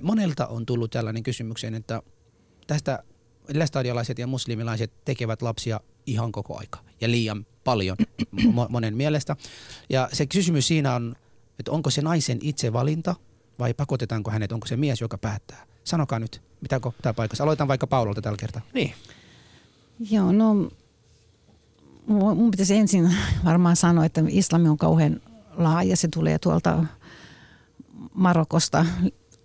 Monelta 0.02 0.46
on 0.46 0.66
tullut 0.66 0.90
tällainen 0.90 1.22
kysymyksen, 1.22 1.74
että 1.74 2.02
tästä 2.66 3.02
lestadialaiset 3.48 4.18
ja 4.18 4.26
muslimilaiset 4.26 4.92
tekevät 5.04 5.42
lapsia 5.42 5.80
ihan 6.10 6.32
koko 6.32 6.58
aika 6.58 6.78
ja 7.00 7.10
liian 7.10 7.46
paljon 7.64 7.96
monen 8.68 8.96
mielestä. 8.96 9.36
Ja 9.90 10.08
se 10.12 10.26
kysymys 10.26 10.68
siinä 10.68 10.94
on, 10.94 11.14
että 11.58 11.70
onko 11.72 11.90
se 11.90 12.02
naisen 12.02 12.38
itse 12.42 12.72
valinta 12.72 13.14
vai 13.58 13.74
pakotetaanko 13.74 14.30
hänet, 14.30 14.52
onko 14.52 14.66
se 14.66 14.76
mies, 14.76 15.00
joka 15.00 15.18
päättää. 15.18 15.66
Sanokaa 15.84 16.18
nyt, 16.18 16.42
mitä 16.60 16.80
tämä 17.02 17.14
paikassa. 17.14 17.44
Aloitan 17.44 17.68
vaikka 17.68 17.86
Paulolta 17.86 18.22
tällä 18.22 18.36
kertaa. 18.36 18.62
Niin. 18.74 18.94
Joo, 20.10 20.32
no 20.32 20.54
mun 22.06 22.50
pitäisi 22.50 22.76
ensin 22.76 23.14
varmaan 23.44 23.76
sanoa, 23.76 24.04
että 24.04 24.22
islami 24.28 24.68
on 24.68 24.78
kauhean 24.78 25.20
laaja. 25.56 25.96
Se 25.96 26.08
tulee 26.08 26.38
tuolta 26.38 26.84
Marokosta 28.14 28.86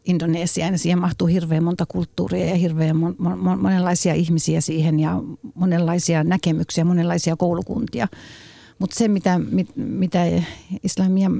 Indonesiaan 0.05 0.73
ja 0.73 0.77
siihen 0.77 0.99
mahtuu 0.99 1.27
hirveän 1.27 1.63
monta 1.63 1.85
kulttuuria 1.85 2.45
ja 2.45 2.55
hirveän 2.55 2.95
mon, 2.97 3.15
mon, 3.17 3.59
monenlaisia 3.59 4.13
ihmisiä 4.13 4.61
siihen 4.61 4.99
ja 4.99 5.21
monenlaisia 5.55 6.23
näkemyksiä, 6.23 6.85
monenlaisia 6.85 7.35
koulukuntia. 7.35 8.07
Mutta 8.79 8.95
se, 8.95 9.07
mitä, 9.07 9.39
mit, 9.39 9.69
mitä 9.75 10.19
islamia 10.83 11.31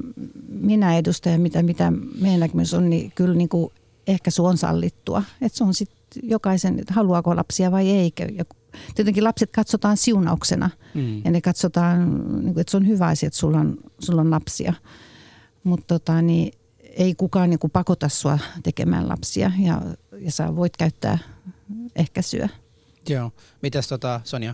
minä 0.48 0.98
edustan 0.98 1.34
ja 1.34 1.40
mitä, 1.40 1.64
mitä 1.64 1.94
meidän 2.22 2.40
näkemys 2.40 2.74
on, 2.74 2.90
niin 2.90 3.12
kyllä 3.16 3.36
niin 3.36 3.50
kuin 3.50 3.74
ehkä 4.08 4.32
se 4.32 4.42
on 4.42 4.58
sallittua. 4.58 5.24
Että 5.42 5.58
se 5.58 5.64
on 5.64 5.74
sitten 5.74 6.30
jokaisen, 6.30 6.80
että 6.80 6.94
haluaako 6.94 7.36
lapsia 7.36 7.72
vai 7.72 7.90
eikö. 7.90 8.28
Ja 8.38 8.46
tietenkin 8.96 9.24
lapset 9.24 9.52
katsotaan 9.52 9.98
siunauksena 9.98 10.70
Mm. 10.94 11.22
ja 11.26 11.32
ne 11.32 11.42
katsotaan, 11.42 12.10
niin 12.44 12.54
kuin, 12.54 12.62
että 12.62 12.72
se 12.72 12.78
on 12.78 12.88
hyvä 12.88 13.08
asia, 13.08 13.28
että 13.28 13.40
sulla 13.40 13.60
on, 13.60 13.78
sulla 14.00 14.22
on 14.22 14.32
lapsia. 14.32 14.74
Mutta 15.64 15.86
tota, 15.88 16.22
niin, 16.22 16.54
ei 16.98 17.16
kukaan 17.16 17.50
niin 17.50 17.60
kuin 17.60 17.72
pakota 17.72 18.10
sua 18.10 18.40
tekemään 18.64 19.10
lapsia 19.10 19.52
ja, 19.60 19.82
ja 20.20 20.32
sä 20.32 20.56
voit 20.56 20.78
käyttää 20.78 21.18
ehkäisyä. 21.96 22.50
Joo. 23.10 23.32
Mitäs 23.62 23.88
tota, 23.88 24.22
Sonja? 24.24 24.54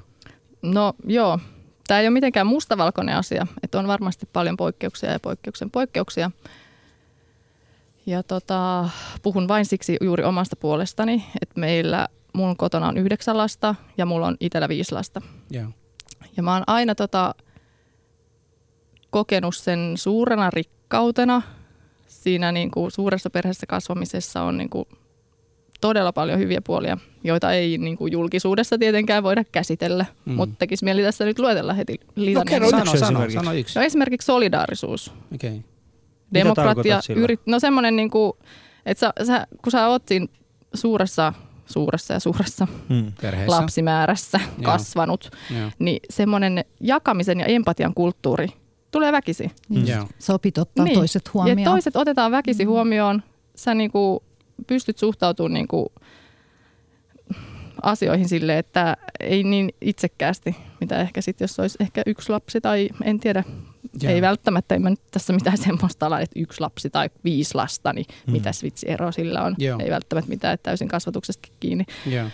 No 0.61 0.93
joo, 1.03 1.39
tämä 1.87 1.99
ei 1.99 2.07
ole 2.07 2.13
mitenkään 2.13 2.47
mustavalkoinen 2.47 3.15
asia, 3.15 3.47
että 3.63 3.79
on 3.79 3.87
varmasti 3.87 4.29
paljon 4.33 4.57
poikkeuksia 4.57 5.11
ja 5.11 5.19
poikkeuksen 5.19 5.71
poikkeuksia. 5.71 6.31
Ja 8.05 8.23
tota, 8.23 8.89
puhun 9.21 9.47
vain 9.47 9.65
siksi 9.65 9.97
juuri 10.01 10.23
omasta 10.23 10.55
puolestani, 10.55 11.25
että 11.41 11.59
meillä, 11.59 12.07
mun 12.33 12.57
kotona 12.57 12.87
on 12.87 12.97
yhdeksän 12.97 13.37
lasta 13.37 13.75
ja 13.97 14.05
mulla 14.05 14.27
on 14.27 14.37
itsellä 14.39 14.69
viisi 14.69 14.91
lasta. 14.91 15.21
Joo. 15.49 15.67
Ja 16.37 16.43
mä 16.43 16.53
oon 16.53 16.63
aina 16.67 16.95
tota, 16.95 17.35
kokenut 19.09 19.55
sen 19.55 19.93
suurena 19.95 20.49
rikkautena. 20.49 21.41
Siinä 22.19 22.51
niin 22.51 22.71
kuin 22.71 22.91
suuressa 22.91 23.29
perheessä 23.29 23.67
kasvamisessa 23.67 24.41
on 24.41 24.57
niin 24.57 24.69
kuin 24.69 24.85
todella 25.81 26.13
paljon 26.13 26.39
hyviä 26.39 26.61
puolia, 26.61 26.97
joita 27.23 27.51
ei 27.53 27.77
niin 27.77 27.97
kuin 27.97 28.11
julkisuudessa 28.11 28.77
tietenkään 28.77 29.23
voida 29.23 29.43
käsitellä, 29.51 30.05
Mm. 30.25 30.33
mutta 30.33 30.55
tekisi 30.59 30.85
mieli 30.85 31.01
tässä 31.01 31.25
nyt 31.25 31.39
luetella 31.39 31.73
heti 31.73 31.99
No 32.15 32.25
litanian. 32.25 32.45
kerro, 32.45 32.69
sano, 32.69 32.85
sano, 32.85 32.95
esimerkiksi. 32.97 33.33
sano 33.39 33.53
yksi. 33.53 33.79
No 33.79 33.85
esimerkiksi 33.85 34.25
solidaarisuus. 34.25 35.13
Okei. 35.35 35.49
Okay. 35.49 35.61
Demokratia, 36.33 36.99
yrit, 37.15 37.39
no 37.45 37.59
semmoinen 37.59 37.95
niin 37.95 38.09
kuin, 38.09 38.33
että 38.85 38.99
sä, 38.99 39.25
sä, 39.27 39.47
kun 39.63 39.71
sä 39.71 39.87
oot 39.87 40.03
siinä 40.07 40.25
suuressa, 40.73 41.33
suuressa 41.65 42.13
ja 42.13 42.19
suuressa 42.19 42.67
Mm. 42.89 43.11
Perheessä. 43.21 43.51
lapsimäärässä 43.61 44.39
Joo. 44.39 44.65
kasvanut, 44.71 45.29
Joo. 45.59 45.69
niin 45.79 45.99
semmoinen 46.09 46.65
jakamisen 46.79 47.39
ja 47.39 47.45
empatian 47.45 47.93
kulttuuri 47.93 48.47
tulee 48.91 49.11
väkisin. 49.11 49.51
Niin 49.69 49.87
Joo. 49.87 50.07
Sä 50.19 50.33
opit 50.33 50.57
ottaa 50.57 50.85
niin. 50.85 50.95
toiset 50.97 51.33
huomioon. 51.33 51.59
Ja 51.59 51.65
toiset 51.65 51.95
otetaan 51.95 52.31
väkisin 52.31 52.67
mm. 52.67 52.71
huomioon. 52.71 53.23
Sä 53.55 53.73
niinku 53.73 54.23
pystyt 54.67 54.97
suhtautumaan 54.97 55.53
niinku 55.53 55.91
asioihin 57.81 58.29
sille, 58.29 58.57
että 58.57 58.97
ei 59.19 59.43
niin 59.43 59.69
itsekkäästi, 59.81 60.55
mitä 60.81 61.01
ehkä 61.01 61.21
sitten, 61.21 61.43
jos 61.45 61.59
olisi 61.59 61.77
ehkä 61.79 62.01
yksi 62.05 62.31
lapsi 62.31 62.61
tai 62.61 62.89
en 63.03 63.19
tiedä, 63.19 63.43
Joo. 64.01 64.13
ei 64.13 64.21
välttämättä, 64.21 64.75
ei 64.75 64.79
mä 64.79 64.89
nyt 64.89 65.01
tässä 65.11 65.33
mitään 65.33 65.57
semmoista 65.67 66.05
ala, 66.05 66.19
että 66.19 66.39
yksi 66.39 66.61
lapsi 66.61 66.89
tai 66.89 67.09
viisi 67.23 67.55
lasta, 67.55 67.93
niin 67.93 68.05
Mm. 68.27 68.31
mitäs 68.31 68.63
vitsi 68.63 68.89
ero 68.89 69.11
sillä 69.11 69.43
on. 69.43 69.55
Joo. 69.57 69.79
Ei 69.83 69.89
välttämättä 69.91 70.29
mitään, 70.29 70.53
että 70.53 70.63
täysin 70.63 70.87
kasvatuksesta 70.87 71.49
kiinni. 71.59 71.85
Joo. 72.05 72.27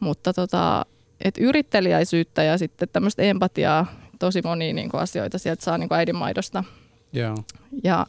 Mutta 0.00 0.32
tota, 0.32 0.86
et 1.24 1.38
yrittelijäisyyttä 1.38 2.42
ja 2.42 2.58
sitten 2.58 2.88
tämmöistä 2.92 3.22
empatiaa, 3.22 3.86
tosi 4.26 4.42
monia 4.44 4.74
niin 4.74 4.90
asioita 4.92 5.38
sieltä 5.38 5.64
saa 5.64 5.78
niin 5.78 5.92
äidinmaidosta. 5.92 6.64
Joo. 7.12 7.36
Ja 7.84 8.06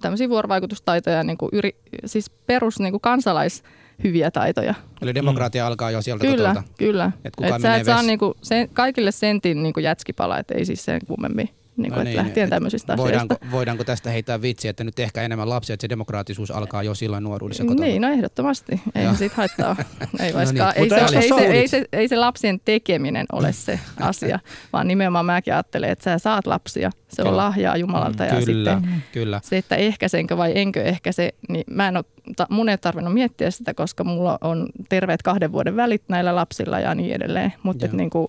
tämmöisiä 0.00 0.28
vuorovaikutustaitoja, 0.28 1.22
niin 1.22 1.38
kuin 1.38 1.48
yri, 1.52 1.76
siis 2.06 2.30
perus 2.30 2.80
niin 2.80 2.92
kuin 2.92 3.00
kansalaishyviä 3.00 4.30
taitoja. 4.30 4.74
Eli 5.02 5.14
demokratia 5.14 5.64
mm. 5.64 5.66
alkaa 5.66 5.90
jo 5.90 6.02
sieltä 6.02 6.26
Kyllä, 6.26 6.48
kotolta. 6.48 6.68
kyllä. 6.78 7.12
Et 7.24 7.36
kuka 7.36 7.56
Et 7.56 7.62
sä 7.62 7.76
et 7.76 7.84
saa 7.84 8.02
niinku 8.02 8.34
sen, 8.42 8.68
kaikille 8.72 9.12
sentin 9.12 9.62
niinku 9.62 9.80
jätskipala, 9.80 10.38
et 10.38 10.50
ei 10.50 10.64
siis 10.64 10.84
sen 10.84 11.00
kummemmin. 11.06 11.50
Niinku, 11.76 11.90
No 11.94 11.96
no 11.96 12.04
niin, 12.04 12.04
niin, 12.04 12.16
lähtien 12.16 12.50
tämmöisistä 12.50 12.96
voidaanko, 12.96 13.34
asioista. 13.34 13.56
voidaanko 13.56 13.84
tästä 13.84 14.10
heittää 14.10 14.42
vitsiä, 14.42 14.70
että 14.70 14.84
nyt 14.84 14.98
ehkä 14.98 15.22
enemmän 15.22 15.48
lapsia, 15.48 15.74
että 15.74 15.82
se 15.82 15.88
demokraattisuus 15.88 16.50
alkaa 16.50 16.82
jo 16.82 16.94
silloin 16.94 17.24
nuoruudessa 17.24 17.64
kotona? 17.64 17.86
Niin, 17.86 18.02
no 18.02 18.08
ehdottomasti. 18.08 18.80
Ei 18.94 19.04
Joo. 19.04 19.14
siitä 19.14 19.34
haittaa. 19.36 19.76
Ei, 20.20 20.32
No 20.32 20.38
niin, 20.38 20.62
ei, 20.76 20.88
se, 20.88 21.16
ei, 21.18 21.28
se, 21.28 21.44
ei, 21.46 21.68
se, 21.68 21.84
ei 21.92 22.08
se 22.08 22.16
lapsien 22.16 22.60
tekeminen 22.64 23.26
ole 23.32 23.52
se 23.52 23.80
asia, 24.00 24.38
vaan 24.72 24.88
nimenomaan 24.88 25.26
mäkin 25.26 25.54
ajattelen, 25.54 25.90
että 25.90 26.04
sä 26.04 26.18
saat 26.18 26.46
lapsia. 26.46 26.90
Se 27.08 27.16
Kyllä. 27.16 27.30
on 27.30 27.36
lahjaa 27.36 27.76
Jumalalta 27.76 28.24
ja 28.24 28.30
Kyllä, 28.30 28.44
sitten 28.80 29.02
kyllä. 29.12 29.40
se, 29.44 29.56
että 29.56 29.76
ehkäisenkö 29.76 30.36
vai 30.36 30.52
enkö 30.54 30.82
ehkäise, 30.82 31.34
niin 31.48 31.64
mä 31.70 31.88
en 31.88 31.96
ole, 31.96 32.04
ta, 32.36 32.46
mun 32.50 32.68
ei 32.68 32.78
tarvinnut 32.78 33.14
miettiä 33.14 33.50
sitä, 33.50 33.74
koska 33.74 34.04
mulla 34.04 34.38
on 34.40 34.68
terveet 34.88 35.22
kahden 35.22 35.52
vuoden 35.52 35.76
välit 35.76 36.02
näillä 36.08 36.34
lapsilla 36.34 36.80
ja 36.80 36.94
niin 36.94 37.14
edelleen. 37.14 37.52
Mutta 37.62 37.84
Joo. 37.84 37.90
et 37.90 37.96
niinku, 37.96 38.28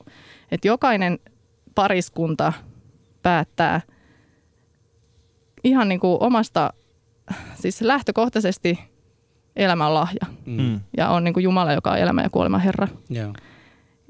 et 0.51 0.65
jokainen 0.65 1.19
pariskunta 1.75 2.53
päättää 3.27 3.81
ihan 5.63 5.89
niinku 5.89 6.17
omasta, 6.19 6.73
siis 7.55 7.81
lähtökohtaisesti 7.81 8.79
elämä 9.55 9.87
on 9.87 9.93
lahja. 9.93 10.21
Mm. 10.45 10.61
Mm. 10.61 10.79
Ja 10.97 11.09
on 11.09 11.23
niinku 11.23 11.39
Jumala, 11.39 11.73
joka 11.73 11.91
on 11.91 11.97
elämä 11.97 12.21
ja 12.21 12.29
kuolema 12.29 12.57
Herra. 12.57 12.87
Joo. 13.09 13.33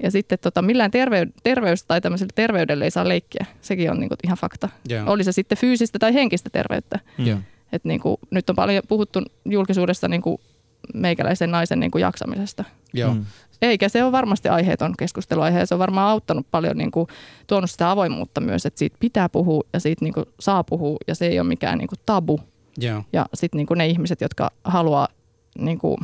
Ja 0.02 0.10
sitten 0.10 0.38
tota, 0.38 0.62
millään 0.62 0.90
tervey, 0.90 1.26
terveys 1.42 1.84
tai 1.84 2.00
tämmöisellä 2.00 2.32
terveydellä 2.34 2.84
ei 2.84 2.90
saa 2.90 3.08
leikkiä. 3.08 3.46
Sekin 3.60 3.90
on 3.90 4.00
niinku 4.00 4.14
ihan 4.24 4.38
fakta. 4.38 4.68
Joo. 4.88 5.12
Oli 5.12 5.24
se 5.24 5.32
sitten 5.32 5.58
fyysistä 5.58 5.98
tai 5.98 6.14
henkistä 6.14 6.50
terveyttä. 6.50 6.98
Joo. 7.18 7.38
Et 7.72 7.84
niinku, 7.84 8.18
nyt 8.30 8.50
on 8.50 8.56
paljon 8.56 8.82
puhuttu 8.88 9.22
julkisuudessa 9.44 10.08
niinku 10.08 10.40
meikäläisen 10.94 11.50
naisen 11.50 11.80
niinku 11.80 11.98
jaksamisesta. 11.98 12.64
Joo. 12.92 13.14
Mm. 13.14 13.24
Eikä 13.62 13.88
se 13.88 14.04
ole 14.04 14.12
varmasti 14.12 14.48
aiheeton 14.48 14.94
keskusteluaihe 14.98 15.58
ja 15.58 15.66
se 15.66 15.74
on 15.74 15.78
varmaan 15.78 16.10
auttanut 16.10 16.46
paljon, 16.50 16.76
niinku, 16.76 17.08
tuonut 17.46 17.70
sitä 17.70 17.90
avoimuutta 17.90 18.40
myös, 18.40 18.66
että 18.66 18.78
siitä 18.78 18.96
pitää 19.00 19.28
puhua 19.28 19.62
ja 19.72 19.80
siitä 19.80 20.04
niinku, 20.04 20.24
saa 20.40 20.64
puhua 20.64 20.96
ja 21.06 21.14
se 21.14 21.26
ei 21.26 21.40
ole 21.40 21.48
mikään 21.48 21.78
niinku, 21.78 21.94
tabu. 22.06 22.40
Joo. 22.78 23.02
Ja 23.12 23.26
sitten 23.34 23.58
niinku, 23.58 23.74
ne 23.74 23.86
ihmiset, 23.86 24.20
jotka 24.20 24.50
haluaa, 24.64 25.08
niinku, 25.58 25.96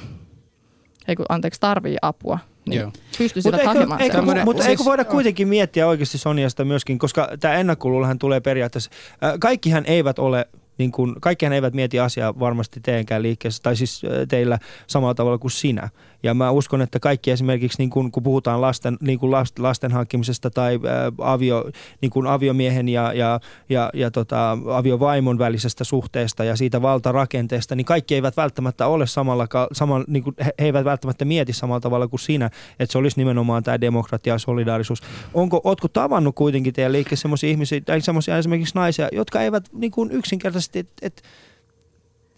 ei 1.09 1.16
kun, 1.16 1.27
anteeksi, 1.29 1.61
tarvii 1.61 1.97
apua, 2.03 2.39
niin 2.66 2.81
Joo. 2.81 2.93
pystyisivät 3.18 3.55
Mutta 3.55 3.70
eikö, 3.70 3.79
hakemaan 3.79 4.01
eikö, 4.01 4.22
sen. 4.27 4.45
Mutta 4.45 4.62
siis- 4.62 4.70
eikö 4.70 4.85
voida 4.85 5.05
kuitenkin 5.05 5.49
miettiä 5.49 5.87
oikeasti 5.87 6.18
Soniasta 6.18 6.64
myöskin, 6.64 6.99
koska 6.99 7.29
tämä 7.41 7.55
ennakkoluulohan 7.55 8.18
tulee 8.18 8.41
periaatteessa, 8.41 8.91
äh, 9.25 9.33
kaikkihan 9.41 9.85
eivät 9.87 10.18
ole 10.18 10.47
niin 10.79 10.93
kuin, 10.93 11.14
kaikkihan 11.20 11.53
eivät 11.53 11.75
mieti 11.75 12.01
asiaa 12.01 12.39
varmasti 12.39 12.81
teidänkään 12.81 13.22
liikkeessä, 13.22 13.62
tai 13.62 13.77
siis 13.77 14.03
äh, 14.05 14.11
teillä 14.29 14.59
samalla 14.87 15.14
tavalla 15.14 15.39
kuin 15.39 15.51
sinä. 15.51 15.89
Ja 16.25 16.35
mä 16.35 16.51
uskon, 16.51 16.83
että 16.83 17.01
kaikki 17.01 17.31
esimerkiksi, 17.31 17.79
niin 17.79 17.91
kun, 17.91 18.12
kun 18.12 18.22
puhutaan 18.22 18.61
lasten, 18.61 18.97
niin 19.01 19.18
kuin 19.18 19.31
last, 19.31 19.59
lasten 19.59 19.93
hankkimisesta 19.93 20.51
tai 20.51 20.75
äh, 20.75 21.12
avio, 21.18 21.70
niin 22.01 22.11
kuin 22.11 22.27
aviomiehen 22.27 22.89
ja, 22.89 23.12
ja, 23.12 23.41
ja, 23.68 23.91
ja 23.95 24.11
tota, 24.11 24.59
aviovaimon 24.75 25.39
välisestä 25.39 25.85
suhteesta 25.85 26.45
ja 26.45 26.57
siitä 26.57 26.83
valtarakenteesta, 26.83 27.75
niin 27.75 27.85
kaikki 27.85 28.14
eivät 28.14 28.37
välttämättä 28.37 28.87
ole 28.87 29.07
samalla, 29.07 29.49
samalla 29.72 30.05
niin 30.09 30.22
kuin, 30.22 30.37
he 30.45 30.55
he 30.61 30.64
eivät 30.64 30.85
välttämättä 30.85 31.25
mieti 31.25 31.53
samalla 31.53 31.81
tavalla 31.81 32.09
kuin 32.09 32.20
sinä, 32.20 32.51
että 32.79 32.93
se 32.93 32.99
olisi 32.99 33.20
nimenomaan 33.20 33.62
tämä 33.62 33.81
demokratia 33.81 34.35
ja 34.35 34.39
solidaarisuus. 34.39 35.03
Onko, 35.35 35.61
ootko 35.64 35.89
tavannut 35.89 36.35
kuitenkin 36.35 36.72
teidän 36.72 36.93
liikkeessä 36.93 37.22
sellaisia 37.22 37.51
ihmisiä, 37.51 37.81
tai 37.81 38.01
sellaisia 38.01 38.39
esimerkiksi 38.39 38.75
naisia, 38.75 39.09
jotka 39.12 39.41
eivät 39.41 39.64
niin 39.72 39.91
kuin 39.91 40.11
yksinkertaisesti, 40.11 40.79
että 40.79 40.93
et, 41.03 41.22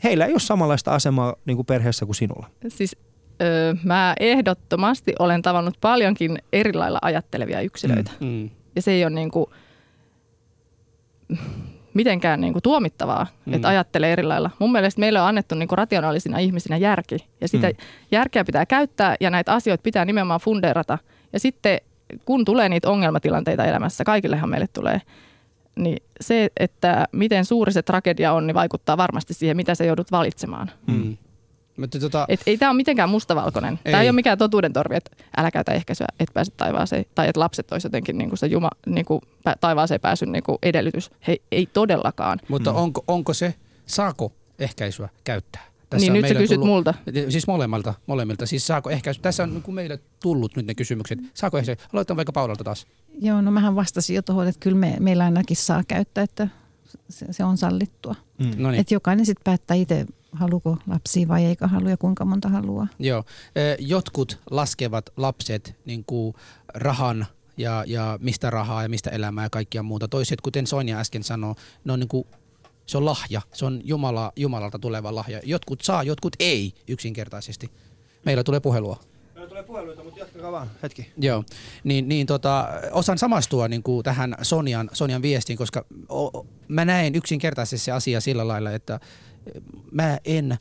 heillä 0.05 0.27
ei 0.27 0.33
ole 0.33 0.41
samanlaista 0.41 0.95
asemaa 0.95 1.37
niin 1.45 1.57
kuin 1.57 1.67
perheessä 1.67 2.07
kuin 2.07 2.17
sinulla? 2.17 2.51
Siis 2.69 2.97
öö, 3.43 3.75
mä 3.85 4.15
ehdottomasti 4.21 5.13
olen 5.19 5.43
tavannut 5.43 5.75
paljonkin 5.81 6.39
eri 6.53 6.73
lailla 6.73 6.99
ajattelevia 7.03 7.61
yksilöitä. 7.61 8.11
Mm. 8.21 8.27
Mm. 8.27 8.51
Ja 8.77 8.83
se 8.83 8.91
ei 8.93 9.05
ole 9.05 9.15
niinku 9.15 9.51
mitenkään 11.95 12.41
niinku 12.41 12.61
tuomittavaa, 12.61 13.27
Mm. 13.47 13.55
että 13.55 13.69
ajattelee 13.69 14.13
eri 14.13 14.23
lailla. 14.23 14.51
Mun 14.59 14.73
mielestä 14.73 15.01
meille 15.01 15.21
on 15.21 15.29
annettu 15.29 15.55
niinku 15.55 15.77
rationaalisina 15.77 16.39
ihmisinä 16.39 16.77
järki. 16.77 17.17
Ja 17.41 17.49
sitä 17.49 17.67
Mm. 17.67 17.73
mm. 17.73 17.85
järkeä 18.11 18.45
pitää 18.45 18.67
käyttää 18.67 19.17
ja 19.21 19.31
näitä 19.31 19.53
asioita 19.55 19.83
pitää 19.83 20.05
nimenomaan 20.05 20.41
fundeerata. 20.41 20.99
Ja 21.33 21.41
sitten 21.41 21.81
kun 22.25 22.45
tulee 22.45 22.69
niitä 22.69 22.91
ongelmatilanteita 22.91 23.65
elämässä, 23.65 24.05
kaikillehan 24.05 24.51
meille 24.51 24.67
tulee, 24.73 25.01
niin 25.77 26.03
se, 26.21 26.49
että 26.57 27.05
miten 27.13 27.45
suuri 27.45 27.73
se 27.73 27.83
tragedia 27.83 28.33
on, 28.33 28.47
niin 28.47 28.55
vaikuttaa 28.55 28.97
varmasti 28.97 29.35
siihen, 29.35 29.57
mitä 29.57 29.75
sä 29.75 29.85
joudut 29.85 30.13
valitsemaan. 30.13 30.71
Mm. 30.87 31.17
Mutta 31.77 31.99
tota, 32.01 32.25
Et 32.29 32.41
ei 32.47 32.59
tämä 32.59 32.71
ole 32.71 32.77
mitenkään 32.77 33.09
mustavalkoinen. 33.11 33.79
Tämä 33.85 33.99
Ei. 33.99 34.03
ei 34.05 34.09
ole 34.11 34.15
mikään 34.15 34.39
totuuden 34.39 34.73
torvi, 34.73 34.97
että 34.97 35.11
älä 35.37 35.51
käytä 35.51 35.73
ehkäisyä, 35.73 36.07
et 36.21 36.29
pääse 36.35 36.53
taivaaseen. 36.57 37.05
Tai 37.15 37.29
että 37.29 37.41
lapset 37.41 37.73
olisi 37.73 37.87
jotenkin 37.87 38.19
niin 38.19 38.29
kuin 38.31 38.39
se 38.39 38.47
juma, 38.47 38.71
niin 38.87 39.05
kuin 39.05 39.21
taivaaseen 39.61 40.01
pääsyn 40.01 40.33
niin 40.33 40.43
kuin 40.43 40.59
edellytys. 40.63 41.11
He, 41.27 41.37
ei 41.53 41.67
todellakaan. 41.67 42.39
mutta 42.49 42.71
Mm. 42.73 42.79
onko, 42.79 43.05
onko 43.09 43.35
se, 43.35 43.55
saako 43.87 44.33
ehkäisyä 44.59 45.09
käyttää? 45.25 45.63
niin 45.99 46.13
on 46.13 46.19
nyt 46.19 46.29
sä 46.29 46.35
kysyt 46.35 46.55
tullut- 46.55 46.67
multa. 46.69 46.95
Siis 47.29 47.47
molemmilta, 47.47 47.95
molemmilta. 48.07 48.47
Siis 48.47 48.67
saako 48.67 48.91
ehkäisy, 48.91 49.21
tässä 49.21 49.43
on 49.43 49.55
niin 49.55 49.75
meille 49.75 49.99
tullut 50.23 50.57
nyt 50.57 50.67
ne 50.67 50.75
kysymykset. 50.75 51.19
Saako 51.35 51.59
ehkäisy? 51.59 51.83
Aloitetaan 51.93 52.17
vaikka 52.17 52.33
Paulalta 52.33 52.65
taas. 52.65 52.87
Joo, 53.21 53.41
no 53.41 53.51
mähän 53.51 53.77
vastasin 53.77 54.17
jo 54.17 54.23
tuohon, 54.23 54.49
että 54.49 54.61
kyllä 54.61 54.77
me, 54.77 54.97
meillä 55.01 55.25
ainakin 55.25 55.57
saa 55.57 55.83
käyttää, 55.89 56.25
että 56.25 56.49
se, 57.11 57.27
se 57.33 57.45
on 57.45 57.57
sallittua. 57.57 58.15
Mm. 58.39 58.51
No 58.57 58.71
niin, 58.71 58.81
Että 58.81 58.95
jokainen 58.95 59.27
sitten 59.27 59.45
päättää 59.45 59.75
itse, 59.75 60.07
haluuko 60.37 60.77
lapsia 60.87 61.29
vai 61.29 61.45
eikö 61.45 61.67
halua 61.67 61.91
ja 61.91 61.97
kuinka 61.97 62.25
monta 62.25 62.49
haluaa. 62.49 62.87
joo. 62.99 63.25
Jotkut 63.79 64.39
laskevat 64.51 65.11
lapset 65.17 65.77
niin 65.85 66.05
kuin 66.05 66.35
rahan 66.75 67.27
ja, 67.57 67.85
ja 67.87 68.19
mistä 68.23 68.51
rahaa 68.51 68.83
ja 68.83 68.89
mistä 68.89 69.11
elämää 69.11 69.45
ja 69.45 69.51
kaikkia 69.51 69.83
muuta. 69.83 70.09
Toiset, 70.09 70.41
kuten 70.41 70.67
Sonja 70.67 70.99
äsken 70.99 71.23
sanoi, 71.23 71.55
ne 71.85 71.93
on 71.93 72.01
niin 72.01 72.09
kuin, 72.09 72.25
se 72.87 72.99
on 72.99 73.05
lahja. 73.05 73.43
Se 73.53 73.67
on 73.67 73.81
Jumala, 73.85 74.33
Jumalalta 74.37 74.79
tuleva 74.79 75.15
lahja. 75.15 75.41
Jotkut 75.45 75.81
saa, 75.81 76.03
jotkut 76.03 76.37
ei 76.39 76.73
yksinkertaisesti. 76.89 77.71
Meillä 78.25 78.45
tulee 78.45 78.61
puhelua. 78.61 79.01
Meillä 79.35 79.49
tulee 79.49 79.63
puheluita, 79.63 80.05
mutta 80.05 80.21
jatkakaa 80.21 80.53
vaan. 80.53 80.71
Hetki. 80.83 81.13
Joo, 81.19 81.45
niin, 81.85 82.09
niin 82.09 82.27
tota, 82.27 82.69
osan 82.93 83.19
samastua 83.19 83.69
niin 83.69 83.83
kuin 83.83 84.05
tähän 84.05 84.37
Sonjan, 84.43 84.91
Sonjan 84.93 85.23
viestiin, 85.23 85.57
koska 85.57 85.85
o, 86.09 86.39
o, 86.39 86.47
mä 86.69 86.85
näen 86.85 87.15
yksinkertaisesti 87.15 87.85
se 87.85 87.93
asia 87.93 88.21
sillä 88.21 88.49
lailla, 88.49 88.71
että 88.73 89.01
mä 89.93 90.19
en 90.25 90.57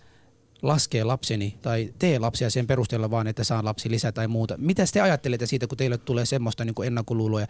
laskee 0.62 1.04
lapseni 1.04 1.58
tai 1.62 1.94
tee 2.00 2.20
lapsia 2.20 2.50
sen 2.50 2.68
perusteella 2.68 3.12
vaan, 3.12 3.28
että 3.28 3.44
saan 3.44 3.66
lapsi 3.66 3.90
lisää 3.90 4.12
tai 4.12 4.28
muuta. 4.28 4.58
Mitä 4.58 4.84
te 4.94 5.02
ajattelette 5.02 5.46
siitä, 5.46 5.68
kun 5.68 5.78
teille 5.78 5.98
tulee 5.98 6.26
semmoista 6.26 6.66
niin 6.66 6.76
ennakkoluuloja, 6.86 7.48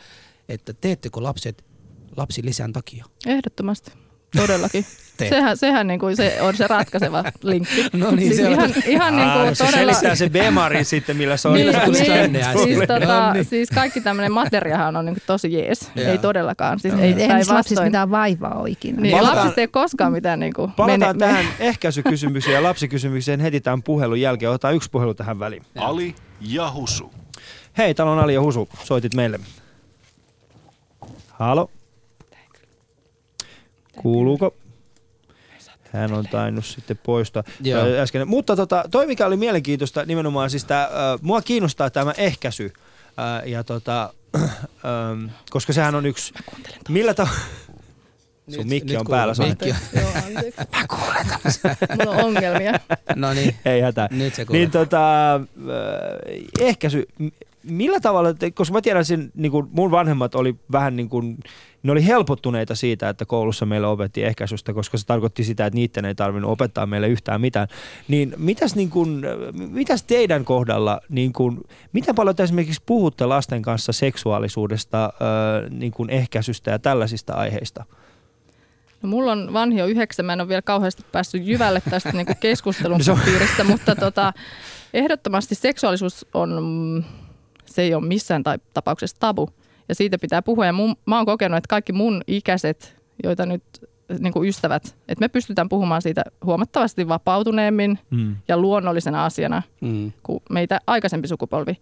että 0.50 0.74
teettekö 0.74 1.24
lapset 1.24 1.66
lapsi 2.18 2.46
lisän 2.46 2.74
takia? 2.74 3.06
Ehdottomasti. 3.26 4.05
Todellakin. 4.36 4.86
Teet. 5.18 5.30
sehän 5.30 5.58
sehän 5.58 5.88
niin 5.88 6.00
kuin 6.00 6.16
se 6.16 6.38
on 6.42 6.58
se 6.58 6.68
ratkaiseva 6.68 7.24
linkki. 7.44 7.86
No 7.94 8.12
niin, 8.12 8.20
siis 8.28 8.36
se 8.38 8.46
on- 8.48 8.52
ihan, 8.54 8.74
ihan 8.86 9.16
niin 9.16 9.28
Aa, 9.28 9.44
kuin 9.44 9.56
se 9.56 9.66
todella... 9.66 9.80
selittää 9.94 10.16
se 10.16 10.30
Bemarin 10.30 10.86
sitten, 10.86 11.18
millä 11.18 11.38
se 11.38 11.48
on. 11.48 11.54
Millä 11.54 11.72
se 11.72 11.80
tuli 11.86 11.98
tänne 11.98 12.44
siis, 12.64 12.80
No 12.80 12.86
tota, 12.88 13.34
niin. 13.34 13.46
siis 13.46 13.70
kaikki 13.70 14.02
tämmöinen 14.02 14.32
materiahan 14.32 14.96
on 14.96 15.06
niin 15.06 15.16
kuin 15.16 15.24
tosi 15.28 15.54
jees. 15.54 15.92
Joo. 15.96 16.12
Ei 16.12 16.18
todellakaan. 16.18 16.80
Siis 16.80 16.94
ei, 16.94 17.14
Ei 17.14 17.34
niissä 17.34 17.54
lapsissa 17.54 17.84
mitään 17.84 18.12
vaivaa 18.12 18.54
ole 18.54 18.70
ikinä. 18.70 19.02
Niin, 19.02 19.18
Palataan- 19.18 19.36
lapsista 19.38 19.62
ei 19.62 19.66
ole 19.66 19.70
koskaan 19.72 20.12
mitään 20.12 20.40
niin 20.40 20.54
kuin 20.54 20.72
Palataan 20.72 21.18
tähän 21.18 21.46
ehkäisykysymykseen 21.60 22.54
ja 22.54 22.64
lapsikysymykseen 22.64 23.40
heti 23.40 23.62
tämän 23.62 23.84
puhelun 23.84 24.22
jälkeen. 24.22 24.50
Otetaan 24.52 24.76
yksi 24.76 24.90
puhelu 24.92 25.14
tähän 25.14 25.40
väliin. 25.40 25.64
Ali 25.76 26.16
ja 26.42 26.72
Husu. 26.72 27.14
Hei, 27.78 27.94
täällä 27.94 28.12
on 28.14 28.20
Ali 28.20 28.34
ja 28.34 28.42
Husu. 28.42 28.70
Soitit 28.84 29.14
meille. 29.14 29.40
Halo? 31.32 31.70
Kuuluuko? 33.96 34.56
Hän 35.94 36.14
on 36.14 36.26
tainnut 36.32 36.66
sitten 36.66 37.00
poistaa 37.04 37.44
äsken. 38.02 38.28
Mutta 38.28 38.56
tota, 38.56 38.84
toi 38.92 39.08
mikä 39.08 39.26
oli 39.26 39.38
mielenkiintoista 39.38 40.06
nimenomaan, 40.06 40.50
siis 40.50 40.66
tää, 40.66 40.84
äh, 40.84 40.90
mua 41.22 41.42
kiinnostaa 41.42 41.90
tämä 41.90 42.14
ehkäisy. 42.18 42.74
Äh, 43.20 43.48
ja 43.48 43.64
tota, 43.64 44.14
ähm, 44.40 45.26
koska 45.50 45.74
sehän 45.74 45.96
on 45.96 46.06
yksi... 46.06 46.34
Millä 46.90 47.14
tavalla... 47.14 47.40
Sun 48.50 48.58
Nyt- 48.58 48.68
mikki 48.68 48.94
nyt 48.94 49.00
on 49.00 49.08
päällä. 49.10 49.34
Mikki 49.48 49.72
on. 49.72 49.78
Joo, 49.94 50.10
anteeksi. 50.28 50.62
Mä 50.72 50.86
kuulen 50.88 51.26
Mulla 52.06 52.18
on 52.18 52.26
ongelmia. 52.26 52.74
No 53.16 53.34
niin, 53.34 53.56
Ei 53.66 53.82
hätää. 53.82 54.08
nyt 54.12 54.36
se 54.36 54.46
kuuluu. 54.46 54.60
Niin 54.60 54.72
tota, 54.72 55.36
äh, 55.36 55.42
ehkäisy, 56.60 57.08
millä 57.64 58.00
tavalla, 58.00 58.30
koska 58.54 58.74
mä 58.74 58.82
tiedän 58.82 59.06
sen, 59.06 59.32
niin 59.36 59.52
kuin 59.52 59.68
mun 59.72 59.92
vanhemmat 59.92 60.36
oli 60.36 60.56
vähän 60.72 60.96
niin 60.96 61.10
kuin, 61.10 61.38
ne 61.86 61.92
oli 61.92 62.06
helpottuneita 62.06 62.76
siitä, 62.76 63.10
että 63.10 63.26
koulussa 63.26 63.66
meillä 63.66 63.88
opetti 63.88 64.24
ehkäisystä, 64.24 64.74
koska 64.74 64.98
se 64.98 65.06
tarkoitti 65.06 65.44
sitä, 65.44 65.66
että 65.66 65.76
niiden 65.76 66.06
ei 66.06 66.16
tarvinnut 66.16 66.52
opettaa 66.52 66.86
meille 66.86 67.08
yhtään 67.08 67.42
mitään. 67.42 67.68
Niin 68.08 68.34
mitäs, 68.38 68.76
niin 68.76 68.90
kuin, 68.90 69.26
äh, 69.26 69.32
mitäs 69.54 70.04
teidän 70.04 70.46
kohdalla, 70.46 71.02
niin 71.10 71.34
kuin, 71.34 71.62
miten 71.94 72.16
paljon 72.16 72.36
te 72.36 72.44
esimerkiksi 72.44 72.82
puhutte 72.86 73.26
lasten 73.26 73.62
kanssa 73.62 73.92
seksuaalisuudesta, 73.92 75.14
niin 75.70 75.92
kuin 75.92 76.10
ehkäisystä 76.10 76.72
ja 76.72 76.80
tällaisista 76.80 77.34
aiheista? 77.34 77.86
No, 79.02 79.10
mulla 79.10 79.32
on 79.32 79.54
vanhi 79.54 79.80
jo 79.80 79.86
yhdeksän, 79.86 80.26
mä 80.26 80.34
en 80.34 80.42
ole 80.42 80.48
vielä 80.48 80.62
kauheasti 80.62 81.04
päässyt 81.12 81.46
jyvälle 81.46 81.82
tästä 81.90 82.12
niin 82.12 82.26
keskustelun 82.40 83.02
No 83.08 83.20
piiristä, 83.26 83.64
mutta 83.64 83.96
tota, 83.96 84.34
ehdottomasti 84.94 85.56
seksuaalisuus 85.56 86.26
on, 86.34 87.06
se 87.66 87.82
ei 87.82 87.94
ole 87.94 88.06
missään 88.06 88.44
tai 88.44 88.58
tapauksessa 88.74 89.18
tabu. 89.20 89.50
Ja 89.90 89.96
siitä 89.96 90.18
pitää 90.18 90.42
puhua. 90.42 90.66
Ja 90.66 90.74
mun, 90.74 90.96
mä 91.06 91.18
oon 91.18 91.26
kokenut, 91.26 91.58
että 91.58 91.68
kaikki 91.70 91.94
mun 91.94 92.22
ikäiset, 92.28 92.98
joita 93.24 93.46
nyt 93.46 93.64
niin 94.20 94.34
kuin 94.34 94.50
ystävät, 94.50 94.84
että 95.08 95.20
me 95.20 95.28
pystytään 95.28 95.70
puhumaan 95.70 96.02
siitä 96.02 96.24
huomattavasti 96.46 97.08
vapautuneemmin 97.08 98.00
Mm. 98.12 98.36
ja 98.48 98.58
luonnollisena 98.58 99.26
asiana 99.26 99.62
Mm. 99.82 100.12
kuin 100.24 100.40
meitä 100.50 100.80
aikaisempi 100.88 101.28
sukupolvi. 101.28 101.78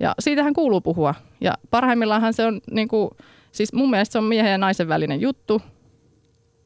Ja 0.00 0.14
siitähän 0.18 0.52
kuuluu 0.52 0.80
puhua. 0.80 1.14
Ja 1.40 1.54
parhaimmillaanhan 1.70 2.34
se 2.34 2.46
on, 2.46 2.60
niin 2.70 2.88
kuin, 2.88 3.10
siis 3.52 3.72
mun 3.72 3.90
mielestä 3.90 4.12
se 4.12 4.18
on 4.18 4.24
miehen 4.24 4.50
ja 4.50 4.58
naisen 4.58 4.88
välinen 4.88 5.20
juttu. 5.20 5.62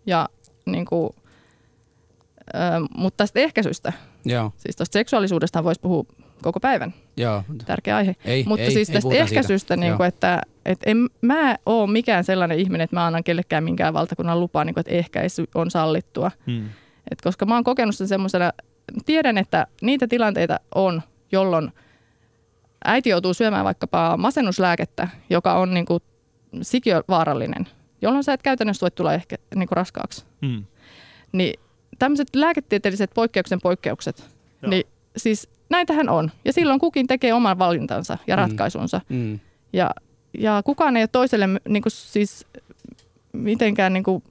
Ja 0.07 0.28
niin 0.66 0.84
kuin, 0.86 1.11
ö, 2.55 2.59
mutta 2.97 3.16
tästä 3.16 3.41
ehkäisystä, 3.41 3.93
Joo, 4.24 4.53
siis 4.57 4.76
tuosta 4.76 4.93
seksuaalisuudesta 4.93 5.64
voisi 5.64 5.80
puhua 5.80 6.05
koko 6.43 6.61
päivän. 6.61 6.95
joo. 7.16 7.43
Tärkeä 7.66 7.97
aihe. 7.97 8.16
Ei, 8.24 8.45
mutta 8.47 8.64
ei, 8.64 8.70
siis 8.70 8.89
ei 8.89 8.93
tästä 8.95 9.03
puhuta 9.07 9.20
ehkäisystä, 9.20 9.74
siitä. 9.74 9.76
niin 9.76 9.97
kuin, 9.97 10.07
että, 10.07 10.43
että 10.69 10.91
en 10.91 11.09
mä 11.23 11.57
ole 11.66 11.91
mikään 11.93 12.25
sellainen 12.25 12.59
ihminen, 12.59 12.85
että 12.85 12.97
mä 12.97 13.07
annan 13.07 13.25
kellekään 13.25 13.64
minkään 13.64 13.95
valtakunnan 13.95 14.41
lupaa, 14.41 14.64
niin 14.64 14.75
kuin, 14.75 14.81
että 14.81 14.95
ehkäisy 14.95 15.45
on 15.55 15.71
sallittua. 15.71 16.31
Mm. 16.47 16.69
Et 17.11 17.21
koska 17.21 17.47
mä 17.47 17.55
oon 17.55 17.64
kokenut 17.64 17.97
sen 17.97 18.09
semmoisena, 18.09 18.53
tiedän, 19.07 19.39
että 19.39 19.66
niitä 19.83 20.07
tilanteita 20.09 20.61
on, 20.75 21.03
jolloin 21.33 21.73
äiti 22.85 23.11
joutuu 23.11 23.35
syömään 23.35 23.64
vaikkapa 23.64 24.16
masennuslääkettä, 24.16 25.09
joka 25.31 25.55
on 25.55 25.75
niin 25.75 25.87
kuin 25.87 26.03
sikiövaarallinen, 26.62 27.69
jolloin 28.03 28.25
sä 28.25 28.33
et 28.33 28.43
käytännössä 28.43 28.85
voi 28.85 28.91
tulla 28.91 29.14
ehkä 29.14 29.37
niin 29.55 29.69
kuin 29.69 29.77
raskaaksi. 29.77 30.25
Mm. 30.41 30.64
Niin 31.33 31.61
tämmöiset 31.99 32.29
lääketieteelliset 32.37 33.11
poikkeuksen 33.14 33.59
poikkeukset, 33.62 34.31
Joo. 34.62 34.71
niin 34.71 34.85
siis 35.16 35.49
näitähän 35.71 36.09
on. 36.09 36.31
Ja 36.45 36.53
silloin 36.53 36.81
kukin 36.81 37.07
tekee 37.07 37.33
oman 37.35 37.59
valintansa 37.59 38.19
ja 38.27 38.37
Mm. 38.37 38.41
ratkaisunsa. 38.43 39.01
Mm. 39.09 39.41
Ja, 39.73 39.91
ja 40.39 40.62
kukaan 40.64 40.97
ei 40.97 41.03
ole 41.03 41.09
toiselle 41.12 41.49
niin 41.68 41.83
kuin 41.83 41.91
siis 41.93 42.47
mitenkään, 43.33 43.93
niin 43.93 44.05
kuin, 44.05 44.22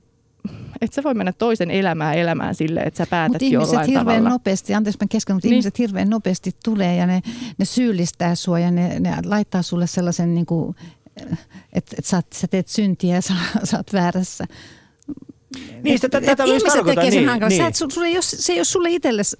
et 0.81 0.93
sä 0.93 1.03
voi 1.03 1.13
mennä 1.13 1.31
toisen 1.33 1.71
elämää 1.71 2.13
elämään 2.13 2.55
sille, 2.55 2.79
että 2.79 2.97
sä 2.97 3.07
päätät 3.09 3.31
Mutta 3.33 3.45
ihmiset 3.45 3.67
jollain 3.71 3.87
hirveän 3.87 4.05
tavalla. 4.05 4.29
nopeasti, 4.29 4.73
anteeksi 4.73 4.97
mä 5.01 5.07
kesken, 5.09 5.35
mutta 5.35 5.47
Niin. 5.47 5.53
ihmiset 5.53 5.79
hirveän 5.79 6.09
nopeasti 6.09 6.51
tulee 6.63 6.95
ja 6.95 7.05
ne, 7.07 7.21
ne 7.57 7.65
syyllistää 7.65 8.35
sua 8.35 8.59
ja 8.59 8.71
ne, 8.71 8.99
ne 8.99 9.13
laittaa 9.25 9.61
sulle 9.61 9.87
sellaisen, 9.87 10.35
niin 10.35 10.45
kuin, 10.45 10.75
että 11.73 11.95
et 11.99 12.05
sä, 12.05 12.21
sä 12.33 12.47
teet 12.47 12.67
syntiä 12.67 13.15
ja 13.15 13.21
sä, 13.27 13.33
sä 13.63 13.77
oot 13.77 13.93
väärässä. 13.93 14.45
Niin, 15.83 15.99
sitä, 15.99 16.21
tätä 16.21 16.45
myös 16.45 16.61
ihmiset 16.63 16.85
tekee 16.85 17.03
sen 17.11 17.13
niin, 17.19 17.29
hankala. 17.29 17.49
niin. 17.49 17.61
Sä 17.61 17.67
et, 17.67 17.75
su- 17.75 17.93
sulle 17.93 18.07
ole, 18.07 18.21
se 18.21 18.53
ei 18.53 18.59
ole 18.59 18.65
sulle 18.65 18.89
itsellesi 18.91 19.37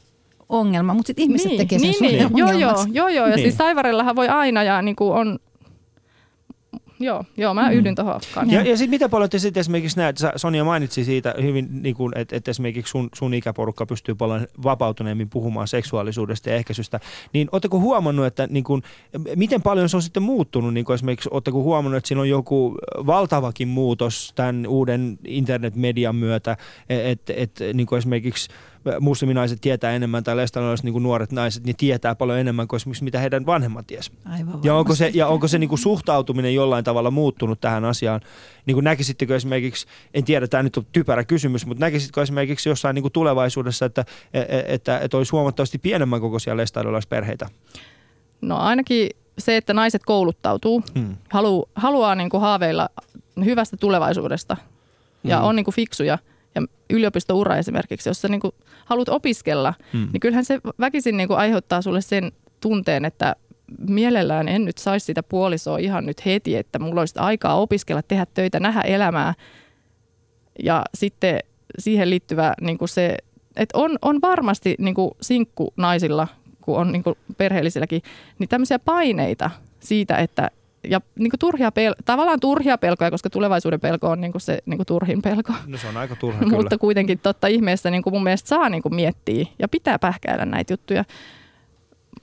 ongelma, 0.50 0.94
mutta 0.94 1.08
sit 1.08 1.20
ihmiset 1.20 1.48
niin, 1.48 1.58
tekee 1.58 1.80
sen 1.80 1.84
niin, 1.90 1.98
sulle 1.98 2.12
niin. 2.12 2.38
Joo, 2.38 2.52
joo, 2.52 2.86
joo, 2.92 3.08
joo. 3.08 3.28
Ja 3.28 3.36
Niin. 3.36 3.46
siis 3.46 3.56
Taivarellahan 3.56 4.16
voi 4.16 4.28
aina 4.28 4.64
ja 4.64 4.82
niin 4.82 4.96
kuin 4.96 5.12
on... 5.14 5.40
Joo, 7.00 7.24
joo, 7.38 7.54
mä 7.54 7.72
yhdyn 7.72 7.96
tuohon 7.96 8.20
kanssa. 8.34 8.56
Ja, 8.56 8.62
ja 8.62 8.78
sitten 8.78 8.90
miten 8.90 9.10
paljon 9.10 9.30
te 9.30 9.40
sitten 9.40 9.62
esimerkiksi 9.62 9.98
näet, 9.98 10.18
sä- 10.18 10.34
Sonia 10.36 10.64
mainitsi 10.64 11.04
siitä 11.04 11.36
hyvin, 11.42 11.68
niin 11.72 11.96
kuin, 11.96 12.18
että, 12.18 12.36
että 12.36 12.52
esimerkiksi 12.52 12.92
sun, 12.92 13.10
sun 13.16 13.34
ikäporukka 13.34 13.86
pystyy 13.86 14.16
paljon 14.16 14.48
vapautuneemmin 14.64 15.30
puhumaan 15.30 15.68
seksuaalisuudesta 15.68 16.50
ja 16.50 16.56
ehkäisystä, 16.56 17.00
niin 17.34 17.50
ootteko 17.52 17.80
huomannut, 17.80 18.26
että 18.26 18.48
niin 18.50 18.64
kuin, 18.64 18.84
miten 19.36 19.62
paljon 19.62 19.90
se 19.90 19.98
on 19.98 20.02
sitten 20.02 20.24
muuttunut, 20.24 20.74
niin 20.74 20.86
kuin 20.86 20.94
esimerkiksi 20.94 21.30
ootteko 21.32 21.64
huomannut, 21.64 21.98
että 21.98 22.08
siinä 22.08 22.22
on 22.22 22.30
joku 22.30 22.76
valtavakin 23.06 23.68
muutos 23.68 24.34
tämän 24.36 24.68
uuden 24.68 25.20
internetmedian 25.26 26.16
myötä, 26.16 26.58
että 26.90 27.34
et, 27.36 27.60
niin 27.74 27.88
kuin 27.88 27.98
esimerkiksi 27.98 28.50
musliminaiset 29.00 29.62
tietää 29.62 29.92
enemmän 29.92 30.24
tai 30.24 30.38
lestalaiset 30.38 30.84
niin 30.84 31.04
nuoret 31.04 31.32
naiset, 31.32 31.64
niin 31.64 31.76
tietää 31.76 32.16
paljon 32.16 32.40
enemmän 32.40 32.68
kuin 32.68 32.78
esimerkiksi 32.78 33.04
mitä 33.04 33.20
heidän 33.20 33.46
vanhemmat 33.46 33.88
ties. 33.88 34.12
Aivan 34.26 34.60
Ja 34.64 34.76
onko 34.76 34.96
se, 34.96 35.12
ja 35.14 35.28
onko 35.28 35.48
se 35.48 35.60
niin 35.60 35.70
kuin 35.70 35.80
suhtautuminen 35.80 36.56
jollain 36.56 36.84
tavalla 36.84 37.12
muuttunut 37.12 37.62
tähän 37.62 37.86
asiaan? 37.86 38.22
Niin 38.66 38.76
kuin 38.76 38.84
näkisittekö 38.84 39.36
esimerkiksi, 39.36 39.88
en 40.14 40.24
tiedä, 40.24 40.48
tämä 40.48 40.64
nyt 40.64 40.78
on 40.78 40.86
typerä 40.92 41.24
kysymys, 41.24 41.66
mutta 41.66 41.86
näkisitkö 41.86 42.22
esimerkiksi 42.22 42.70
jossain 42.70 42.96
niin 42.96 43.04
kuin 43.04 43.12
tulevaisuudessa, 43.12 43.86
että, 43.86 44.06
että, 44.34 44.64
että, 44.68 45.00
että 45.00 45.18
olisi 45.18 45.32
huomattavasti 45.32 45.78
pienemmän 45.78 46.22
kokoisia 46.22 46.58
lestailulaisperheitä? 46.58 47.50
No 48.42 48.58
ainakin 48.58 49.10
se, 49.38 49.58
että 49.58 49.74
naiset 49.74 50.02
kouluttautuu, 50.06 50.84
Hmm. 50.96 51.16
halu, 51.30 51.70
haluaa 51.76 52.16
niin 52.16 52.30
kuin 52.30 52.42
haaveilla 52.42 52.90
hyvästä 53.46 53.78
tulevaisuudesta 53.78 54.58
ja 55.24 55.40
Mm. 55.40 55.46
on 55.46 55.56
niin 55.56 55.64
kuin 55.64 55.76
fiksuja. 55.76 56.18
Ja 56.58 56.96
yliopistoura 56.96 57.56
esimerkiksi, 57.56 58.10
jos 58.10 58.22
sä 58.22 58.28
niin 58.28 58.42
kuin 58.42 58.52
haluat 58.86 59.10
opiskella, 59.10 59.74
Hmm. 59.94 60.08
niin 60.14 60.20
kyllähän 60.20 60.46
se 60.46 60.60
väkisin 60.80 61.18
niin 61.18 61.28
kuin 61.28 61.38
aiheuttaa 61.38 61.82
sulle 61.82 62.02
sen 62.02 62.32
tunteen, 62.60 63.06
että 63.06 63.36
mielellään 63.90 64.48
en 64.48 64.66
nyt 64.66 64.78
saisi 64.78 65.06
sitä 65.06 65.24
puolisoa 65.24 65.78
ihan 65.78 66.06
nyt 66.06 66.26
heti, 66.26 66.56
että 66.56 66.80
mulla 66.80 67.02
olisi 67.02 67.16
aikaa 67.18 67.56
opiskella, 67.56 68.02
tehdä 68.02 68.26
töitä, 68.34 68.60
nähdä 68.60 68.82
elämää. 68.82 69.34
Ja 70.64 70.84
sitten 70.96 71.40
siihen 71.80 72.10
liittyvä 72.10 72.54
niin 72.62 72.78
kuin 72.78 72.90
se, 72.90 73.18
että 73.56 73.78
on, 73.78 73.98
on 74.02 74.22
varmasti 74.22 74.76
niin 74.80 74.96
kuin 74.96 75.12
sinkku 75.22 75.74
naisilla, 75.78 76.28
kun 76.62 76.78
on 76.78 76.92
niin 76.92 77.04
kuin 77.04 77.16
perheellisilläkin, 77.38 78.02
niin 78.40 78.50
tämmöisiä 78.50 78.80
paineita 78.80 79.50
siitä, 79.80 80.18
että 80.18 80.52
ja 80.90 81.02
niin 81.16 81.30
kuin 81.30 81.40
turhia 81.40 81.70
pel- 81.70 82.04
tavallaan 82.06 82.40
turhia 82.40 82.78
pelkoja, 82.78 83.12
koska 83.12 83.30
tulevaisuuden 83.30 83.80
pelko 83.80 84.10
on 84.10 84.22
niin 84.22 84.32
kuin 84.32 84.42
se 84.42 84.60
niin 84.66 84.78
kuin 84.78 84.88
turhin 84.88 85.22
pelko. 85.22 85.54
No 85.68 85.78
se 85.78 85.88
on 85.88 85.98
aika 85.98 86.16
turha 86.16 86.40
kyllä. 86.40 86.58
Mutta 86.58 86.78
kuitenkin 86.78 87.20
totta 87.20 87.48
ihmeessä 87.48 87.90
niin 87.90 88.04
kuin 88.04 88.14
mun 88.14 88.24
mielestä 88.24 88.48
saa 88.48 88.70
niin 88.70 88.84
kuin 88.84 88.96
miettiä 88.96 89.46
ja 89.60 89.68
pitää 89.68 90.00
pähkäillä 90.00 90.46
näitä 90.46 90.74
juttuja. 90.74 91.06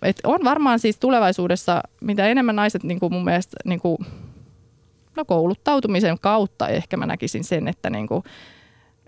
Et 0.03 0.21
on 0.25 0.41
varmaan 0.45 0.79
siis 0.79 0.99
tulevaisuudessa, 0.99 1.83
mitä 2.01 2.27
enemmän 2.27 2.57
naiset 2.57 2.83
niin 2.83 3.01
kuin 3.01 3.12
mun 3.12 3.25
mielestä 3.25 3.57
niin 3.65 3.81
kuin, 3.81 3.99
no 5.17 5.25
kouluttautumisen 5.25 6.19
kautta 6.21 6.69
ehkä 6.69 6.97
mä 6.97 7.07
näkisin 7.07 7.45
sen, 7.45 7.69
että 7.69 7.91
niin 7.91 8.09
kuin, 8.09 8.23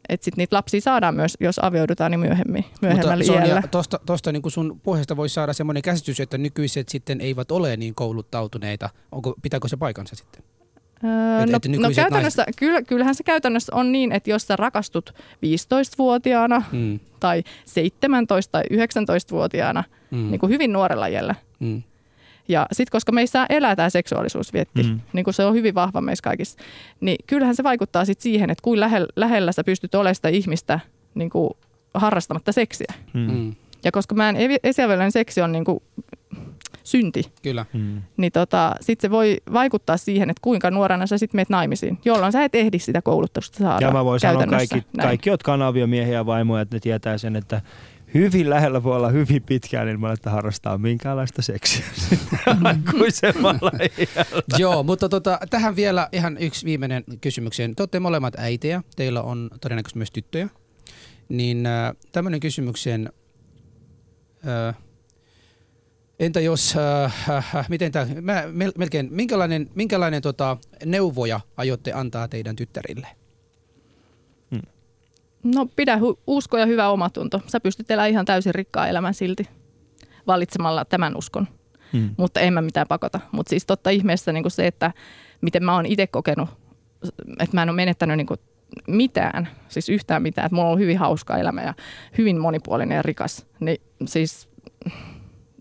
että 0.09 0.25
sitten 0.25 0.43
niitä 0.43 0.57
lapsia 0.57 0.81
saadaan 0.81 1.15
myös, 1.15 1.37
jos 1.41 1.59
avioidutaan 1.63 2.11
niin 2.11 2.21
myöhemmin, 2.21 2.65
myöhemmällä 2.83 3.17
Mutta 3.17 3.33
iällä. 3.33 3.49
Sonja, 3.49 3.69
tosta, 3.71 4.01
tosta 4.07 4.33
niin 4.33 4.43
kuin 4.43 4.53
sun 4.53 4.81
puheesta 4.83 5.17
voi 5.17 5.29
saada 5.29 5.53
semmoinen 5.53 5.83
käsitys, 5.83 6.21
että 6.21 6.39
nykyiset 6.39 6.89
sitten 6.89 7.21
eivät 7.21 7.51
ole 7.51 7.77
niin 7.77 7.95
kouluttautuneita. 7.95 8.91
Onko, 9.13 9.35
pitääkö 9.43 9.69
se 9.69 9.77
paikansa 9.77 10.17
sitten? 10.17 10.43
Öö, 11.05 11.43
Et- 11.43 11.51
no, 11.51 11.57
et 11.57 11.81
no 11.81 11.91
käytännössä, 11.95 12.47
kyllä, 12.57 12.83
kyllähän 12.83 13.15
se 13.15 13.23
käytännössä 13.23 13.77
on 13.77 13.93
niin, 13.93 14.13
että 14.13 14.31
jos 14.31 14.47
sä 14.47 14.57
rakastut 14.57 15.15
15-vuotiaana 15.43 16.63
Mm, 16.73 17.01
tai 17.21 17.43
17- 17.43 17.43
tai 18.53 18.63
19-vuotiaana, 18.73 19.85
mm, 20.11 20.31
niin 20.31 20.41
kuin 20.41 20.53
hyvin 20.53 20.73
nuorella 20.73 21.07
iällä, 21.07 21.35
mm, 21.61 21.83
ja 22.49 22.67
sitten 22.73 22.93
koska 22.93 23.13
meissä 23.13 23.47
elää 23.49 23.77
tämä 23.77 23.91
seksuaalisuusvietti, 23.91 24.83
Mm. 24.83 25.01
niin 25.13 25.25
kuin 25.25 25.35
se 25.35 25.45
on 25.45 25.55
hyvin 25.55 25.75
vahva 25.75 26.01
meissä 26.01 26.23
kaikissa, 26.23 26.59
niin 27.01 27.17
kyllähän 27.27 27.57
se 27.57 27.63
vaikuttaa 27.63 28.05
sit 28.05 28.21
siihen, 28.21 28.51
että 28.51 28.63
kuin 28.63 28.81
lähellä, 28.81 29.09
lähellä 29.17 29.53
sä 29.53 29.65
pystyt 29.65 29.95
olemaan 29.95 30.15
sitä 30.15 30.29
ihmistä 30.29 30.81
niin 31.15 31.31
kuin 31.31 31.51
harrastamatta 31.95 32.53
seksiä. 32.53 32.95
Mm. 33.15 33.21
mm, 33.33 33.55
Ja 33.85 33.93
koska 33.93 34.15
mä 34.15 34.29
en 34.29 34.37
esiavallinen 34.65 35.13
seksi 35.13 35.41
on 35.41 35.53
niin 35.53 35.65
kuin 35.65 35.81
synti, 36.85 37.23
kyllä. 37.43 37.65
Mm. 37.73 38.03
niin 38.17 38.33
tota, 38.33 38.75
sitten 38.81 39.09
se 39.09 39.11
voi 39.11 39.37
vaikuttaa 39.53 39.97
siihen, 39.97 40.31
että 40.31 40.41
kuinka 40.43 40.71
nuorena 40.71 41.07
sä 41.07 41.19
sitten 41.19 41.39
meet 41.39 41.49
naimisiin, 41.49 41.99
jolloin 42.05 42.33
sä 42.33 42.45
et 42.45 42.55
ehdi 42.55 42.79
sitä 42.79 43.03
koulutusta 43.03 43.59
saada 43.59 43.87
Ja 43.87 43.93
mä 43.93 44.05
voin 44.05 44.21
sanoa 44.21 44.47
kaikki, 44.47 44.75
Näin. 44.75 45.09
kaikki, 45.09 45.31
jotka 45.31 45.53
on 45.53 45.63
aviomiehiä 45.63 46.15
ja 46.15 46.27
vaimoja, 46.27 46.63
että 46.63 46.77
ne 46.77 46.81
tietää 46.81 47.19
sen, 47.19 47.37
että 47.37 47.61
hyvin 48.17 48.51
lähellä 48.51 48.83
voi 48.83 48.97
olla 48.97 49.09
hyvin 49.09 49.43
pitkään 49.43 49.89
ilman, 49.89 50.13
että 50.13 50.31
harrastaa 50.31 50.79
minkäänlaista 50.79 51.43
seksiä. 51.43 51.85
Aikuisemmalla. 52.65 53.73
Joo, 54.59 54.83
mutta 54.83 55.09
tota, 55.09 55.39
tähän 55.51 55.77
vielä 55.77 56.09
ihan 56.13 56.39
yksi 56.39 56.67
viimeinen 56.67 57.05
kysymykseen. 57.21 57.77
Te 57.77 57.83
olette 57.83 58.01
molemmat 58.01 58.35
äitejä, 58.39 58.83
teillä 58.97 59.23
on 59.23 59.51
todennäköisesti 59.61 59.99
myös 59.99 60.11
tyttöjä. 60.11 60.49
Niin 61.29 61.67
äh, 61.67 61.93
tämmöinen 62.13 62.41
kysymykseen, 62.41 63.13
äh, 64.49 64.77
entä 66.19 66.41
jos, 66.41 66.75
äh, 66.77 67.31
äh, 67.57 67.69
miten 67.69 67.93
tämä, 67.93 68.07
mä 68.21 68.43
mel- 68.43 68.79
melkein, 68.79 69.09
minkälainen, 69.11 69.71
minkälainen 69.75 70.23
tota, 70.23 70.57
neuvoja 70.85 71.41
aiotte 71.57 71.93
antaa 71.93 72.29
teidän 72.29 72.57
tyttärille? 72.57 73.26
No 75.55 75.67
pidä 75.77 75.97
hu- 75.97 76.19
usko 76.27 76.59
ja 76.59 76.67
hyvä 76.67 76.89
omatunto. 76.89 77.41
Sä 77.47 77.61
pystyt 77.61 77.91
elämään 77.91 78.11
ihan 78.11 78.25
täysin 78.25 78.55
rikkaa 78.55 78.89
elämän 78.89 79.15
silti 79.15 79.49
valitsemalla 80.27 80.85
tämän 80.85 81.17
uskon. 81.17 81.49
Mm. 81.93 82.11
Mutta 82.17 82.41
en 82.41 82.53
mä 82.53 82.63
mitään 82.63 82.87
pakota. 82.89 83.21
Mutta 83.33 83.51
siis 83.51 83.67
totta 83.67 83.91
ihmeessä 83.91 84.33
niin 84.33 84.51
se, 84.51 84.67
että 84.67 84.93
miten 85.41 85.65
mä 85.65 85.75
oon 85.75 85.87
itse 85.87 86.07
kokenut, 86.07 86.49
että 87.41 87.57
mä 87.57 87.63
en 87.63 87.69
ole 87.69 87.77
menettänyt 87.77 88.17
niin 88.17 88.39
mitään, 88.87 89.49
siis 89.69 89.89
yhtään 89.89 90.23
mitään. 90.23 90.47
Että 90.47 90.55
mulla 90.55 90.67
on 90.67 90.69
ollut 90.69 90.83
hyvin 90.83 90.99
hauska 90.99 91.37
elämä 91.37 91.63
ja 91.63 91.75
hyvin 92.19 92.41
monipuolinen 92.41 92.97
ja 92.97 93.03
rikas. 93.03 93.47
Niin 93.61 93.81
siis 94.07 94.49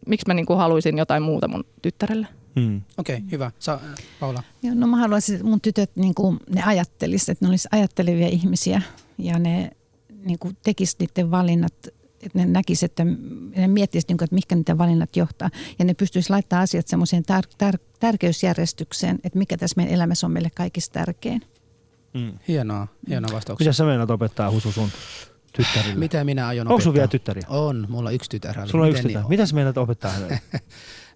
miksi 0.07 0.27
mä 0.27 0.33
niin 0.33 0.45
haluaisin 0.57 0.97
jotain 0.97 1.23
muuta 1.23 1.47
mun 1.47 1.63
tyttärelle? 1.81 2.27
Mm. 2.55 2.81
Okei, 2.97 3.15
okay, 3.17 3.31
hyvä. 3.31 3.51
Sa- 3.59 3.79
Paula. 4.19 4.43
Joo, 4.63 4.75
no 4.75 4.87
mä 4.87 4.97
haluaisin, 4.97 5.35
että 5.35 5.47
mun 5.47 5.61
tytöt 5.61 5.91
niin 5.95 6.15
kuin, 6.15 6.39
ne 6.49 6.63
ajattelisivat, 6.63 7.29
että 7.29 7.45
ne 7.45 7.49
olisi 7.49 7.67
ajattelevia 7.71 8.27
ihmisiä 8.27 8.81
ja 9.17 9.39
ne 9.39 9.71
niin 10.25 10.39
kuin, 10.39 10.57
tekisivät 10.63 10.99
niiden 10.99 11.31
valinnat, 11.31 11.73
että 12.23 12.39
ne 12.39 12.45
näkisivät, 12.45 12.91
että 12.91 13.03
ne 13.61 13.67
miettisivät, 13.67 14.09
niin 14.09 14.17
kuin, 14.17 14.25
että 14.25 14.33
mihinkä 14.35 14.55
niiden 14.55 14.77
valinnat 14.77 15.15
johtaa. 15.15 15.49
Ja 15.79 15.85
ne 15.85 15.93
pystyisivät 15.93 16.29
laittamaan 16.29 16.63
asiat 16.63 16.87
semmoiseen 16.87 17.23
tär- 17.31 17.69
tär- 17.73 17.79
tärkeysjärjestykseen, 17.99 19.19
että 19.23 19.39
mikä 19.39 19.57
tässä 19.57 19.73
meidän 19.77 19.93
elämässä 19.93 20.27
on 20.27 20.31
meille 20.31 20.49
kaikista 20.55 20.93
tärkein. 20.93 21.41
Mm. 22.13 22.31
Hienoa, 22.47 22.87
hienoa 23.09 23.35
vastauksia. 23.35 23.65
Mitä 23.65 23.73
sä 23.73 23.83
meinaat 23.85 24.09
opettaa 24.11 24.51
Husu 24.51 24.71
sun 24.71 24.89
tyttärille? 25.53 25.95
Mitä 25.95 26.23
minä 26.23 26.47
aion 26.47 26.67
Onko 26.67 26.81
sun 26.81 26.89
opettaa? 26.89 26.93
vielä 26.99 27.07
tyttäriä? 27.07 27.43
On, 27.49 27.85
mulla 27.89 28.09
on 28.09 28.15
yksi 28.15 28.29
tytär. 28.29 28.67
Sulla 28.69 28.83
on 28.85 28.89
yksi 28.91 29.03
Miten 29.03 29.09
tytär. 29.09 29.21
niin- 29.23 29.29
Mitä 29.29 29.45
sä 29.45 29.55
meinaat 29.55 29.77
opettaa 29.77 30.11
hänelle? 30.11 30.39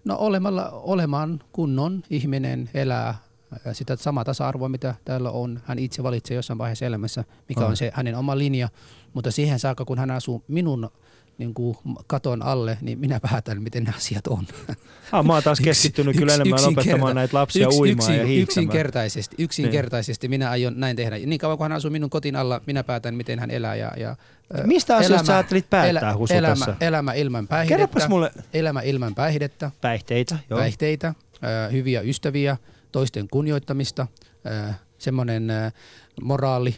No 0.10 0.16
olemalla, 0.20 0.70
olemaan 0.70 1.40
kunnon 1.52 2.04
ihminen, 2.10 2.70
elää 2.74 3.16
ää, 3.66 3.74
sitä 3.74 3.96
samaa 3.96 4.26
tasa-arvoa, 4.26 4.70
mitä 4.70 4.96
täällä 5.06 5.32
on. 5.32 5.62
Hän 5.66 5.80
itse 5.80 6.04
valitsee 6.04 6.36
jossain 6.36 6.58
vaiheessa 6.58 6.86
elämässä, 6.86 7.24
mikä 7.50 7.66
on 7.66 7.78
se 7.78 7.92
hänen 7.94 8.16
oma 8.16 8.38
linja. 8.38 8.70
Mutta 9.14 9.32
siihen 9.32 9.60
saakka, 9.60 9.86
kun 9.86 9.98
hän 10.00 10.12
asuu 10.12 10.44
minun 10.48 10.90
niin 11.40 11.54
kuin 11.54 11.78
katon 12.08 12.42
alle, 12.44 12.78
niin 12.82 13.00
minä 13.00 13.20
päätän, 13.20 13.62
miten 13.62 13.84
ne 13.84 13.94
asiat 13.98 14.28
on. 14.28 14.44
Ah, 15.12 15.26
mä 15.26 15.34
oon 15.34 15.44
taas 15.44 15.60
keskittynyt 15.60 16.18
kyllä 16.18 16.34
Yksi- 16.34 16.42
enemmän 16.42 16.66
opettamaan 16.66 17.16
näitä 17.16 17.38
lapsia 17.38 17.68
Yksi- 17.68 17.80
uimaan 17.80 18.10
ja 18.10 18.16
yksin- 18.16 18.28
hiihtämään. 18.28 18.64
Yksinkertaisesti, 18.64 19.36
yksinkertaisesti 19.40 20.28
minä 20.28 20.50
aion 20.50 20.74
näin 20.80 20.96
tehdä. 20.96 21.18
Niin 21.18 21.40
kauan 21.40 21.58
kuin 21.58 21.66
hän 21.66 21.78
asuu 21.78 21.92
minun 21.92 22.10
kotin 22.10 22.36
alla, 22.36 22.62
minä 22.66 22.84
päätän, 22.84 23.16
miten 23.16 23.40
hän 23.40 23.52
elää. 23.52 23.76
Ja, 23.76 23.92
ja, 23.98 24.16
Mistä 24.66 24.98
asioista 24.98 25.28
sä 25.28 25.34
ajattelit 25.34 25.70
päättää, 25.70 26.18
Husu, 26.18 26.34
elämä, 26.34 26.56
tässä? 26.56 26.76
elämä 26.82 27.14
ilman 27.14 27.48
päihdettä. 27.48 27.78
Kerropas 27.78 28.10
mulle 28.10 28.32
Elämä 28.54 28.82
ilman 28.82 29.16
päihdettä. 29.16 29.72
päihteitä. 29.82 30.38
Joo. 30.50 30.60
päihteitä, 30.60 31.14
ää, 31.42 31.70
hyviä 31.70 32.02
ystäviä, 32.02 32.58
toisten 32.92 33.28
kunnioittamista, 33.32 34.08
ää, 34.46 34.74
semmoinen 34.98 35.50
ää, 35.50 35.72
moraali, 36.22 36.76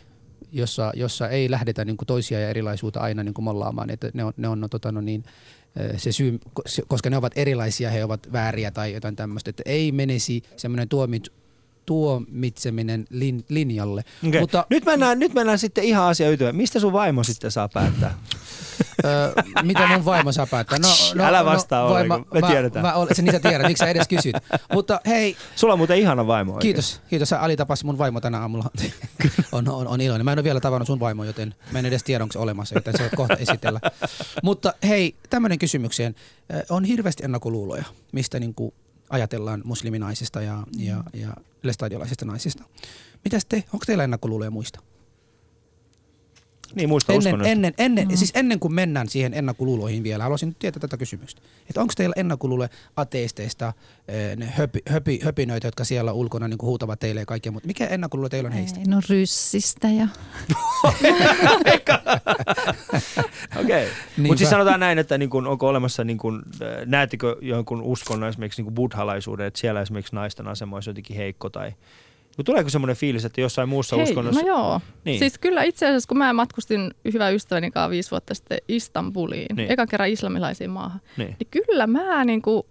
jossa, 0.51 0.91
jossa 0.95 1.29
ei 1.29 1.51
lähdetä 1.51 1.85
niin 1.85 1.97
kuin 1.97 2.07
toisia 2.07 2.39
ja 2.39 2.49
erilaisuutta 2.49 2.99
aina 2.99 3.23
niin 3.23 3.33
kuin 3.33 3.45
mollaamaan. 3.45 3.89
Että 3.89 4.11
ne 4.13 4.23
on, 4.23 4.33
ne 4.37 4.47
on 4.47 4.61
no, 4.61 4.67
tota, 4.67 4.91
no 4.91 5.01
niin, 5.01 5.23
ää, 5.79 5.97
se 5.97 6.11
syy, 6.11 6.39
koska 6.87 7.09
ne 7.09 7.17
ovat 7.17 7.33
erilaisia, 7.35 7.89
he 7.89 8.03
ovat 8.03 8.31
vääriä 8.33 8.71
tai 8.71 8.93
jotain 8.93 9.15
tämmöistä. 9.15 9.49
Että 9.49 9.63
ei 9.65 9.91
menisi 9.91 10.43
semmoinen 10.57 10.89
tuomit, 10.89 11.27
tuomitseminen 11.85 13.05
lin, 13.09 13.45
linjalle. 13.49 14.03
Okay. 14.27 14.39
Mutta 14.39 14.65
Nyt, 14.69 14.85
mennään, 14.85 15.19
nyt 15.19 15.33
mennään 15.33 15.59
sitten 15.59 15.83
ihan 15.83 16.07
asia 16.07 16.29
ytimeen. 16.29 16.55
Mistä 16.55 16.79
sun 16.79 16.93
vaimo 16.93 17.23
sitten 17.23 17.51
saa 17.51 17.69
päättää? 17.69 18.17
Mitä 19.63 19.87
mun 19.87 20.05
vaimo 20.05 20.31
saa 20.31 20.47
päättää? 20.47 20.79
No, 20.79 21.23
Älä 21.23 21.45
vastaa 21.45 21.83
ollenkaan, 21.83 22.25
me 22.33 22.39
mä, 22.39 22.47
tiedetään. 22.47 22.85
Mä, 22.85 22.93
mä, 22.93 23.05
se 23.13 23.21
niitä 23.21 23.39
tiedät, 23.39 23.67
miksi 23.67 23.81
sä 23.81 23.89
edes 23.89 24.07
kysyt. 24.07 24.35
Mutta 24.73 24.99
hei, 25.05 25.37
Sulla 25.55 25.73
on 25.73 25.79
muuten 25.79 25.97
ihana 25.97 26.27
vaimo 26.27 26.53
oikein. 26.53 26.61
Kiitos, 26.61 27.01
kiitos. 27.09 27.29
Sä 27.29 27.39
Ali 27.39 27.57
tapasit 27.57 27.85
mun 27.85 27.97
vaimo 27.97 28.21
tänä 28.21 28.39
aamulla. 28.39 28.65
on, 29.51 29.69
on, 29.69 29.87
on 29.87 30.01
iloinen. 30.01 30.25
Mä 30.25 30.31
en 30.31 30.39
ole 30.39 30.43
vielä 30.43 30.59
tavannut 30.59 30.87
sun 30.87 30.99
vaimo, 30.99 31.23
joten 31.23 31.55
mä 31.71 31.79
en 31.79 31.85
edes 31.85 32.03
tiedä, 32.03 32.23
onko 32.23 32.39
olemassa, 32.39 32.75
joten 32.75 32.97
se 32.97 33.03
on 33.03 33.09
kohta 33.15 33.35
esitellä. 33.35 33.79
Mutta 34.43 34.73
hei, 34.87 35.15
tämmöinen 35.29 35.59
kysymykseen. 35.59 36.15
On 36.69 36.83
hirveästi 36.83 37.23
ennakkoluuloja, 37.23 37.83
mistä 38.11 38.39
niin 38.39 38.53
kuin 38.53 38.73
ajatellaan 39.09 39.61
musliminaisista 39.65 40.41
ja, 40.41 40.63
ja, 40.77 41.03
ja 41.13 41.33
lestadiolaisista 41.63 42.25
naisista. 42.25 42.63
Mitäs 43.23 43.45
te, 43.45 43.63
onko 43.73 43.85
teillä 43.85 44.03
ennakkoluuloja 44.03 44.51
muista? 44.51 44.79
Niin 46.75 46.89
muista 46.89 47.13
Ennen, 47.13 47.27
uskonnosta. 47.27 47.51
ennen, 47.51 47.73
ennen, 47.77 48.07
mm. 48.07 48.17
siis 48.17 48.31
ennen 48.35 48.59
kuin 48.59 48.73
mennään 48.73 49.09
siihen 49.09 49.33
ennakkoluuloihin 49.33 50.03
vielä, 50.03 50.23
haluaisin 50.23 50.49
nyt 50.49 50.59
tietää 50.59 50.79
tätä 50.79 50.97
kysymystä. 50.97 51.41
Että 51.69 51.81
onko 51.81 51.93
teillä 51.97 52.13
ennakkoluuloja 52.17 52.69
ateisteista, 52.95 53.73
eh, 54.07 54.37
ne 54.37 54.45
höpi, 54.45 54.79
höpi, 54.89 55.19
höpinöitä, 55.23 55.67
jotka 55.67 55.83
siellä 55.83 56.13
ulkona 56.13 56.47
niin 56.47 56.59
huutavat 56.61 56.99
teille 56.99 57.19
ja 57.21 57.25
kaikkea 57.25 57.51
muuta. 57.51 57.67
Mikä 57.67 57.87
ennakkoluulo 57.87 58.29
teillä 58.29 58.47
on 58.47 58.53
heistä? 58.53 58.79
Ei, 58.79 58.85
no 58.85 59.01
ryssistä 59.09 59.87
ja 59.87 60.07
Okei. 63.61 63.85
Niinpä. 63.85 63.91
Mutta 64.17 64.37
siis 64.37 64.49
sanotaan 64.49 64.79
näin, 64.79 64.99
että 64.99 65.17
niin 65.17 65.29
kun, 65.29 65.47
onko 65.47 65.67
olemassa, 65.67 66.03
niin 66.03 66.17
kun, 66.17 66.43
äh, 66.61 66.67
näettekö 66.85 67.35
jonkun 67.41 67.81
uskonnon 67.81 68.29
esimerkiksi 68.29 68.61
niin 68.61 68.73
buddhalaisuuden, 68.73 69.45
että 69.45 69.59
siellä 69.59 69.81
esimerkiksi 69.81 70.15
naisten 70.15 70.47
asema 70.47 70.75
olisi 70.75 70.89
jotenkin 70.89 71.17
heikko 71.17 71.49
tai 71.49 71.73
tuleeko 72.45 72.69
semmoinen 72.69 72.95
fiilis, 72.95 73.25
että 73.25 73.41
jossain 73.41 73.69
muussa 73.69 73.95
Hei, 73.95 74.03
uskonnossa... 74.03 74.41
no 74.41 74.47
joo. 74.47 74.81
Niin. 75.05 75.19
Siis 75.19 75.37
kyllä 75.37 75.63
itse 75.63 75.85
asiassa, 75.87 76.07
kun 76.07 76.17
mä 76.17 76.33
matkustin 76.33 76.91
hyvä 77.13 77.29
ystäväni 77.29 77.71
kanssa 77.71 77.89
viisi 77.89 78.11
vuotta 78.11 78.33
sitten 78.33 78.57
Istanbuliin, 78.67 79.45
Niin. 79.49 79.55
niin. 79.55 79.71
ekan 79.71 79.87
kerran 79.87 80.09
islamilaisiin 80.09 80.69
maahan, 80.69 81.01
Niin. 81.17 81.35
niin 81.39 81.47
kyllä 81.51 81.87
mä 81.87 82.25
niin 82.25 82.41
kuin 82.41 82.63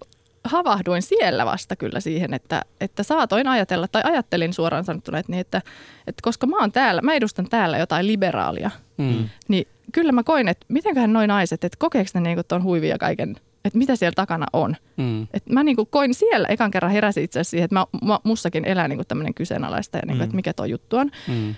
havahduin 0.44 1.02
siellä 1.02 1.46
vasta 1.46 1.76
kyllä 1.76 2.00
siihen, 2.00 2.34
että, 2.34 2.62
että 2.80 3.02
saatoin 3.02 3.46
ajatella, 3.48 3.88
tai 3.88 4.02
ajattelin 4.04 4.52
suoraan 4.52 4.84
sanottuna, 4.84 5.18
että, 5.18 5.32
niin, 5.32 5.40
että, 5.40 5.62
että 6.06 6.20
koska 6.22 6.46
mä 6.46 6.56
oon 6.61 6.72
täällä, 6.72 7.02
mä 7.02 7.14
edustan 7.14 7.48
täällä 7.48 7.78
jotain 7.78 8.06
liberaalia, 8.06 8.70
Mm. 8.98 9.28
niin 9.48 9.66
kyllä 9.92 10.12
mä 10.12 10.22
koin, 10.22 10.48
että 10.48 10.66
mitenköhän 10.68 11.12
noin 11.12 11.28
naiset, 11.28 11.64
että 11.64 11.76
kokeeko 11.78 12.11
ne 12.14 12.20
niin 12.20 12.38
tuon 12.48 12.62
huivia 12.62 12.98
kaiken, 12.98 13.36
että 13.64 13.78
mitä 13.78 13.96
siellä 13.96 14.14
takana 14.16 14.46
on. 14.52 14.76
Mm. 14.96 15.22
Et 15.22 15.46
mä 15.48 15.62
niinku 15.64 15.86
koin 15.86 16.14
siellä, 16.14 16.48
ekan 16.48 16.70
kerran 16.70 16.92
heräsin 16.92 17.24
itse 17.24 17.38
asiassa 17.40 17.50
siihen, 17.50 17.64
että 17.64 17.74
mä, 17.74 17.86
mä, 18.04 18.18
mussakin 18.24 18.64
elää 18.64 18.88
niinku 18.88 19.04
tämmöinen 19.04 19.34
kyseenalaista 19.34 19.98
ja 19.98 20.02
niinku, 20.06 20.20
Mm. 20.20 20.24
että 20.24 20.36
mikä 20.36 20.52
tuo 20.52 20.64
juttu 20.64 20.96
on. 20.96 21.11
Mm. 21.28 21.54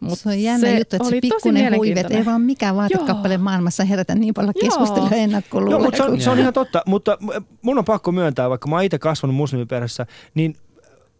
Mut 0.00 0.18
se 0.18 0.28
on 0.28 0.42
jännä 0.42 0.68
juttu, 0.68 0.80
että 0.80 0.96
se 0.98 1.02
oli 1.02 1.10
tosi 1.10 1.20
pikkuinen 1.20 1.76
huivet 1.76 2.10
ei 2.10 2.24
vaan 2.24 2.40
mikään 2.40 2.76
vaatekappale 2.76 3.38
maailmassa 3.38 3.84
herätä 3.84 4.14
niin 4.14 4.34
paljon 4.34 4.54
keskustelua 4.60 5.10
ennakkoluuloja. 5.10 5.84
mutta 5.84 5.96
se 5.96 6.02
on, 6.02 6.20
se 6.20 6.30
on 6.30 6.38
ihan 6.38 6.52
totta. 6.52 6.82
Mutta 6.86 7.18
mun 7.62 7.78
on 7.78 7.84
pakko 7.84 8.12
myöntää, 8.12 8.50
vaikka 8.50 8.68
mä 8.68 8.76
oon 8.76 8.84
itse 8.84 8.98
kasvanut 8.98 9.36
muslimiperheessä, 9.36 10.06
niin 10.34 10.56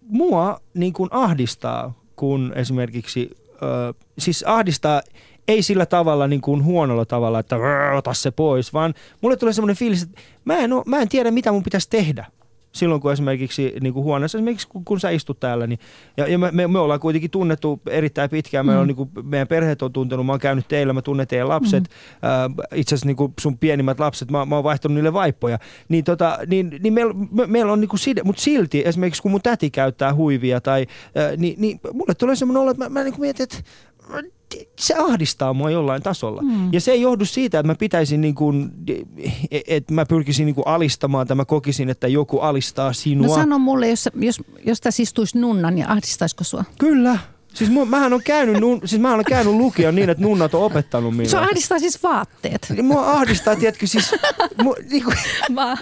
mua 0.08 0.60
niin 0.74 0.92
kuin 0.92 1.08
ahdistaa, 1.12 1.94
kun 2.16 2.52
esimerkiksi, 2.56 3.30
ö, 3.62 3.94
siis 4.18 4.44
ahdistaa 4.46 5.02
ei 5.48 5.62
sillä 5.62 5.86
tavalla 5.86 6.26
niin 6.28 6.40
kuin 6.40 6.64
huonolla 6.64 7.04
tavalla, 7.04 7.38
että 7.38 7.56
"Rrr, 7.56 7.94
ota 7.94 8.14
se 8.14 8.30
pois, 8.30 8.72
vaan 8.72 8.94
mulle 9.20 9.36
tulee 9.36 9.52
semmoinen 9.52 9.76
fiilis, 9.76 10.02
että 10.02 10.20
mä 10.44 10.56
en, 10.56 10.72
oo, 10.72 10.82
mä 10.86 10.98
en 11.00 11.08
tiedä, 11.08 11.30
mitä 11.30 11.52
mun 11.52 11.62
pitäisi 11.62 11.90
tehdä. 11.90 12.26
silloin 12.72 13.00
kun 13.00 13.12
esimerkiksi 13.12 13.74
niin 13.80 13.92
kuin 13.94 14.04
huoneessa, 14.04 14.38
esimerkiksi 14.38 14.68
kun, 14.68 14.84
kun 14.84 15.00
sä 15.00 15.10
istut 15.10 15.40
täällä, 15.40 15.66
niin, 15.66 15.78
ja, 16.16 16.28
ja 16.28 16.38
me, 16.38 16.68
me, 16.68 16.78
ollaan 16.78 17.00
kuitenkin 17.00 17.30
tunnettu 17.30 17.80
erittäin 17.86 18.30
pitkään, 18.30 18.66
meillä 18.66 18.80
on, 18.80 18.86
niin 18.88 18.96
kuin, 18.96 19.10
meidän 19.22 19.48
perheet 19.48 19.82
on 19.82 19.92
tuntenut, 19.92 20.26
mä 20.26 20.32
oon 20.32 20.40
käynyt 20.40 20.68
teillä, 20.68 20.92
mä 20.92 21.02
tunnen 21.02 21.26
teidän 21.26 21.48
lapset, 21.48 21.84
mm. 21.84 22.28
äh, 22.28 22.68
itse 22.74 22.94
asiassa 22.94 23.06
niin 23.06 23.16
kuin 23.16 23.32
sun 23.40 23.58
pienimmät 23.58 24.00
lapset, 24.00 24.30
mä, 24.30 24.46
mä 24.46 24.54
oon 24.54 24.64
vaihtanut 24.64 24.94
niille 24.94 25.12
vaippoja, 25.12 25.58
niin, 25.88 26.04
tota, 26.04 26.38
niin, 26.46 26.78
niin 26.80 26.92
meillä 26.92 27.14
me, 27.30 27.46
meillä 27.46 27.72
on 27.72 27.80
niin 27.80 27.88
kuin 27.88 28.00
side, 28.00 28.20
mutta 28.24 28.42
silti 28.42 28.82
esimerkiksi 28.86 29.22
kun 29.22 29.30
mun 29.30 29.42
täti 29.42 29.70
käyttää 29.70 30.14
huivia, 30.14 30.60
tai, 30.60 30.86
äh, 31.16 31.36
niin, 31.36 31.54
niin 31.58 31.80
mulle 31.92 32.14
tulee 32.14 32.36
semmoinen 32.36 32.62
olo, 32.62 32.70
että 32.70 32.84
mä, 32.84 32.88
mä 32.88 33.04
niin 33.04 33.14
kuin 33.14 33.20
mietin, 33.20 33.44
että 33.44 33.58
se 34.78 34.94
ahdistaa 34.94 35.52
mua 35.52 35.70
jollain 35.70 36.02
tasolla. 36.02 36.42
Mm. 36.42 36.72
Ja 36.72 36.80
se 36.80 36.92
ei 36.92 37.00
johdu 37.00 37.24
siitä, 37.24 37.58
että 37.58 37.66
mä 37.66 37.74
pitäisin 37.74 38.20
niin 38.20 38.34
kuin, 38.34 38.70
että 39.66 39.94
mä 39.94 40.06
pyrkisin 40.06 40.46
niin 40.46 40.54
kuin 40.54 40.66
alistamaan, 40.66 41.26
tai 41.26 41.36
mä 41.36 41.44
kokisin, 41.44 41.90
että 41.90 42.08
joku 42.08 42.38
alistaa 42.38 42.92
sinua. 42.92 43.26
No 43.26 43.34
sano 43.34 43.58
mulle, 43.58 43.88
jos, 43.88 44.08
jos, 44.14 44.42
jos 44.66 44.80
tässä 44.80 45.02
istuisi 45.02 45.38
nunna, 45.38 45.70
niin 45.70 45.88
ahdistaisiko 45.88 46.44
sua? 46.44 46.64
Kyllä. 46.78 47.18
Siis 47.54 47.70
mä, 47.70 47.84
mähän 47.84 48.12
on 48.12 48.22
käynyt, 48.22 48.60
nun, 48.60 48.80
siis 48.84 49.00
mähän 49.00 49.18
on 49.18 49.24
käynyt 49.24 49.54
lukion 49.54 49.94
niin, 49.94 50.10
että 50.10 50.22
nunnat 50.22 50.54
on 50.54 50.62
opettanut 50.62 51.16
minua. 51.16 51.30
Se 51.30 51.38
ahdistaa 51.38 51.78
siis 51.78 52.02
vaatteet. 52.02 52.72
Mua 52.82 53.10
ahdistaa, 53.10 53.56
tiedätkö, 53.56 53.86
siis... 53.86 54.14
Mu, 54.62 54.74
niinku, 54.90 55.12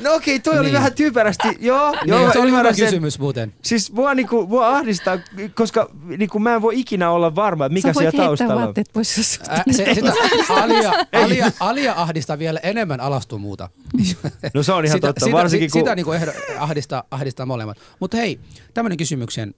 no 0.01 0.15
okei, 0.15 0.37
okay, 0.37 0.39
toi 0.39 0.55
niin. 0.55 0.61
oli 0.61 0.73
vähän 0.73 0.95
typerästi. 0.95 1.49
Joo, 1.61 1.91
niin, 1.91 2.09
joo, 2.09 2.33
se 2.33 2.39
oli 2.39 2.51
hyvä 2.51 2.73
sen. 2.73 2.85
kysymys 2.85 3.19
muuten. 3.19 3.53
Siis 3.63 3.93
mua, 3.93 4.15
niinku, 4.15 4.47
mua 4.47 4.69
ahdistaa, 4.69 5.19
koska 5.55 5.91
niinku, 6.19 6.39
mä 6.39 6.55
en 6.55 6.63
voi 6.63 6.81
ikinä 6.81 7.11
olla 7.11 7.35
varma, 7.35 7.67
että 7.67 7.75
mikä 7.75 7.93
siellä 7.93 8.13
taustalla 8.13 8.55
on. 8.55 8.61
vaatteet 8.63 8.91
pois, 8.93 9.19
jos 9.19 9.41
Ä, 9.49 9.63
se, 9.71 9.95
sitä, 9.95 10.13
alia, 10.49 10.93
alia, 11.25 11.53
alia 11.61 11.95
ahdistaa 11.97 12.39
vielä 12.39 12.61
enemmän 12.63 13.01
alastumuuta. 13.01 13.69
No 14.55 14.63
se 14.63 14.73
on 14.73 14.85
ihan 14.85 14.99
sitä, 14.99 15.07
totta, 15.07 15.25
sitä, 15.25 15.37
varsinkin 15.37 15.71
kun... 15.71 15.81
Sitä 15.81 15.95
niinku 15.95 16.13
ehdo, 16.13 16.33
ahdistaa, 16.59 17.03
ahdistaa 17.11 17.47
molemmat. 17.47 17.79
Mutta 18.01 18.17
hei, 18.17 18.41
tämmöinen 18.75 18.97
kysymyksen. 18.97 19.55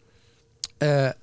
Ö, 0.83 1.15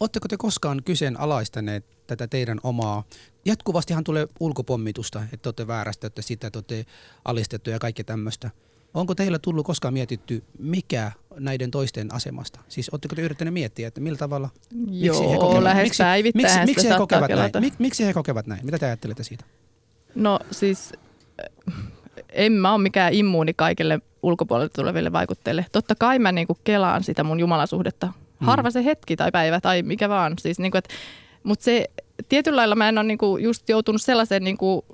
Oletteko 0.00 0.28
te 0.28 0.36
koskaan 0.36 0.82
kyseenalaistaneet 0.84 1.84
tätä 2.06 2.26
teidän 2.26 2.60
omaa? 2.62 3.04
Jatkuvastihan 3.44 4.04
tulee 4.04 4.26
ulkopommitusta, 4.40 5.22
että 5.22 5.36
te 5.36 5.48
olette 5.48 5.66
väärästä, 5.66 6.06
että 6.06 6.22
sitä 6.22 6.50
te 6.50 6.58
olette 6.58 6.86
alistettu 7.24 7.70
ja 7.70 7.78
kaikki 7.78 8.04
tämmöistä. 8.04 8.50
Onko 8.94 9.14
teillä 9.14 9.38
tullut 9.38 9.66
koskaan 9.66 9.94
mietitty, 9.94 10.44
mikä 10.58 11.12
näiden 11.38 11.70
toisten 11.70 12.14
asemasta? 12.14 12.60
Siis 12.68 12.90
oletteko 12.90 13.14
te 13.14 13.22
yrittäneet 13.22 13.54
miettiä, 13.54 13.88
että 13.88 14.00
millä 14.00 14.18
tavalla? 14.18 14.48
Joo, 14.88 15.16
miksi 15.16 15.30
he 15.30 15.38
kokevat, 15.38 15.62
lähes 15.62 15.84
miksi, 15.84 16.02
miksi, 16.34 16.58
miksi 16.66 16.88
he 16.88 16.94
kokevat 16.98 17.30
näin? 17.30 17.50
Mik, 17.60 17.74
miksi 17.78 18.06
he 18.06 18.12
kokevat 18.12 18.46
näin? 18.46 18.64
Mitä 18.64 18.78
te 18.78 18.86
ajattelette 18.86 19.24
siitä? 19.24 19.44
No 20.14 20.38
siis 20.50 20.92
äh, 21.70 21.74
en 22.28 22.52
mä 22.52 22.72
ole 22.74 22.82
mikään 22.82 23.14
immuuni 23.14 23.54
kaikille 23.54 24.00
ulkopuolelta 24.22 24.72
tuleville 24.74 25.12
vaikutteille. 25.12 25.66
Totta 25.72 25.94
kai 25.94 26.18
mä 26.18 26.32
niinku 26.32 26.58
kelaan 26.64 27.04
sitä 27.04 27.24
mun 27.24 27.40
jumalasuhdetta. 27.40 28.12
Harva 28.40 28.70
se 28.70 28.84
hetki 28.84 29.16
tai 29.16 29.30
päivä 29.32 29.60
tai 29.60 29.82
mikä 29.82 30.08
vaan. 30.08 30.34
Siis 30.38 30.58
niinku, 30.58 30.78
et, 30.78 30.88
mutta 31.42 31.64
se 31.64 31.86
tietyllä 32.28 32.56
lailla 32.56 32.74
mä 32.74 32.88
en 32.88 32.98
ole 32.98 33.06
niinku 33.06 33.36
just 33.36 33.68
joutunut 33.68 34.02
sellaiseen 34.02 34.44
niinku, 34.44 34.84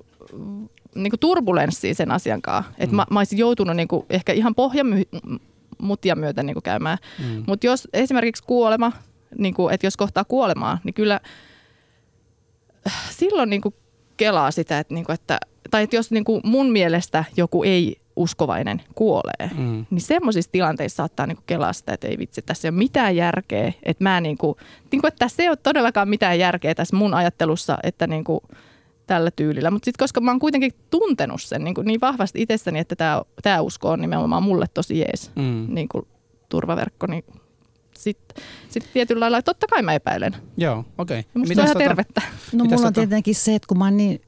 niinku 0.94 1.16
turbulenssiin 1.16 1.94
sen 1.94 2.10
asian 2.10 2.42
kanssa. 2.42 2.72
Että 2.78 2.96
mä, 2.96 3.06
mä 3.10 3.20
olisin 3.20 3.38
joutunut 3.38 3.76
niinku 3.76 4.06
ehkä 4.10 4.32
ihan 4.32 4.54
pohjamutia 4.54 6.16
myöten 6.16 6.46
niinku 6.46 6.60
käymään. 6.60 6.98
Mm. 7.18 7.44
Mutta 7.46 7.66
jos 7.66 7.88
esimerkiksi 7.92 8.42
kuolema, 8.46 8.92
niinku, 9.38 9.68
että 9.68 9.86
jos 9.86 9.96
kohtaa 9.96 10.24
kuolemaa, 10.24 10.78
niin 10.84 10.94
kyllä 10.94 11.20
äh, 12.86 13.10
silloin 13.10 13.50
niinku 13.50 13.74
kelaa 14.16 14.50
sitä, 14.50 14.78
että, 14.78 14.94
niinku, 14.94 15.12
että 15.12 15.38
tai 15.70 15.82
että 15.82 15.96
jos 15.96 16.10
niinku 16.10 16.40
mun 16.44 16.72
mielestä 16.72 17.24
joku 17.36 17.62
ei 17.62 17.96
uskovainen 18.16 18.82
kuolee, 18.94 19.50
Mm. 19.58 19.86
niin 19.90 20.00
semmoisissa 20.00 20.52
tilanteissa 20.52 20.96
saattaa 20.96 21.26
niinku 21.26 21.42
kelaa 21.46 21.72
sitä, 21.72 21.92
että 21.92 22.08
ei 22.08 22.18
vitsi, 22.18 22.42
tässä 22.42 22.68
ei 22.68 22.70
ole 22.70 22.78
mitään 22.78 23.16
järkeä, 23.16 23.72
että 23.82 24.04
mä 24.04 24.20
niinku, 24.20 24.56
niinku 24.92 25.06
että 25.06 25.18
tässä 25.18 25.42
ei 25.42 25.48
ole 25.48 25.56
todellakaan 25.56 26.08
mitään 26.08 26.38
järkeä 26.38 26.74
tässä 26.74 26.96
mun 26.96 27.14
ajattelussa, 27.14 27.78
että 27.82 28.06
niinku 28.06 28.42
tällä 29.06 29.30
tyylillä. 29.30 29.70
Mutta 29.70 29.84
sitten 29.84 30.02
koska 30.04 30.20
mä 30.20 30.30
oon 30.30 30.38
kuitenkin 30.38 30.72
tuntenut 30.90 31.42
sen 31.42 31.64
niin, 31.64 31.74
niin 31.84 32.00
vahvasti 32.00 32.42
itsessäni, 32.42 32.78
että 32.78 32.96
tämä 32.96 33.22
tää 33.42 33.62
usko 33.62 33.90
on 33.90 34.00
nimenomaan 34.00 34.42
mulle 34.42 34.66
tosi 34.74 34.98
jees 34.98 35.30
Mm. 35.36 35.66
niin 35.68 35.88
kuin 35.88 36.06
turvaverkko, 36.48 37.06
niin 37.06 37.24
sitten 37.98 38.44
sit 38.68 38.88
tietyllä 38.92 39.20
lailla, 39.20 39.42
totta 39.42 39.66
kai 39.66 39.82
mä 39.82 39.92
epäilen. 39.94 40.36
Joo, 40.56 40.84
okei. 40.98 41.18
Ja 41.34 41.40
musta 41.40 41.60
on 41.62 41.64
ihan 41.66 41.76
tervettä. 41.76 42.22
No 42.52 42.64
mulla 42.64 42.76
on 42.86 42.92
tota- 42.92 42.92
tietenkin 42.94 43.34
se, 43.34 43.54
että 43.54 43.66
kun 43.68 43.78
mä 43.78 43.84
oon 43.84 43.96
niin, 43.96 44.20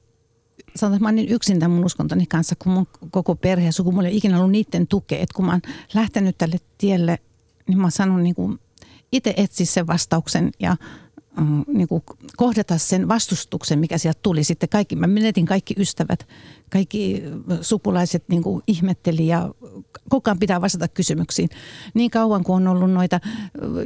sanotaan, 0.77 0.97
että 0.97 1.05
mä 1.05 1.09
oon 1.09 1.15
niin 1.15 1.29
yksin 1.29 1.59
tämän 1.59 1.77
mun 1.77 1.85
uskontoni 1.85 2.27
kanssa, 2.27 2.55
kun 2.59 2.73
mun 2.73 2.87
koko 3.11 3.35
perhe 3.35 3.67
ja 3.67 3.73
suku, 3.73 3.93
mulla 3.93 4.09
ei 4.09 4.17
ikinä 4.17 4.39
ollut 4.39 4.51
niiden 4.51 4.87
tukea. 4.87 5.19
Että 5.19 5.35
kun 5.37 5.45
mä 5.45 5.53
oon 5.53 5.63
lähtenyt 5.95 6.39
tälle 6.39 6.57
tielle, 6.79 7.19
niin 7.69 7.79
mä 7.79 7.85
oon 7.85 7.93
saanut 7.93 8.23
niin 8.23 8.35
kuin 8.35 8.59
itse 9.13 9.35
etsiä 9.37 9.67
sen 9.67 9.87
vastauksen 9.87 10.51
ja 10.61 10.77
mm, 11.41 11.65
niin 11.69 11.89
kuin 11.89 12.03
kohdata 12.37 12.79
sen 12.79 13.09
vastustuksen, 13.09 13.79
mikä 13.79 13.99
sieltä 13.99 14.21
tuli. 14.23 14.45
Sitten 14.45 14.69
kaikki, 14.69 14.97
mä 14.97 15.07
menetin 15.07 15.47
kaikki 15.47 15.75
ystävät, 15.79 16.29
kaikki 16.71 17.23
sukulaiset 17.61 18.25
niin 18.29 18.43
kuin 18.43 18.63
ihmetteli 18.67 19.27
ja 19.27 19.55
koko 20.09 20.31
ajan 20.31 20.39
pitää 20.39 20.61
vastata 20.61 20.89
kysymyksiin. 20.89 21.49
Niin 21.95 22.11
kauan 22.11 22.45
kuin 22.45 22.57
on 22.57 22.69
ollut 22.69 22.91
noita, 22.91 23.21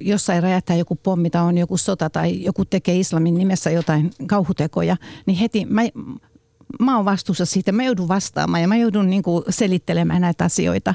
jossain 0.01 0.43
räjähtää 0.43 0.77
joku 0.77 0.97
pommi 0.97 1.31
tai 1.31 1.43
on 1.43 1.59
joku 1.59 1.77
sota 1.77 2.11
tai 2.11 2.43
joku 2.45 2.65
tekee 2.65 2.99
islamin 2.99 3.35
nimessä 3.35 3.71
jotain 3.71 4.11
kauhutekoja, 4.27 4.97
niin 5.27 5.39
heti 5.39 5.65
mä, 5.65 5.83
mä 6.81 6.97
oon 6.97 7.05
vastuussa 7.05 7.47
siitä. 7.47 7.73
Mä 7.73 7.85
joudun 7.85 8.09
vastaamaan 8.09 8.63
ja 8.63 8.69
mä 8.69 8.77
joudun 8.77 9.11
niin 9.11 9.23
kuin 9.23 9.45
selittelemään 9.49 10.21
näitä 10.21 10.45
asioita. 10.45 10.95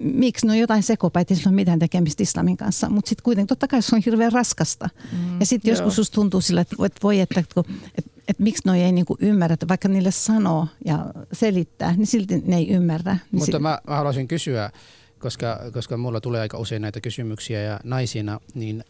Miksi? 0.00 0.46
No 0.46 0.54
jotain 0.54 0.82
sekopäitä, 0.82 1.34
ei 1.34 1.38
sillä 1.38 1.48
ole 1.48 1.54
mitään 1.54 1.78
tekemistä 1.78 2.22
islamin 2.22 2.56
kanssa. 2.56 2.88
Mutta 2.88 3.08
sitten 3.08 3.22
kuitenkin 3.22 3.48
totta 3.48 3.68
kai 3.68 3.82
se 3.82 3.96
on 3.96 4.02
hirveän 4.06 4.32
raskasta. 4.32 4.88
Mm, 5.12 5.40
ja 5.40 5.46
sitten 5.46 5.70
joskus 5.70 5.96
susta 5.96 6.14
tuntuu 6.14 6.40
sillä, 6.40 6.60
että, 6.60 6.76
voi, 7.02 7.20
että, 7.20 7.40
että, 7.40 7.60
että, 7.98 8.10
että 8.28 8.42
miksi 8.42 8.62
noi 8.64 8.80
ei 8.80 8.92
niin 8.92 9.06
kuin 9.06 9.18
ymmärrä, 9.20 9.54
että 9.54 9.68
vaikka 9.68 9.88
niille 9.88 10.10
sanoo 10.10 10.66
ja 10.84 11.06
selittää, 11.32 11.96
niin 11.96 12.06
silti 12.06 12.42
ne 12.46 12.56
ei 12.56 12.70
ymmärrä. 12.70 13.12
Niin 13.12 13.20
Mutta 13.32 13.46
si- 13.46 13.62
mä, 13.62 13.78
mä 13.88 13.96
haluaisin 13.96 14.28
kysyä, 14.28 14.70
koska, 15.18 15.60
koska 15.72 15.96
mulla 15.96 16.20
tulee 16.20 16.40
aika 16.40 16.58
usein 16.58 16.82
näitä 16.82 17.00
kysymyksiä 17.00 17.62
ja 17.62 17.80
naisina, 17.84 18.40
niin 18.54 18.84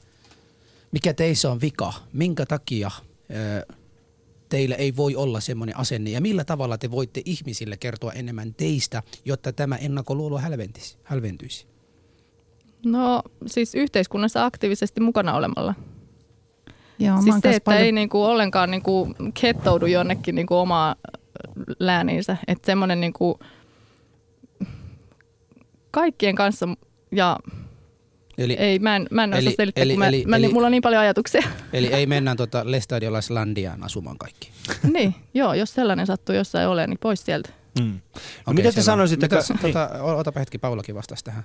mikä 0.93 1.15
teissä 1.15 1.51
on 1.51 1.61
vika? 1.61 1.93
Minkä 2.13 2.47
takia 2.47 2.91
teillä 4.51 4.75
ei 4.75 4.97
voi 4.97 5.17
olla 5.17 5.41
semmoinen 5.41 5.77
asenne 5.77 6.11
ja 6.11 6.21
millä 6.21 6.45
tavalla 6.45 6.79
te 6.79 6.91
voitte 6.91 7.23
ihmisille 7.25 7.77
kertoa 7.77 8.13
enemmän 8.13 8.55
teistä, 8.55 9.03
jotta 9.25 9.53
tämä 9.53 9.77
ennakkoluulo 9.77 10.39
hälventyisi? 10.39 10.99
hälventyisi? 11.05 11.67
No 12.87 13.23
siis 13.47 13.75
yhteiskunnassa 13.75 14.45
aktiivisesti 14.45 15.01
mukana 15.01 15.35
olemalla. 15.35 15.75
Joo, 16.99 17.23
siis 17.23 17.37
se, 17.43 17.51
että 17.51 17.65
paljon- 17.65 17.85
ei 17.85 17.93
niinku 17.93 18.25
ollenkaan 18.25 18.71
niinku 18.71 19.15
kettoudu 19.41 19.87
jonnekin 19.87 20.35
niinku 20.35 20.55
omaa 20.55 20.97
lääniinsä. 21.79 22.37
Että 22.47 22.67
semmoinen 22.67 23.01
niinku 23.01 23.39
kaikkien 25.91 26.35
kanssa 26.35 26.69
ja 27.13 27.39
Eli, 28.41 28.53
ei, 28.55 28.79
mä 28.79 28.97
en, 28.97 29.07
mä 29.11 29.25
en 29.25 29.33
eli- 29.33 29.39
osaa 29.47 29.53
selittää, 29.57 29.83
eli- 29.83 29.93
kun 29.93 29.99
mä, 29.99 30.09
eli- 30.09 30.25
mä, 30.27 30.37
eli- 30.37 30.53
mulla 30.53 30.67
on 30.67 30.71
niin 30.71 30.83
paljon 30.83 31.03
ajatuksia. 31.03 31.43
eli 31.73 31.87
ei 31.87 32.07
mennä 32.07 32.35
tota 32.37 32.63
Lestadiolaislandiaan 32.65 33.83
asumaan 33.85 34.19
kaikki. 34.19 34.51
niin, 34.95 35.15
joo, 35.35 35.55
jos 35.55 35.75
sellainen 35.75 36.07
sattuu 36.07 36.35
jossain 36.35 36.69
ole, 36.69 36.87
niin 36.87 36.99
pois 36.99 37.25
sieltä. 37.25 37.49
Mm. 37.81 37.85
No 37.87 37.91
Okei, 38.47 38.55
mitä 38.55 38.73
te 38.73 38.83
sanoisitte? 38.83 39.25
Mitäs, 39.25 39.49
ka- 39.49 39.59
tota, 39.63 39.91
o- 40.05 40.19
otapa 40.19 40.41
hetki, 40.41 40.59
Paulakin 40.59 40.95
vastasi 40.95 41.25
tähän. 41.25 41.45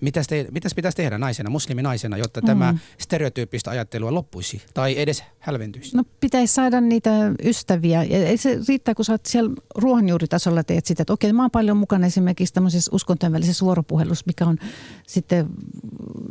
Mitäs, 0.00 0.26
te, 0.26 0.46
mitäs 0.50 0.74
pitäisi 0.74 0.96
tehdä 0.96 1.18
naisena, 1.18 1.50
musliminaisena, 1.50 2.16
jotta 2.16 2.40
mm. 2.40 2.46
tämä 2.46 2.74
stereotyyppistä 2.98 3.70
ajattelua 3.70 4.14
loppuisi 4.14 4.62
tai 4.74 5.00
edes 5.00 5.24
hälventyisi? 5.38 5.96
No 5.96 6.04
pitäisi 6.20 6.54
saada 6.54 6.80
niitä 6.80 7.10
ystäviä. 7.44 8.04
Ja 8.04 8.18
ei 8.18 8.36
se 8.36 8.58
riittää, 8.68 8.94
kun 8.94 9.04
sä 9.04 9.12
oot 9.12 9.26
siellä 9.26 9.54
ruohonjuuritasolla 9.74 10.64
teet 10.64 10.86
sitä, 10.86 11.02
että 11.02 11.12
okei, 11.12 11.32
mä 11.32 11.42
oon 11.42 11.50
paljon 11.50 11.76
mukana 11.76 12.06
esimerkiksi 12.06 12.54
tämmöisessä 12.54 12.90
uskontojen 12.94 13.32
välisessä 13.32 13.64
vuoropuhelussa, 13.64 14.24
mikä 14.26 14.46
on 14.46 14.58
sitten 15.06 15.46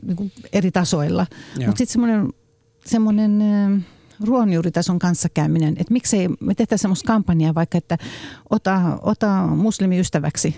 niin 0.06 0.16
kuin 0.16 0.32
eri 0.54 0.72
tasoilla. 0.72 1.26
Mutta 1.66 1.78
sitten 1.78 1.94
semmoinen, 1.94 2.30
semmoinen 2.86 3.44
ruohonjuuritason 4.24 5.00
kanssakäyminen, 5.00 5.76
että 5.78 5.94
miksei 5.94 6.28
me 6.40 6.56
tehtäisiin 6.56 6.82
semmoista 6.82 7.08
kampanjaa 7.08 7.56
vaikka, 7.56 7.78
että 7.78 7.98
ota, 8.50 9.00
ota 9.02 9.48
muslimi 9.48 10.00
ystäväksi. 10.00 10.56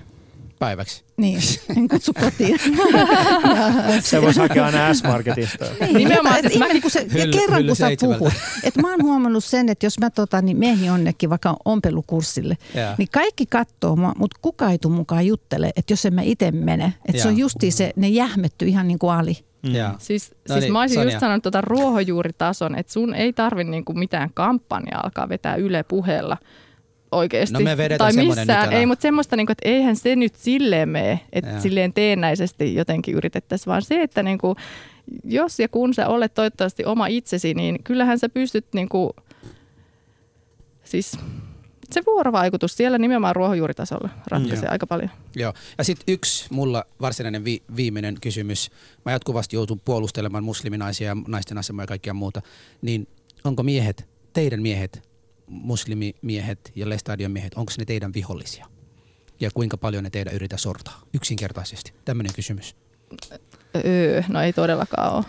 Päiväksi. 0.64 1.04
Niin, 1.18 1.40
en 1.78 1.88
kutsu 1.88 2.14
kotiin. 2.14 2.60
ja, 3.96 4.02
Se 4.12 4.22
voisi 4.22 4.40
hakea 4.40 4.66
aina 4.66 4.94
S-Marketista. 4.94 5.66
Niin, 5.80 5.94
Nimenomaan, 5.94 6.36
että, 6.36 6.50
siis 6.50 6.60
mä- 6.60 6.82
kun 6.82 6.92
se, 6.92 7.00
ja 7.00 7.24
Hylly- 7.26 7.32
kerran 7.40 7.58
hylly 7.60 7.68
kun 7.70 7.76
sä 7.76 7.88
puhut, 8.00 8.34
että 8.64 8.82
mä 8.82 8.92
oon 8.92 9.04
huomannut 9.04 9.44
sen, 9.44 9.70
että 9.70 9.86
jos 9.86 10.00
mä 10.00 10.10
tota, 10.10 10.42
niin 10.42 10.58
miehin 10.58 10.86
jonnekin 10.88 11.30
vaikka 11.30 11.56
ompelukurssille, 11.66 12.58
Jaa. 12.76 12.96
niin 12.98 13.08
kaikki 13.12 13.46
katsoo 13.46 13.96
mua, 13.96 14.14
mutta 14.18 14.40
kuka 14.42 14.70
ei 14.70 14.78
tule 14.78 14.94
mukaan 14.96 15.26
juttele, 15.28 15.72
että 15.76 15.94
jos 15.94 16.06
en 16.06 16.14
mä 16.14 16.22
itse 16.22 16.52
mene. 16.52 16.94
Että 17.08 17.22
se 17.22 17.28
on 17.28 17.34
Jaa. 17.38 17.40
justiin 17.42 17.74
se, 17.74 17.94
ne 17.96 18.08
jähmetty 18.10 18.66
ihan 18.66 18.88
niin 18.88 19.00
kuin 19.00 19.14
ali. 19.14 19.38
Mm. 19.64 19.76
Jaa. 19.76 19.96
Siis, 20.00 20.32
No 20.50 20.54
siis 20.54 20.64
niin, 20.64 20.74
mä 20.74 20.80
olisin 20.82 20.96
Sonja. 20.96 21.10
just 21.12 21.20
sanonut 21.20 21.44
tuota 21.44 21.62
ruohonjuuritason, 21.62 22.76
että 22.76 22.94
sun 22.94 23.14
ei 23.14 23.34
tarvi 23.34 23.64
niinku 23.64 23.94
mitään 23.94 24.30
kampanjaa 24.34 25.02
alkaa 25.04 25.30
vetää 25.30 25.56
Yle 25.56 25.84
puheella 25.84 26.38
oikeasti. 27.14 27.54
No 27.54 27.60
me 27.60 27.78
vedetään 27.78 28.16
tai 28.16 28.26
missään. 28.26 28.70
nyt. 28.70 28.80
Ei, 28.80 28.86
mutta 28.86 29.02
semmoista, 29.02 29.36
niin 29.36 29.46
kuin, 29.48 29.54
että 29.54 29.70
eihän 29.70 29.96
se 29.96 30.16
nyt 30.16 30.36
silleen 30.36 30.90
mene, 30.90 31.20
että 31.34 31.52
Joo. 31.52 31.60
silleen 31.62 31.94
teennäisesti 31.94 32.76
jotenkin 32.76 33.16
yritettäisiin, 33.16 33.66
vaan 33.66 33.82
se, 33.82 34.02
että 34.02 34.24
niin 34.24 34.38
kuin, 34.38 34.56
jos 35.24 35.60
ja 35.60 35.68
kun 35.70 35.94
sä 35.94 36.08
olet 36.08 36.34
toivottavasti 36.34 36.86
oma 36.86 37.08
itsesi, 37.08 37.54
niin 37.54 37.84
kyllähän 37.84 38.20
sä 38.20 38.30
pystyt 38.30 38.66
niin 38.74 38.90
kuin, 38.90 39.10
siis 40.84 41.18
se 41.92 42.02
vuorovaikutus 42.06 42.78
siellä 42.78 42.98
nimenomaan 42.98 43.36
ruohonjuuritasolla 43.36 44.10
ratkaisee 44.28 44.66
Joo. 44.66 44.72
aika 44.72 44.88
paljon. 44.88 45.10
Joo. 45.36 45.54
Ja 45.78 45.84
sitten 45.84 46.14
yksi 46.14 46.46
mulla 46.52 46.86
varsinainen 47.02 47.46
vi- 47.46 47.64
viimeinen 47.76 48.18
kysymys. 48.22 48.72
Mä 49.06 49.12
jatkuvasti 49.12 49.56
joutun 49.56 49.82
puolustelemaan 49.86 50.44
musliminaisia 50.44 51.08
ja 51.08 51.18
naisten 51.28 51.58
asemaa 51.58 51.84
ja 51.84 51.88
kaikkea 51.88 52.14
muuta. 52.14 52.42
Niin 52.82 53.08
onko 53.44 53.64
miehet, 53.64 54.08
teidän 54.34 54.62
miehet, 54.62 55.10
muslimimiehet 55.48 56.72
ja 56.76 56.90
Lestadion 56.90 57.32
miehet, 57.32 57.54
onko 57.54 57.72
ne 57.78 57.86
teidän 57.86 58.14
vihollisia? 58.14 58.66
Ja 59.40 59.52
kuinka 59.54 59.78
paljon 59.78 60.04
ne 60.04 60.10
teidän 60.10 60.34
yritä 60.34 60.58
sortaa? 60.58 61.02
Yksinkertaisesti. 61.14 61.94
Tämmöinen 62.06 62.34
kysymys. 62.36 62.76
Öö, 63.86 64.24
no 64.28 64.42
ei 64.42 64.54
todellakaan 64.54 65.14
ole. 65.14 65.24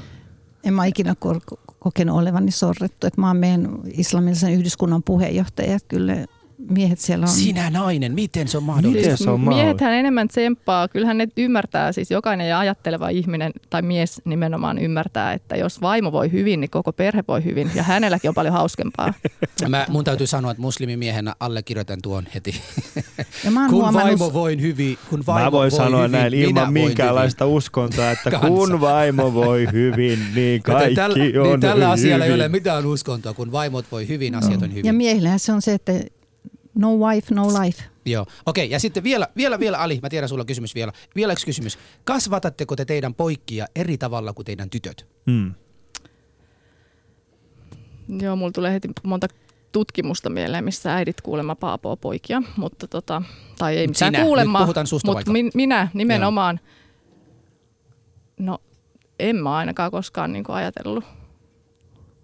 En 0.65 0.75
mä 0.75 0.85
ikinä 0.85 1.15
ko- 1.25 1.75
kokenut 1.79 2.19
olevani 2.19 2.51
sorrettu. 2.51 3.07
Että 3.07 3.21
mä 3.21 3.27
oon 3.27 3.37
meidän 3.37 3.69
islamillisen 3.85 4.53
yhdyskunnan 4.53 5.03
puheenjohtaja. 5.03 5.79
Kyllä 5.89 6.27
miehet 6.71 6.99
siellä 6.99 7.23
on... 7.23 7.29
Sinä 7.29 7.71
nainen, 7.71 8.15
miten 8.15 8.49
se 8.49 8.57
on 8.57 8.63
mahdollista? 8.63 9.03
Miten 9.03 9.19
se 9.19 9.31
on 9.31 9.41
miehethän 9.41 9.93
enemmän 9.93 10.29
tsemppaa. 10.29 10.89
Kyllähän 10.89 11.19
ne 11.19 11.29
ymmärtää, 11.37 11.93
siis 11.93 12.11
jokainen 12.11 12.49
ja 12.49 12.59
ajatteleva 12.59 13.09
ihminen 13.09 13.53
tai 13.71 13.83
mies 13.83 14.23
nimenomaan 14.25 14.79
ymmärtää, 14.79 15.33
että 15.33 15.57
jos 15.57 15.81
vaimo 15.81 16.13
voi 16.13 16.33
hyvin, 16.33 16.61
niin 16.61 16.71
koko 16.71 16.93
perhe 16.93 17.25
voi 17.29 17.45
hyvin. 17.45 17.71
Ja 17.75 17.83
hänelläkin 17.83 18.29
on 18.29 18.35
paljon 18.35 18.55
hauskempaa. 18.55 19.15
Mä, 19.69 19.87
mun 19.89 20.05
täytyy 20.05 20.27
sanoa, 20.27 20.51
että 20.51 20.61
muslimimiehenä 20.61 21.35
allekirjoitan 21.41 21.99
tuon 22.03 22.25
heti. 22.35 22.61
Ja 23.45 23.51
mä 23.51 23.69
kun 23.69 23.71
huomannut, 23.71 24.03
vaimo 24.03 24.33
voin 24.33 24.61
hyvin, 24.61 24.99
kun 25.11 25.23
vaimo 25.27 25.45
Mä 25.45 25.53
voin 25.53 25.71
voi 25.73 25.79
sanoa 25.79 26.01
hyvin, 26.01 26.13
näin 26.13 26.33
minä 26.33 26.45
ilman 26.47 26.73
minkäänlaista 26.73 27.47
uskontoa, 27.47 28.11
että 28.11 28.31
Kansa. 28.31 28.49
kun 28.49 28.81
vaimo 28.81 29.35
voi 29.35 29.69
hyvin, 29.73 30.19
niin 30.35 30.63
kaikki 30.63 30.95
tällä, 30.95 31.15
on 31.15 31.49
niin 31.49 31.61
tällä 31.61 31.75
hyvin. 31.75 31.89
asialla 31.89 32.25
ei 32.25 32.33
ole 32.33 32.49
mitään 32.49 32.87
uskontoa, 32.87 33.35
kun 33.35 33.53
vaimot 33.53 33.87
voi 33.93 34.09
hyvin, 34.09 34.35
asiat 34.35 34.63
on 34.63 34.71
hyvin. 34.71 34.87
ja 34.87 34.93
miehillähän 34.93 35.39
se 35.39 35.53
on 35.53 35.63
se, 35.63 35.75
että 35.75 35.93
no 36.75 36.97
wife, 36.97 37.35
no 37.35 37.49
life. 37.49 37.83
Joo. 38.05 38.27
Okei, 38.47 38.70
ja 38.70 38.81
sitten 38.81 39.05
vielä, 39.05 39.29
vielä, 39.37 39.59
vielä 39.59 39.79
Ali, 39.79 39.99
mä 40.03 40.09
tiedän 40.09 40.29
sulla 40.29 40.43
on 40.43 40.47
kysymys 40.47 40.75
vielä. 40.75 40.93
Vielä 41.16 41.33
yksi 41.33 41.47
kysymys. 41.47 41.79
Kasvatatteko 42.05 42.77
te 42.77 42.85
teidän 42.85 43.14
poikia 43.14 43.66
eri 43.77 43.99
tavalla 43.99 44.33
kuin 44.33 44.45
teidän 44.45 44.70
tytöt? 44.70 45.07
Mm. 45.27 45.55
Joo, 48.09 48.37
mulla 48.37 48.53
tulee 48.53 48.72
heti 48.72 48.89
monta 49.03 49.27
tutkimusta 49.72 50.31
mieleen, 50.31 50.64
missä 50.64 50.95
äidit 50.95 51.20
kuulemma 51.20 51.55
paapoo 51.55 51.97
poikia, 51.97 52.43
mutta 52.57 52.89
tota, 52.89 53.22
tai 53.59 53.77
ei 53.77 53.87
mitään 53.87 54.14
sinä, 54.14 54.25
kuulemma, 54.25 54.66
mutta 54.66 55.14
vaikka. 55.14 55.33
min, 55.33 55.51
minä 55.55 55.89
nimenomaan, 55.95 56.61
no 58.39 58.59
en 59.18 59.37
mä 59.37 59.57
ainakaan 59.57 59.91
koskaan 59.91 60.33
niin 60.33 60.45
ajatellut. 60.49 61.05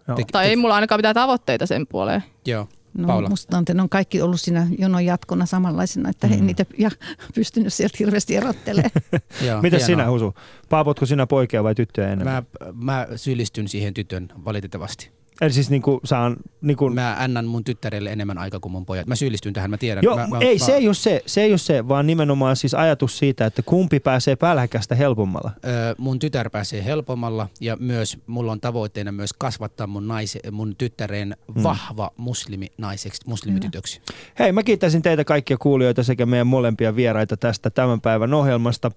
Joo. 0.09 0.19
Tai 0.33 0.47
ei 0.47 0.57
mulla 0.57 0.75
ainakaan 0.75 0.99
mitään 0.99 1.15
tavoitteita 1.15 1.67
sen 1.67 1.87
puoleen. 1.87 2.25
Joo. 2.47 2.69
No, 2.99 3.07
Paula. 3.07 3.29
musta 3.29 3.59
on, 3.59 3.65
ne 3.75 3.83
on 3.83 3.89
kaikki 3.89 4.23
ollut 4.23 4.41
siinä 4.41 4.67
jonon 4.79 5.05
jatkona 5.05 5.47
samanlaisena, 5.47 6.11
että 6.11 6.27
mm. 6.27 6.33
he 6.33 6.41
niitä 6.41 6.67
ja 6.79 6.91
pystynyt 7.35 7.73
sieltä 7.73 7.97
hirveästi 7.99 8.37
erottelemaan. 8.37 8.91
Joo, 9.47 9.63
Mitä 9.63 9.77
hienoa. 9.77 9.87
sinä, 9.87 10.11
Husu? 10.11 10.35
Paapotko 10.69 11.07
sinä 11.07 11.27
poikia 11.27 11.65
vai 11.65 11.75
tyttöjä 11.75 12.13
enemmän? 12.13 12.35
Mä, 12.35 12.73
mä 12.85 13.07
syyllistyn 13.17 13.69
siihen 13.69 13.95
tytön 13.95 14.29
valitettavasti. 14.45 15.20
Eli 15.41 15.53
siis 15.53 15.71
niinku 15.71 16.01
saan... 16.05 16.37
Niinku, 16.61 16.91
Mä 16.91 17.17
annan 17.19 17.45
mun 17.47 17.65
tyttärelle 17.65 18.13
enemmän 18.13 18.39
aikaa 18.39 18.61
kuin 18.61 18.73
mun 18.73 18.87
pojat. 18.87 19.07
Mä 19.07 19.15
syyllistyn 19.15 19.53
tähän, 19.53 19.71
mä 19.71 19.77
tiedän. 19.77 20.05
Joo, 20.05 20.17
mä, 20.17 20.27
mä, 20.27 20.39
ei 20.39 20.59
mä, 20.59 20.67
se 20.67 20.73
ei 20.73 20.87
ole 20.89 20.95
se, 20.95 21.23
se 21.27 21.43
ei 21.43 21.51
ole 21.53 21.59
se, 21.59 21.89
vaan 21.89 22.07
nimenomaan 22.07 22.57
siis 22.57 22.75
ajatus 22.75 23.19
siitä, 23.19 23.47
että 23.47 23.63
kumpi 23.63 24.01
pääsee 24.01 24.37
pälhäkästä 24.37 24.95
helpommalla. 24.95 25.51
Ö, 25.65 25.95
mun 25.99 26.19
tytär 26.19 26.51
pääsee 26.51 26.85
helpommalla 26.85 27.49
ja 27.61 27.77
myös 27.77 28.19
mulla 28.27 28.53
on 28.53 28.61
tavoitteena 28.61 29.13
myös 29.13 29.33
kasvattaa 29.33 29.87
mun, 29.87 30.09
naise, 30.09 30.41
mun 30.53 30.77
tyttären 30.77 31.37
Mm. 31.55 31.63
vahva 31.63 32.11
musliminaiseksi, 32.17 33.23
muslimitytöksi. 33.27 34.01
Hei, 34.39 34.53
mä 34.53 34.63
kiittäisin 34.63 35.03
teitä 35.03 35.25
kaikkia 35.25 35.57
kuulijoita 35.59 36.03
sekä 36.03 36.27
meidän 36.27 36.47
molempia 36.47 36.97
vieraita 36.97 37.37
tästä 37.37 37.71
tämän 37.71 38.01
päivän 38.01 38.35
ohjelmasta. 38.35 38.91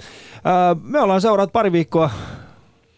Ää, 0.44 0.76
me 0.84 1.00
ollaan 1.00 1.22
seuraat 1.22 1.52
pari 1.54 1.72
viikkoa 1.72 2.10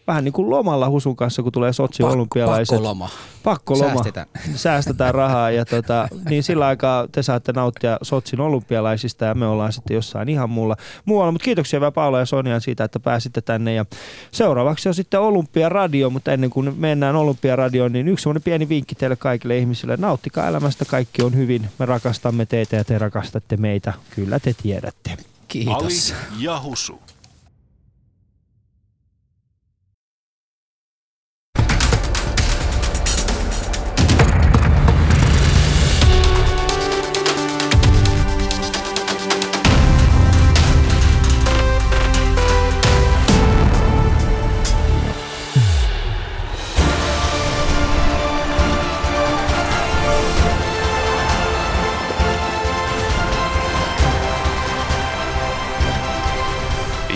vähän 0.08 0.24
niin 0.24 0.34
kuin 0.34 0.50
lomalla 0.50 0.90
Husun 0.90 1.16
kanssa, 1.16 1.44
kun 1.44 1.52
tulee 1.52 1.74
Sotsi 1.74 2.04
olympialaiset. 2.04 2.74
Pakkoloma. 2.76 3.10
Pakkoloma. 3.44 3.94
Säästetään. 3.94 4.28
Säästetään 4.56 5.16
rahaa 5.16 5.52
ja 5.52 5.66
tota, 5.66 6.08
niin 6.30 6.44
sillä 6.44 6.68
aikaa 6.68 7.08
te 7.12 7.24
saatte 7.24 7.52
nauttia 7.52 7.98
Sotsin 8.02 8.42
olympialaisista 8.42 9.26
ja 9.26 9.36
me 9.36 9.48
ollaan 9.48 9.74
sitten 9.74 9.96
jossain 9.96 10.30
ihan 10.30 10.50
muulla, 10.50 10.78
muualla. 11.06 11.32
Mutta 11.32 11.46
kiitoksia 11.46 11.80
vielä 11.80 11.92
Paula 11.92 12.20
ja 12.20 12.26
Sonja 12.26 12.60
siitä, 12.60 12.84
että 12.84 13.00
pääsitte 13.00 13.42
tänne 13.42 13.74
ja 13.74 13.86
seuraavaksi 14.32 14.90
on 14.90 14.96
sitten 14.96 15.20
Olympiaradio, 15.20 16.10
mutta 16.10 16.32
ennen 16.34 16.50
kuin 16.50 16.74
mennään 16.78 17.16
Olympiaradioon, 17.16 17.94
niin 17.94 18.08
yksi 18.08 18.24
semmoinen 18.24 18.44
pieni 18.44 18.70
vinkki 18.70 18.96
teille 18.96 19.16
kaikille 19.16 19.58
ihmisille. 19.58 19.98
Nauttikaa 19.98 20.48
elämästä, 20.48 20.86
kaikki 20.86 21.24
on 21.24 21.36
hyvin. 21.36 21.70
Me 21.80 21.86
rakastamme 21.86 22.46
teitä 22.46 22.76
ja 22.76 22.84
te 22.84 22.98
rakastatte 22.98 23.58
meitä. 23.58 23.94
Kyllä 24.16 24.40
te 24.40 24.56
tiedätte. 24.64 25.18
Kiitos. 25.48 26.14
Ali 26.14 26.44
ja 26.44 26.62
Husu. 26.62 27.05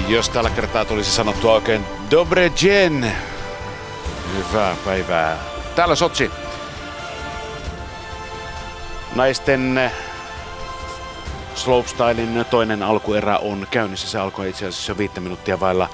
Jos 0.10 0.30
tällä 0.30 0.50
kertaa 0.50 0.86
tulisi 0.86 1.12
sanottua 1.12 1.54
oikein 1.54 1.86
Dobre 2.12 2.52
Jen. 2.62 3.12
Hyvää 4.38 4.76
päivää. 4.86 5.38
Täällä 5.76 5.96
Sotsi. 5.96 6.32
Naisten 9.16 9.78
eh, 9.78 9.92
slopestylein 11.56 12.46
toinen 12.50 12.84
alkuerä 12.84 13.38
on 13.38 13.68
käynnissä. 13.72 14.08
Se 14.08 14.20
alkoi 14.20 14.50
itse 14.50 14.68
asiassa 14.68 14.98
viittä 14.98 15.22
minuuttia 15.22 15.60
vailla 15.60 15.90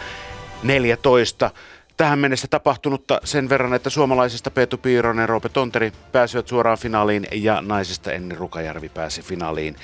14. 0.63 1.51
Tähän 1.97 2.19
mennessä 2.19 2.47
tapahtunutta 2.47 3.21
sen 3.23 3.49
verran, 3.49 3.73
että 3.73 3.89
suomalaisista 3.89 4.51
Peetu 4.51 4.77
Piironen 4.77 5.23
ja 5.23 5.27
Roope 5.27 5.49
Tonteri 5.49 5.91
pääsivät 6.11 6.47
suoraan 6.47 6.77
finaaliin 6.77 7.27
ja 7.31 7.61
naisista 7.61 8.11
Enni 8.11 8.35
Rukajärvi 8.35 8.89
pääsi 8.89 9.21
finaaliin. 9.21 9.75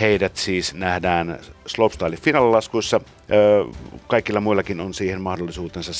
Heidät 0.00 0.36
siis 0.36 0.74
nähdään 0.74 1.38
slopestyle 1.66 2.16
finaalilaskuissa. 2.16 3.00
Kaikilla 4.06 4.40
muillakin 4.40 4.80
on 4.80 4.94
siihen 4.94 5.20
mahdollisuutensa 5.20 5.92